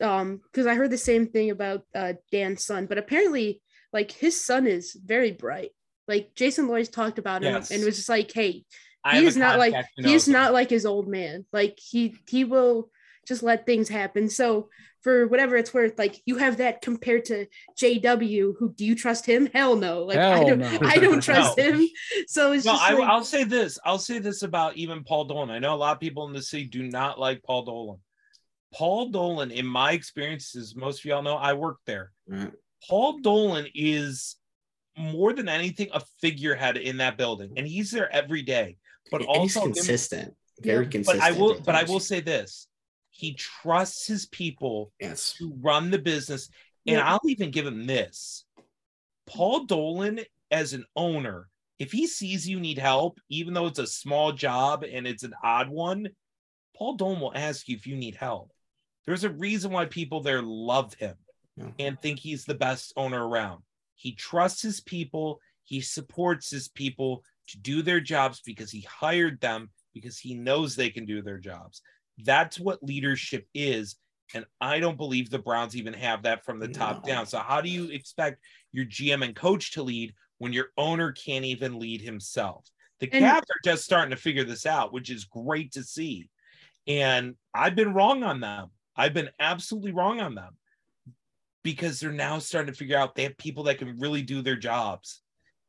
[0.00, 3.60] um, because I heard the same thing about uh, Dan's son, but apparently,
[3.92, 5.70] like his son is very bright.
[6.08, 7.70] Like Jason Lloyd talked about him Yes.
[7.70, 8.64] and was just like, "Hey,
[9.04, 11.46] I have he's not like contact who he's not like his old man.
[11.52, 12.90] Like he he will
[13.26, 14.68] just let things happen." So
[15.02, 17.46] for whatever it's worth, like you have that compared to
[17.78, 19.46] JW, who do you trust him?
[19.52, 20.02] Hell no.
[20.04, 20.78] Like I Hell don't no.
[20.82, 21.64] I don't trust No.
[21.64, 21.88] him.
[22.26, 23.78] So it's No, just I, like, I'll say this.
[23.84, 25.50] I'll say this about even Paul Dolan.
[25.50, 27.98] I know a lot of people in the city do not like Paul Dolan.
[28.72, 32.10] Paul Dolan, in my experiences, most of y'all know I worked there.
[32.26, 32.50] Right.
[32.88, 34.36] Paul Dolan is
[34.96, 38.76] more than anything a figurehead in that building, and he's there every day.
[39.10, 40.34] But And he's also consistent.
[40.60, 41.20] Very consistent.
[41.20, 41.60] But I will.
[41.60, 42.68] But I will say this:
[43.16, 45.34] he trusts his people Yes.
[45.34, 46.48] to run the business.
[46.86, 47.08] And Yeah.
[47.12, 48.44] I'll even give him this.
[49.26, 50.20] Paul Dolan,
[50.50, 54.82] as an owner, if he sees you need help, even though it's a small job
[54.84, 56.08] and it's an odd one,
[56.76, 58.50] Paul Dolan will ask you if you need help.
[59.06, 61.16] There's a reason why people there love him
[61.56, 61.70] Yeah.
[61.78, 63.62] and think he's the best owner around.
[63.94, 69.40] He trusts his people, he supports his people to do their jobs because he hired
[69.40, 71.80] them because he knows they can do their jobs.
[72.18, 73.96] That's what leadership is.
[74.34, 77.08] And I don't believe the Browns even have that from the top No.
[77.14, 77.26] down.
[77.26, 78.42] So, how do you expect
[78.72, 82.68] your GM and coach to lead when your owner can't even lead himself?
[83.00, 86.30] The And- Cavs are just starting to figure this out, which is great to see.
[86.86, 88.70] And I've been wrong on them.
[88.96, 90.56] I've been absolutely wrong on them
[91.62, 94.56] because they're now starting to figure out they have people that can really do their
[94.56, 95.20] jobs.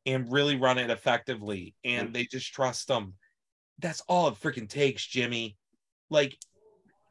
[0.08, 1.74] and really run it effectively.
[1.84, 3.16] And they just trust them.
[3.80, 5.58] That's all it freaking takes, Jimmy.
[6.16, 6.38] Like,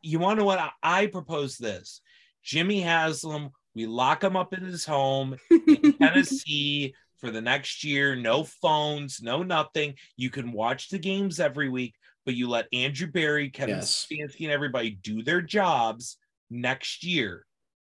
[0.03, 2.01] you want to know what I, I propose this?
[2.43, 8.17] Jimmy Haslam, we lock him up in his home in Tennessee for the next year.
[8.17, 9.95] No phones, no nothing.
[10.17, 11.95] You can watch the games every week,
[12.25, 14.07] but you let Andrew Berry, Kevin Yes.
[14.11, 16.17] Stefanski, and everybody do their jobs
[16.51, 17.45] next year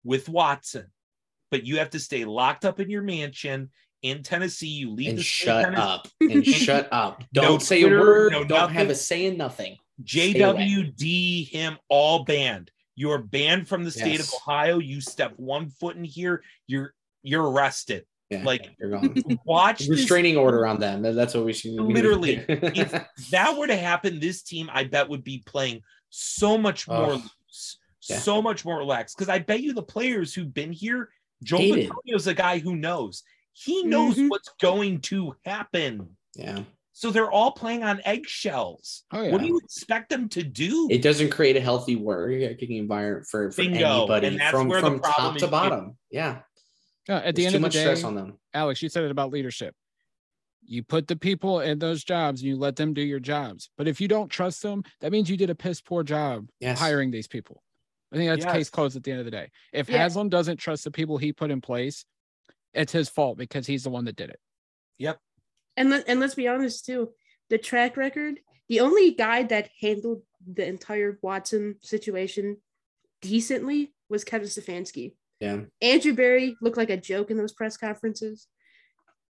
[0.03, 0.85] with Watson.
[1.51, 3.71] But you have to stay locked up in your mansion
[4.03, 4.67] in Tennessee.
[4.67, 6.07] You leave And the shut Tennessee- up.
[6.21, 7.23] And shut up.
[7.33, 8.31] Don't say Twitter, a word.
[8.33, 9.77] no don't have a say in nothing.
[10.03, 12.71] JWD him all banned.
[12.95, 14.27] You're banned from the state Yes.
[14.33, 14.79] of Ohio.
[14.79, 16.93] You step one foot in here, you're
[17.23, 18.05] you're arrested.
[18.29, 18.69] Yeah, like
[19.45, 21.01] watch Restraining order on them.
[21.01, 22.91] That's what we should literally if
[23.31, 25.81] that were to happen this team i bet would be playing
[26.11, 27.21] so much more Ugh.
[27.23, 27.77] loose
[28.07, 28.19] Yeah.
[28.19, 31.09] so much more relaxed because i bet you the players who've been here
[31.43, 31.91] joe Hate it.
[32.05, 33.23] is a guy who knows
[33.53, 34.29] he knows Mhm.
[34.29, 36.61] what's going to happen yeah.
[36.99, 41.01] So they're all playing on eggshells Oh, what do you expect them to do It
[41.01, 43.99] doesn't create a healthy working environment for, for Bingo.
[43.99, 45.49] anybody And from, from top to is.
[45.51, 45.97] bottom.
[46.11, 46.39] Yeah.
[47.07, 48.37] Uh, at the end too of the much day, stress on them.
[48.53, 49.73] Alex, you said it about leadership.
[50.65, 53.69] You put the people in those jobs and you let them do your jobs.
[53.77, 56.77] But if you don't trust them, that means you did a piss poor job Yes.
[56.79, 57.63] hiring these people.
[58.11, 58.53] I think that's Yes.
[58.53, 59.49] case closed at the end of the day.
[59.71, 59.99] If Yeah.
[59.99, 62.03] Haslam doesn't trust the people he put in place,
[62.73, 64.39] it's his fault because he's the one that did it.
[64.97, 65.17] yep
[65.79, 67.09] And let, and let's be honest too,
[67.49, 72.57] the track record, the only guy that handled the entire Watson situation
[73.21, 75.13] decently was Kevin Stefanski.
[75.39, 75.61] Yeah.
[75.81, 78.47] Andrew Berry looked like a joke in those press conferences.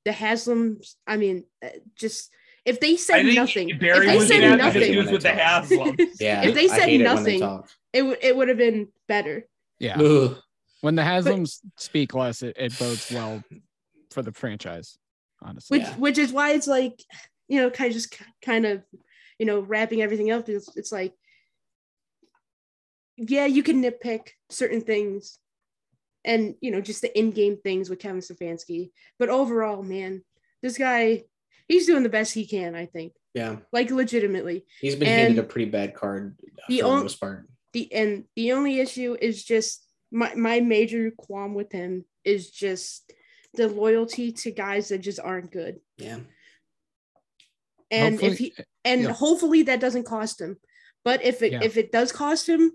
[0.04, 2.30] The Haslams, I mean, uh, just
[2.64, 5.96] if they said nothing, Berry if they said nothing, was with the Haslam.
[6.20, 6.42] Yeah.
[6.42, 9.46] if they said hate it when they nothing, it would it would have been better.
[9.78, 10.00] Yeah.
[10.00, 10.36] Ugh.
[10.80, 13.44] When the Haslams speak less, it, it bodes well
[14.10, 14.98] for the franchise,
[15.44, 15.78] honestly.
[15.78, 16.94] which which is why it's like
[17.48, 18.82] you know kind of just kind of
[19.38, 21.14] you know wrapping everything up it's, it's like
[23.16, 25.38] yeah you can nitpick certain things
[26.24, 30.22] and you know just the in-game things with kevin stefanski but overall man
[30.62, 31.22] this guy
[31.68, 33.56] he's doing the best he can i think Yeah.
[33.72, 36.36] like legitimately He's been And handed a pretty bad card
[36.68, 37.48] the for the most part.
[37.72, 43.12] the and the only issue is just my my major qualm with him is just
[43.54, 46.18] the loyalty to guys that just aren't good Yeah.
[47.90, 48.54] and if he
[48.84, 49.12] and yeah.
[49.12, 50.56] hopefully that doesn't cost him
[51.04, 51.60] but if it Yeah.
[51.62, 52.72] if it does cost him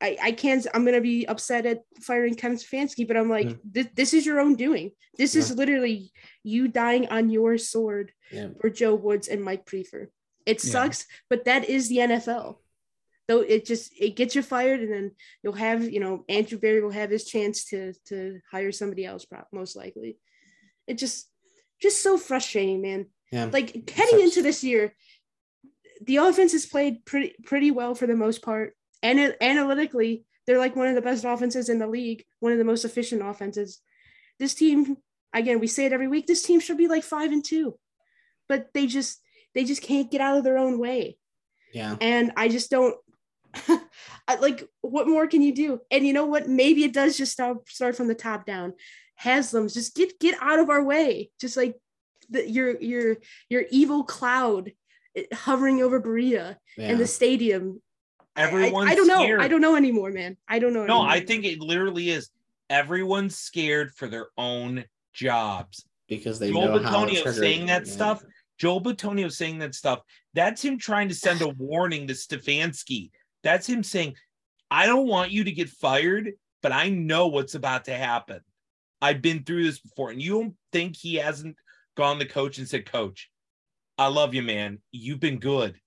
[0.00, 3.56] i i can't i'm gonna be upset at firing kevin stefanski but i'm like Yeah.
[3.64, 6.10] this, this is your own doing this is literally
[6.42, 8.12] you dying on your sword
[8.60, 10.08] for joe woods and mike priefer
[10.46, 12.56] it sucks but that is the nfl
[13.28, 15.10] though it just it gets you fired and then
[15.42, 19.26] you'll have you know andrew berry will have his chance to to hire somebody else
[19.52, 20.18] most likely
[20.86, 21.28] it just
[21.80, 23.48] just so frustrating man Yeah.
[23.52, 24.94] like heading into this year,
[26.06, 28.76] the offense has played pretty pretty well for the most part.
[29.02, 32.58] And it, analytically, they're like one of the best offenses in the league, one of
[32.58, 33.80] the most efficient offenses.
[34.38, 34.96] This team,
[35.32, 36.26] again, we say it every week.
[36.26, 37.78] This team should be like five and two,
[38.48, 39.20] but they just
[39.54, 41.16] they just can't get out of their own way.
[41.72, 41.96] Yeah.
[42.00, 42.96] And I just don't.
[44.28, 45.80] I, like, what more can you do?
[45.90, 46.48] And you know what?
[46.48, 48.74] Maybe it does just start start from the top down.
[49.16, 51.30] Haslam's just get get out of our way.
[51.40, 51.76] Just like
[52.30, 53.16] the, your your
[53.48, 54.72] your evil cloud
[55.32, 57.80] hovering over Berea and the stadium.
[58.36, 59.22] everyone I- I, don't know.
[59.22, 59.40] scared.
[59.40, 60.36] I don't know anymore, man.
[60.48, 60.86] I don't know.
[60.86, 61.08] No, anymore.
[61.10, 62.30] I think it literally is.
[62.70, 65.84] Everyone's scared for their own jobs.
[66.08, 67.92] Because they Joel know how Bitonio triggered- saying that yeah.
[67.92, 68.24] stuff.
[68.58, 70.00] Joel Bitonio saying that stuff.
[70.32, 73.10] That's him trying to send a warning to Stefanski.
[73.44, 74.16] That's him saying,
[74.70, 78.40] "I don't want you to get fired, but I know what's about to happen.
[79.00, 81.56] I've been through this before." And you don't think he hasn't
[81.96, 83.30] gone to coach and said, "Coach,
[83.98, 84.82] I love you, man.
[84.90, 85.80] You've been good,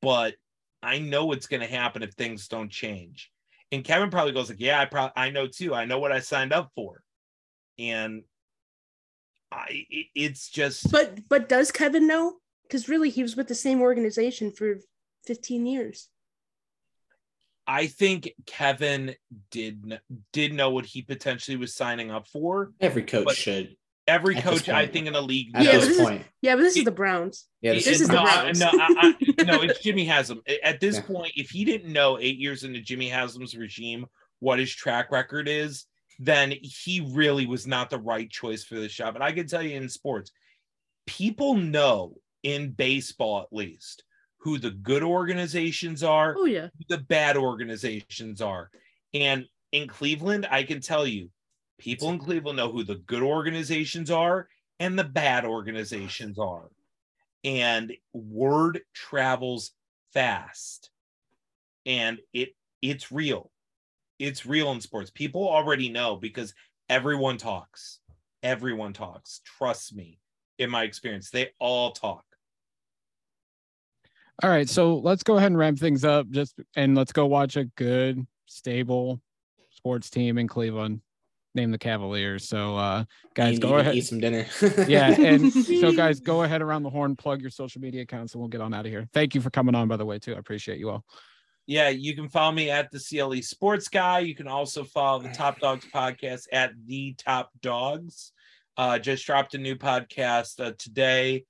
[0.00, 0.36] but
[0.82, 3.32] I know what's going to happen if things don't change."
[3.72, 5.74] And Kevin probably goes like, "Yeah, I probably I know too.
[5.74, 7.02] I know what I signed up for."
[7.78, 8.22] And
[9.50, 12.38] I it- it's just But but does Kevin know?
[12.62, 14.80] Because really, he was with the same organization for
[15.24, 16.08] 15 years.
[17.66, 19.14] I think Kevin
[19.50, 20.00] did
[20.32, 22.72] did know what he potentially was signing up for.
[22.80, 23.76] Every coach should.
[24.08, 25.50] Every At this coach, I think, in the league.
[25.54, 25.80] At yeah, knows.
[25.82, 26.20] but this this point.
[26.20, 27.46] is yeah, but this is the Browns.
[27.60, 28.60] Yeah, This this is the no, I, Browns.
[28.60, 30.42] no, I, I, no, it's Jimmy Haslam.
[30.62, 31.02] At this Yeah.
[31.02, 34.06] point, if he didn't know eight years into Jimmy Haslam's regime
[34.38, 35.86] what his track record is,
[36.20, 39.16] then he really was not the right choice for this job.
[39.16, 40.30] And I can tell you in sports,
[41.06, 44.04] people know in baseball at least
[44.46, 46.68] who the good organizations are, Oh yeah.
[46.78, 48.70] who the bad organizations are.
[49.12, 51.30] And in Cleveland, I can tell you,
[51.80, 54.46] people in Cleveland know who the good organizations are
[54.78, 56.68] and the bad organizations are.
[57.42, 59.72] And word travels
[60.14, 60.90] fast.
[61.84, 62.50] And it
[62.82, 63.50] it's real.
[64.20, 65.10] It's real in sports.
[65.10, 66.54] People already know because
[66.88, 67.98] everyone talks.
[68.44, 69.40] Everyone talks.
[69.44, 70.20] Trust me.
[70.60, 72.25] In my experience, they all talk.
[74.42, 77.56] All right, so let's go ahead and ramp things up just and let's go watch
[77.56, 79.20] a good, stable
[79.70, 81.00] sports team in Cleveland.
[81.54, 82.46] Name the Cavaliers.
[82.46, 83.04] So uh
[83.34, 83.94] guys, You go need to ahead.
[83.94, 84.44] eat some dinner.
[84.86, 85.50] yeah, and
[85.80, 88.60] so guys, go ahead around the horn, plug your social media accounts, and we'll get
[88.60, 89.08] on out of here.
[89.14, 90.34] Thank you for coming on, by the way, too.
[90.34, 91.04] I appreciate you all.
[91.66, 94.18] Yeah, you can follow me at the CLE Sports Guy.
[94.20, 98.32] You can also follow the Top Dogs podcast at the Top Dogs.
[98.76, 101.44] Uh, just dropped a new podcast uh, today.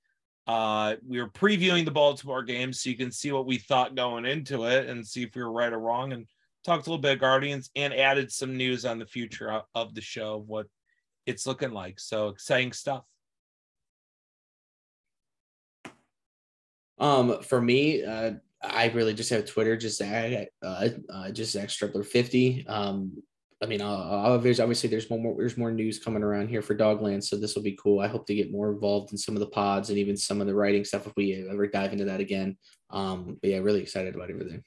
[0.47, 4.25] Uh, we were previewing the Baltimore game, so you can see what we thought going
[4.25, 6.13] into it and see if we were right or wrong.
[6.13, 6.25] And
[6.63, 10.01] talked a little bit of Guardians and added some news on the future of, the
[10.01, 10.67] show, what
[11.25, 11.99] it's looking like.
[11.99, 13.03] So exciting stuff.
[16.97, 21.67] Um, for me, uh, I really just have Twitter, just Zack, uh, uh, just Zack
[21.67, 22.65] Strebler fifty.
[22.67, 23.21] Um,
[23.61, 26.75] I mean, uh, uh, there's obviously there's more there's more news coming around here for
[26.75, 27.99] DawgLand, so this will be cool.
[27.99, 30.47] I hope to get more involved in some of the pods and even some of
[30.47, 32.57] the writing stuff if we ever dive into that again.
[32.91, 34.63] Um, but yeah, really excited about everything.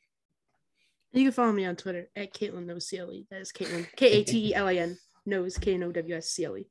[1.12, 3.24] You can follow me on Twitter at Katelin Knows CLE.
[3.30, 6.16] That is Katelin K A T E L I N knows K N O W
[6.16, 6.66] S C L E.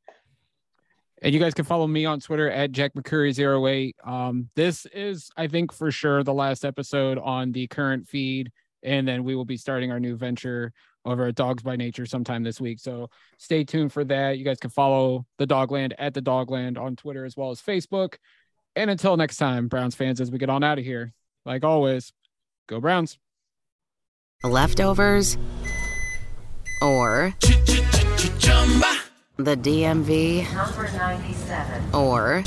[1.22, 3.94] And you guys can follow me on Twitter at Jack McCurry08.
[4.06, 8.52] Um, this is, I think, for sure the last episode on the current feed.
[8.84, 10.72] And then we will be starting our new venture
[11.06, 12.80] over at Dawgs by Nature sometime this week.
[12.80, 14.38] So stay tuned for that.
[14.38, 18.16] You guys can follow the DawgLand at the DawgLand on Twitter as well as Facebook.
[18.76, 21.14] And until next time, Browns fans, as we get on out of here,
[21.46, 22.14] like always,
[22.68, 23.18] go Browns.
[24.44, 25.38] Leftovers
[26.82, 27.34] or
[29.38, 31.94] the DMV Number 97.
[31.94, 32.44] or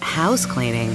[0.00, 0.94] house cleaning